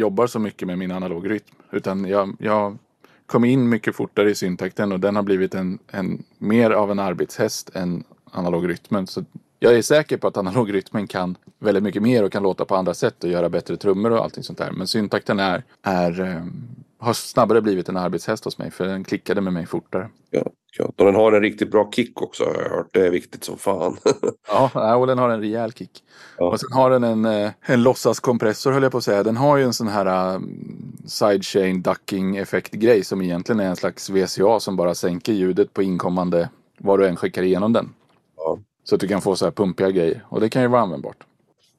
jobbar 0.00 0.26
så 0.26 0.38
mycket 0.38 0.68
med 0.68 0.78
min 0.78 0.90
analog 0.90 1.30
rytm. 1.30 1.54
Utan 1.70 2.04
jag, 2.04 2.36
jag 2.38 2.78
kom 3.26 3.44
in 3.44 3.68
mycket 3.68 3.96
fortare 3.96 4.30
i 4.30 4.34
syntakten 4.34 4.92
och 4.92 5.00
den 5.00 5.16
har 5.16 5.22
blivit 5.22 5.54
en, 5.54 5.78
en 5.90 6.22
mer 6.38 6.70
av 6.70 6.90
en 6.90 6.98
arbetshäst 6.98 7.70
än 7.74 8.04
analogrytmen. 8.30 9.06
Så 9.06 9.24
jag 9.58 9.74
är 9.74 9.82
säker 9.82 10.16
på 10.16 10.28
att 10.28 10.36
analogrytmen 10.36 11.06
kan 11.06 11.36
väldigt 11.58 11.82
mycket 11.82 12.02
mer 12.02 12.24
och 12.24 12.32
kan 12.32 12.42
låta 12.42 12.64
på 12.64 12.76
andra 12.76 12.94
sätt 12.94 13.24
och 13.24 13.30
göra 13.30 13.48
bättre 13.48 13.76
trummor 13.76 14.10
och 14.10 14.24
allting 14.24 14.44
sånt 14.44 14.58
där. 14.58 14.72
Men 14.72 14.86
syntakten 14.86 15.38
är, 15.40 15.62
är, 15.82 16.20
ehm, 16.20 16.52
har 17.00 17.12
snabbare 17.12 17.60
blivit 17.60 17.88
en 17.88 17.96
arbetshäst 17.96 18.44
hos 18.44 18.58
mig 18.58 18.70
för 18.70 18.86
den 18.86 19.04
klickade 19.04 19.40
med 19.40 19.52
mig 19.52 19.66
fortare. 19.66 20.08
Ja, 20.30 20.44
ja. 20.78 20.84
och 20.84 21.04
den 21.04 21.14
har 21.14 21.32
en 21.32 21.42
riktigt 21.42 21.70
bra 21.70 21.90
kick 21.92 22.22
också 22.22 22.44
har 22.44 22.62
jag 22.62 22.70
hört. 22.70 22.88
Det 22.92 23.06
är 23.06 23.10
viktigt 23.10 23.44
som 23.44 23.58
fan. 23.58 23.96
ja, 24.48 24.96
och 24.96 25.06
den 25.06 25.18
har 25.18 25.28
en 25.30 25.40
rejäl 25.40 25.72
kick. 25.72 26.04
Ja. 26.38 26.44
Och 26.44 26.60
sen 26.60 26.72
har 26.72 26.90
den 26.90 27.04
en, 27.04 27.24
eh, 27.24 27.50
en 27.60 27.82
låtsaskompressor 27.82 28.72
höll 28.72 28.82
jag 28.82 28.92
på 28.92 28.98
att 28.98 29.04
säga. 29.04 29.22
Den 29.22 29.36
har 29.36 29.56
ju 29.56 29.64
en 29.64 29.72
sån 29.72 29.88
här 29.88 30.34
um, 30.34 30.96
sidechain 31.06 31.82
ducking 31.82 32.36
effekt 32.36 32.72
grej 32.72 33.04
som 33.04 33.22
egentligen 33.22 33.60
är 33.60 33.68
en 33.68 33.76
slags 33.76 34.10
VCA 34.10 34.60
som 34.60 34.76
bara 34.76 34.94
sänker 34.94 35.32
ljudet 35.32 35.74
på 35.74 35.82
inkommande 35.82 36.48
vad 36.78 36.98
du 36.98 37.06
än 37.06 37.16
skickar 37.16 37.42
igenom 37.42 37.72
den. 37.72 37.88
Ja. 38.36 38.58
Så 38.84 38.94
att 38.94 39.00
du 39.00 39.08
kan 39.08 39.20
få 39.20 39.36
så 39.36 39.44
här 39.44 39.52
pumpiga 39.52 39.90
grejer. 39.90 40.24
Och 40.28 40.40
det 40.40 40.48
kan 40.48 40.62
ju 40.62 40.68
vara 40.68 40.82
användbart. 40.82 41.26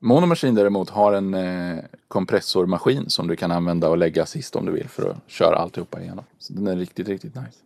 Mono 0.04 0.26
Machine 0.26 0.56
däremot 0.56 0.90
har 0.90 1.14
en 1.14 1.34
eh, 1.34 1.84
kompressormaskin 2.08 3.10
som 3.10 3.28
du 3.28 3.36
kan 3.36 3.52
använda 3.52 3.90
och 3.90 3.98
lägga 3.98 4.26
sist 4.26 4.56
om 4.56 4.66
du 4.66 4.72
vill 4.72 4.90
för 4.90 5.10
att 5.10 5.18
köra 5.28 5.56
alltihopa 5.56 6.02
igenom. 6.02 6.26
Så 6.40 6.54
den 6.54 6.68
är 6.68 6.76
riktigt, 6.76 7.08
riktigt 7.08 7.36
nice. 7.36 7.58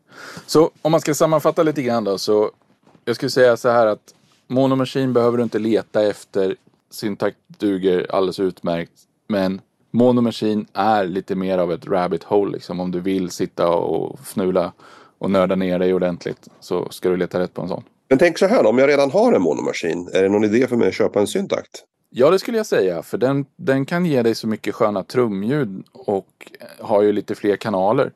Så 0.46 0.72
om 0.82 0.92
man 0.92 1.02
ska 1.02 1.14
sammanfatta 1.14 1.64
lite 1.64 1.82
grann 1.82 2.04
då 2.04 2.18
så 2.18 2.52
jag 3.06 3.16
skulle 3.16 3.30
säga 3.30 3.58
så 3.58 3.70
här 3.70 3.88
att 3.88 4.14
Mono 4.48 4.76
Machine 4.76 5.14
behöver 5.14 5.38
du 5.38 5.44
inte 5.44 5.60
leta 5.60 6.04
efter 6.04 6.56
syntakt 6.92 7.38
duger 7.48 8.08
alldeles 8.10 8.40
utmärkt. 8.40 8.92
Men 9.28 9.62
Mono 9.92 10.22
Machine 10.22 10.66
är 10.74 11.06
lite 11.06 11.36
mer 11.36 11.58
av 11.58 11.72
ett 11.72 11.88
rabbit 11.88 12.24
hole 12.24 12.52
liksom. 12.52 12.80
Om 12.80 12.92
du 12.92 13.00
vill 13.00 13.30
sitta 13.30 13.70
och 13.70 14.20
fnula 14.20 14.72
och 15.18 15.32
nörda 15.32 15.56
ner 15.56 15.80
dig 15.80 15.94
ordentligt 15.94 16.48
så 16.60 16.90
ska 16.90 17.10
du 17.10 17.18
leta 17.18 17.40
rätt 17.40 17.54
på 17.54 17.62
en 17.62 17.68
sån. 17.68 17.84
Men 18.10 18.18
tänk 18.18 18.38
så 18.38 18.46
här 18.46 18.66
om 18.66 18.78
jag 18.78 18.90
redan 18.90 19.12
har 19.12 19.34
en 19.34 19.42
Mono 19.42 19.62
Machine. 19.62 20.10
Är 20.14 20.24
det 20.24 20.30
någon 20.30 20.44
idé 20.44 20.68
för 20.68 20.76
mig 20.76 20.88
att 20.88 20.94
köpa 20.94 21.20
en 21.20 21.28
syntakt? 21.28 21.84
Ja, 22.18 22.30
det 22.30 22.40
skulle 22.40 22.58
jag 22.58 22.66
säga. 22.66 23.04
För 23.04 23.18
den, 23.18 23.46
den 23.56 23.86
kan 23.86 24.06
ge 24.06 24.24
dig 24.24 24.36
så 24.36 24.48
mycket 24.48 24.76
sköna 24.76 25.04
trumljud 25.04 25.84
och 25.94 26.52
har 26.80 27.02
ju 27.02 27.12
lite 27.12 27.36
fler 27.36 27.56
kanaler. 27.56 28.12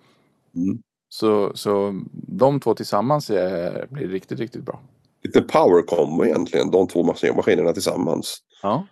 Mm. 0.56 0.82
Så, 1.10 1.52
så 1.56 2.02
de 2.12 2.60
två 2.60 2.74
tillsammans 2.74 3.30
är, 3.30 3.88
blir 3.90 4.08
riktigt, 4.08 4.40
riktigt 4.40 4.64
bra 4.64 4.80
lite 5.24 5.42
power 5.42 5.82
combo 5.82 6.26
egentligen, 6.26 6.72
de 6.72 6.88
två 6.88 7.04
maskinerna 7.36 7.74
tillsammans. 7.74 8.38
Ja. 8.62 8.88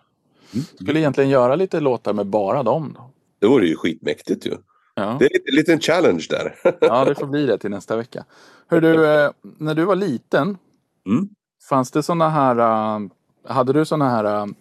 Mm. 0.54 0.64
Skulle 0.80 1.00
egentligen 1.00 1.30
göra 1.30 1.56
lite 1.56 1.80
låtar 1.80 2.12
med 2.12 2.26
bara 2.26 2.62
dem. 2.62 2.92
Då. 2.96 3.10
Det 3.40 3.46
vore 3.46 3.66
ju 3.66 3.76
skitmäktigt 3.76 4.46
ju. 4.46 4.56
Ja. 4.94 5.16
Det 5.18 5.24
är 5.24 5.30
en 5.48 5.56
liten 5.56 5.80
challenge 5.80 6.26
där. 6.30 6.54
ja, 6.80 7.04
det 7.04 7.14
får 7.14 7.26
bli 7.26 7.46
det 7.46 7.58
till 7.58 7.70
nästa 7.70 7.96
vecka. 7.96 8.24
Hör 8.66 8.80
du, 8.80 9.06
eh, 9.06 9.30
när 9.58 9.74
du 9.74 9.84
var 9.84 9.96
liten, 9.96 10.58
mm. 11.06 11.28
fanns 11.68 11.90
det 11.90 12.02
sådana 12.02 12.28
här, 12.28 12.58
uh, 12.58 13.08
hade 13.44 13.72
du 13.72 13.84
sådana 13.84 14.10
här 14.10 14.42
uh, 14.42 14.52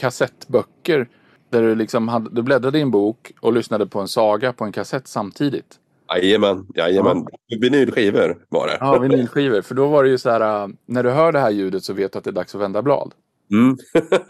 kassettböcker 0.00 1.08
där 1.50 1.62
du 1.62 1.74
liksom 1.74 2.08
hade, 2.08 2.30
du 2.30 2.42
bläddrade 2.42 2.78
i 2.78 2.82
en 2.82 2.90
bok 2.90 3.32
och 3.40 3.52
lyssnade 3.52 3.86
på 3.86 4.00
en 4.00 4.08
saga 4.08 4.52
på 4.52 4.64
en 4.64 4.72
kassett 4.72 5.08
samtidigt? 5.08 5.78
Jajamän, 6.08 6.66
jajamän. 6.74 7.26
Ja. 7.46 7.58
Vinylskivor 7.60 8.44
var 8.48 8.66
det. 8.66 8.76
Ja, 8.80 8.98
vinylskivor. 8.98 9.62
För 9.62 9.74
då 9.74 9.86
var 9.86 10.04
det 10.04 10.10
ju 10.10 10.18
så 10.18 10.30
här, 10.30 10.64
äh, 10.64 10.68
när 10.86 11.02
du 11.02 11.10
hör 11.10 11.32
det 11.32 11.38
här 11.38 11.50
ljudet 11.50 11.84
så 11.84 11.92
vet 11.92 12.12
du 12.12 12.18
att 12.18 12.24
det 12.24 12.30
är 12.30 12.32
dags 12.32 12.54
att 12.54 12.60
vända 12.60 12.82
blad. 12.82 13.14
Mm. 13.50 13.76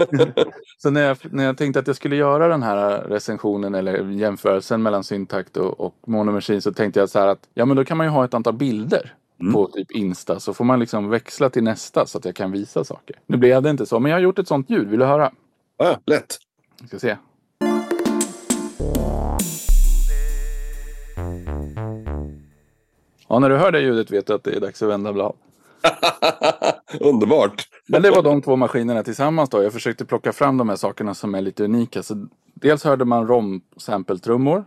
så 0.79 0.91
när 0.91 1.01
jag, 1.01 1.17
när 1.31 1.45
jag 1.45 1.59
tänkte 1.59 1.81
att 1.81 1.87
jag 1.87 1.97
skulle 1.97 2.17
göra 2.17 2.49
den 2.49 2.63
här 2.63 2.99
recensionen 2.99 3.75
eller 3.75 4.11
jämförelsen 4.11 4.83
mellan 4.83 5.05
syntakt 5.05 5.57
och, 5.57 5.81
och 5.81 5.95
monomaskin 6.07 6.63
så 6.63 6.73
tänkte 6.73 7.01
jag 7.01 7.09
så 7.09 7.19
här 7.19 7.27
att 7.27 7.49
ja 7.55 7.65
men 7.65 7.77
då 7.77 7.85
kan 7.85 7.97
man 7.97 8.07
ju 8.07 8.11
ha 8.11 8.25
ett 8.25 8.35
antal 8.35 8.55
bilder 8.55 9.15
mm. 9.41 9.53
på 9.53 9.67
typ 9.67 9.91
Insta 9.91 10.41
så 10.41 10.55
får 10.55 10.65
man 10.65 10.81
liksom 10.81 11.09
växla 11.09 11.51
till 11.51 11.63
nästa 11.63 12.07
så 12.07 12.19
att 12.19 12.25
jag 12.25 12.35
kan 12.35 12.53
visa 12.53 12.85
saker. 12.85 13.17
Nu 13.27 13.37
blev 13.37 13.63
det 13.63 13.71
inte 13.71 13.87
så 13.87 14.01
men 14.01 14.11
jag 14.11 14.17
har 14.17 14.23
gjort 14.23 14.39
ett 14.39 14.49
sånt 14.49 14.71
ljud, 14.71 14.89
vill 14.89 14.99
du 14.99 15.07
höra? 15.07 15.33
Ja, 15.83 16.01
lätt. 16.07 16.39
Vi 16.83 16.89
ska 16.89 16.99
se. 16.99 17.17
Ja, 23.29 23.39
när 23.39 23.51
du 23.51 23.57
hör 23.57 23.73
det 23.73 23.81
ljudet 23.81 24.11
vet 24.11 24.27
du 24.27 24.35
att 24.35 24.45
det 24.45 24.57
är 24.57 24.61
dags 24.61 24.83
att 24.83 24.89
vända 24.89 25.13
blad. 25.13 25.37
Underbart! 27.01 27.69
Men 27.89 28.03
det 28.03 28.11
var 28.11 28.23
de 28.23 28.43
två 28.43 28.57
maskinerna 28.57 29.03
tillsammans 29.03 29.51
då. 29.51 29.63
Jag 29.63 29.73
försökte 29.73 30.05
plocka 30.05 30.33
fram 30.33 30.57
de 30.57 30.69
här 30.69 30.77
sakerna 30.77 31.15
som 31.15 31.35
är 31.35 31.41
lite 31.41 31.65
unika. 31.65 32.03
Så 32.03 32.27
dels 32.55 32.85
hörde 32.85 33.05
man 33.05 33.29
rom-sampletrummor. 33.29 34.65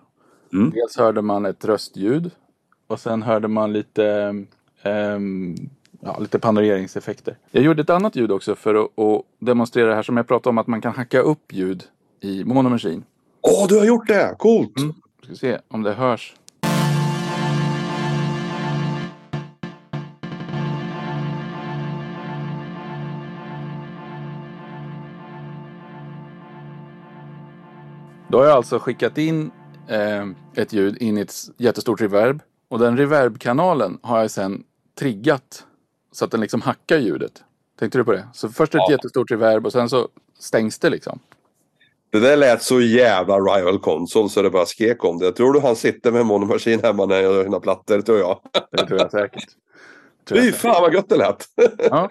Mm. 0.53 0.69
Dels 0.69 0.97
hörde 0.97 1.21
man 1.21 1.45
ett 1.45 1.65
röstljud. 1.65 2.31
Och 2.87 2.99
sen 2.99 3.23
hörde 3.23 3.47
man 3.47 3.73
lite, 3.73 4.35
um, 4.83 5.55
ja, 6.05 6.19
lite 6.19 6.39
panoreringseffekter. 6.39 7.37
Jag 7.51 7.63
gjorde 7.63 7.81
ett 7.81 7.89
annat 7.89 8.15
ljud 8.15 8.31
också 8.31 8.55
för 8.55 8.75
att, 8.75 8.99
att 8.99 9.21
demonstrera 9.39 9.89
det 9.89 9.95
här 9.95 10.03
som 10.03 10.17
jag 10.17 10.27
pratade 10.27 10.49
om 10.49 10.57
att 10.57 10.67
man 10.67 10.81
kan 10.81 10.93
hacka 10.93 11.19
upp 11.19 11.53
ljud 11.53 11.83
i 12.21 12.43
Mono 12.43 12.69
Machine. 12.69 13.03
Åh, 13.41 13.63
oh, 13.63 13.67
du 13.67 13.77
har 13.77 13.85
gjort 13.85 14.07
det! 14.07 14.35
Coolt! 14.39 14.77
Mm. 14.77 14.93
Ska 15.23 15.35
se 15.35 15.59
om 15.67 15.83
det 15.83 15.93
hörs. 15.93 16.35
Då 28.27 28.37
har 28.37 28.45
jag 28.45 28.55
alltså 28.55 28.79
skickat 28.79 29.17
in 29.17 29.51
eh, 29.87 30.27
ett 30.55 30.73
ljud 30.73 30.97
in 31.01 31.17
i 31.17 31.21
ett 31.21 31.33
jättestort 31.57 32.01
reverb. 32.01 32.41
Och 32.69 32.79
den 32.79 32.97
reverbkanalen 32.97 33.99
har 34.01 34.19
jag 34.19 34.31
sen 34.31 34.63
triggat 34.99 35.65
så 36.13 36.25
att 36.25 36.31
den 36.31 36.41
liksom 36.41 36.61
hackar 36.61 36.97
ljudet. 36.97 37.43
Tänkte 37.79 37.97
du 37.97 38.03
på 38.03 38.11
det? 38.11 38.27
Så 38.33 38.49
först 38.49 38.75
ett 38.75 38.81
ja. 38.87 38.91
jättestort 38.91 39.31
reverb 39.31 39.65
och 39.65 39.71
sen 39.71 39.89
så 39.89 40.07
stängs 40.39 40.79
det 40.79 40.89
liksom. 40.89 41.19
Det 42.11 42.19
där 42.19 42.37
lät 42.37 42.63
så 42.63 42.81
jävla 42.81 43.37
Rival 43.37 43.79
Console 43.79 44.29
så 44.29 44.41
det 44.41 44.49
bara 44.49 44.65
skrek 44.65 45.03
om 45.03 45.19
det. 45.19 45.25
Jag 45.25 45.35
tror 45.35 45.53
du 45.53 45.59
han 45.59 45.75
sitter 45.75 46.11
med 46.11 46.21
en 46.21 46.27
monomaskin 46.27 46.79
hemma 46.83 47.05
när 47.05 47.15
jag 47.15 47.23
gör 47.23 47.43
sina 47.43 47.59
plattor, 47.59 48.01
tror 48.01 48.19
jag. 48.19 48.39
Det 48.71 48.85
tror 48.85 48.99
jag 48.99 49.11
säkert. 49.11 49.49
Fy 50.29 50.51
fan 50.51 50.81
vad 50.81 50.93
gött 50.93 51.09
det 51.09 51.15
lät! 51.15 51.47
Ja. 51.89 52.09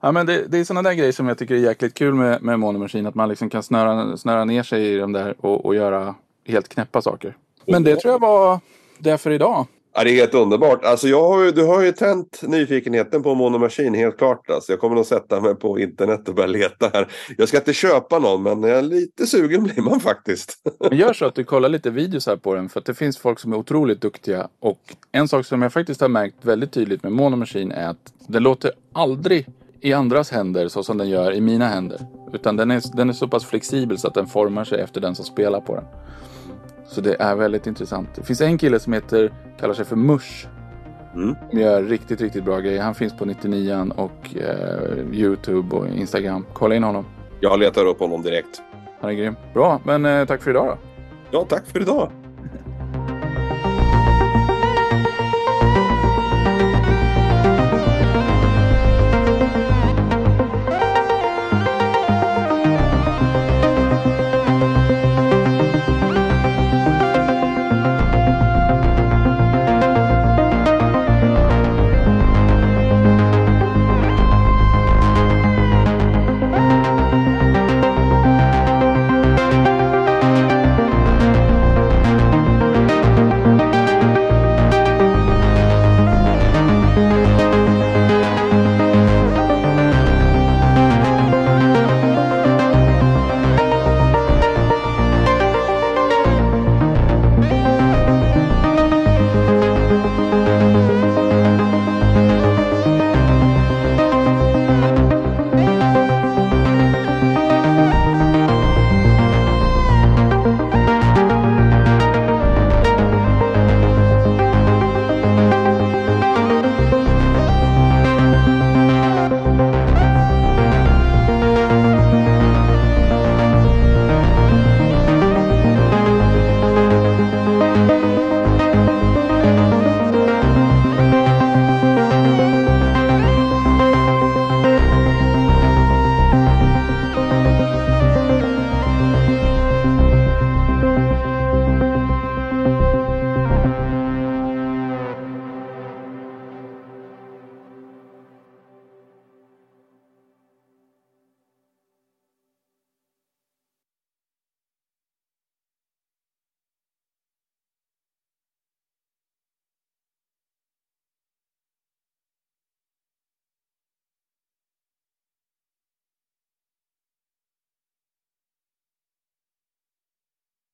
Ja, 0.00 0.12
men 0.12 0.26
det, 0.26 0.44
det 0.48 0.58
är 0.58 0.64
sådana 0.64 0.88
där 0.88 0.96
grejer 0.96 1.12
som 1.12 1.28
jag 1.28 1.38
tycker 1.38 1.54
är 1.54 1.58
jäkligt 1.58 1.94
kul 1.94 2.14
med, 2.14 2.42
med 2.42 2.58
monomaskin. 2.58 3.06
Att 3.06 3.14
man 3.14 3.28
liksom 3.28 3.50
kan 3.50 3.62
snöra, 3.62 4.16
snöra 4.16 4.44
ner 4.44 4.62
sig 4.62 4.94
i 4.94 4.98
de 4.98 5.12
där 5.12 5.34
och, 5.38 5.66
och 5.66 5.74
göra 5.74 6.14
helt 6.46 6.68
knäppa 6.68 7.02
saker. 7.02 7.36
Men 7.66 7.82
det 7.82 7.96
tror 7.96 8.12
jag 8.12 8.18
var 8.18 8.60
det 8.98 9.18
för 9.18 9.30
idag. 9.30 9.66
Ja, 9.96 10.04
det 10.04 10.10
är 10.10 10.14
helt 10.14 10.34
underbart. 10.34 10.84
Alltså, 10.84 11.08
jag 11.08 11.28
har 11.28 11.44
ju, 11.44 11.50
du 11.50 11.64
har 11.64 11.82
ju 11.82 11.92
tänt 11.92 12.42
nyfikenheten 12.42 13.22
på 13.22 13.34
Mono 13.34 13.58
Machine 13.58 13.94
helt 13.94 14.18
klart. 14.18 14.50
Alltså, 14.50 14.72
jag 14.72 14.80
kommer 14.80 14.96
nog 14.96 15.06
sätta 15.06 15.40
mig 15.40 15.54
på 15.54 15.78
internet 15.78 16.28
och 16.28 16.34
börja 16.34 16.46
leta 16.46 16.90
här. 16.92 17.08
Jag 17.36 17.48
ska 17.48 17.56
inte 17.56 17.72
köpa 17.72 18.18
någon 18.18 18.42
men 18.42 18.62
jag 18.62 18.78
är 18.78 18.82
lite 18.82 19.26
sugen 19.26 19.64
blir 19.64 19.82
man 19.82 20.00
faktiskt. 20.00 20.58
Men 20.90 20.98
gör 20.98 21.12
så 21.12 21.24
att 21.24 21.34
du 21.34 21.44
kollar 21.44 21.68
lite 21.68 21.90
videos 21.90 22.26
här 22.26 22.36
på 22.36 22.54
den. 22.54 22.68
För 22.68 22.80
att 22.80 22.86
det 22.86 22.94
finns 22.94 23.18
folk 23.18 23.38
som 23.38 23.52
är 23.52 23.56
otroligt 23.56 24.00
duktiga. 24.00 24.48
Och 24.60 24.80
en 25.12 25.28
sak 25.28 25.46
som 25.46 25.62
jag 25.62 25.72
faktiskt 25.72 26.00
har 26.00 26.08
märkt 26.08 26.36
väldigt 26.42 26.72
tydligt 26.72 27.02
med 27.02 27.12
Mono 27.12 27.36
Machine 27.36 27.72
är 27.72 27.88
att 27.88 28.12
den 28.28 28.42
låter 28.42 28.72
aldrig 28.92 29.46
i 29.80 29.92
andras 29.92 30.30
händer 30.30 30.68
så 30.68 30.82
som 30.82 30.98
den 30.98 31.08
gör 31.08 31.32
i 31.32 31.40
mina 31.40 31.68
händer. 31.68 32.00
Utan 32.32 32.56
den 32.56 32.70
är, 32.70 32.82
den 32.96 33.08
är 33.08 33.12
så 33.12 33.28
pass 33.28 33.44
flexibel 33.44 33.98
så 33.98 34.08
att 34.08 34.14
den 34.14 34.26
formar 34.26 34.64
sig 34.64 34.80
efter 34.80 35.00
den 35.00 35.14
som 35.14 35.24
spelar 35.24 35.60
på 35.60 35.74
den. 35.74 35.84
Så 36.86 37.00
det 37.00 37.16
är 37.18 37.34
väldigt 37.34 37.66
intressant. 37.66 38.08
Det 38.14 38.22
finns 38.22 38.40
en 38.40 38.58
kille 38.58 38.78
som 38.78 38.92
heter, 38.92 39.32
kallar 39.60 39.74
sig 39.74 39.84
för 39.84 39.96
Mush. 39.96 40.46
Mm. 41.14 41.34
Som 41.50 41.58
gör 41.58 41.82
riktigt, 41.82 42.20
riktigt 42.20 42.44
bra 42.44 42.60
grejer. 42.60 42.82
Han 42.82 42.94
finns 42.94 43.16
på 43.16 43.24
99 43.24 43.90
och 43.96 44.36
eh, 44.36 45.12
Youtube 45.12 45.76
och 45.76 45.88
Instagram. 45.88 46.46
Kolla 46.52 46.74
in 46.74 46.82
honom. 46.82 47.04
Jag 47.40 47.58
letar 47.60 47.86
upp 47.86 47.98
honom 47.98 48.22
direkt. 48.22 48.62
Han 49.00 49.10
är 49.10 49.14
grym. 49.14 49.36
Bra, 49.54 49.80
men 49.84 50.04
eh, 50.04 50.24
tack 50.24 50.42
för 50.42 50.50
idag 50.50 50.66
då. 50.66 50.78
Ja, 51.30 51.46
tack 51.48 51.66
för 51.66 51.80
idag. 51.80 52.10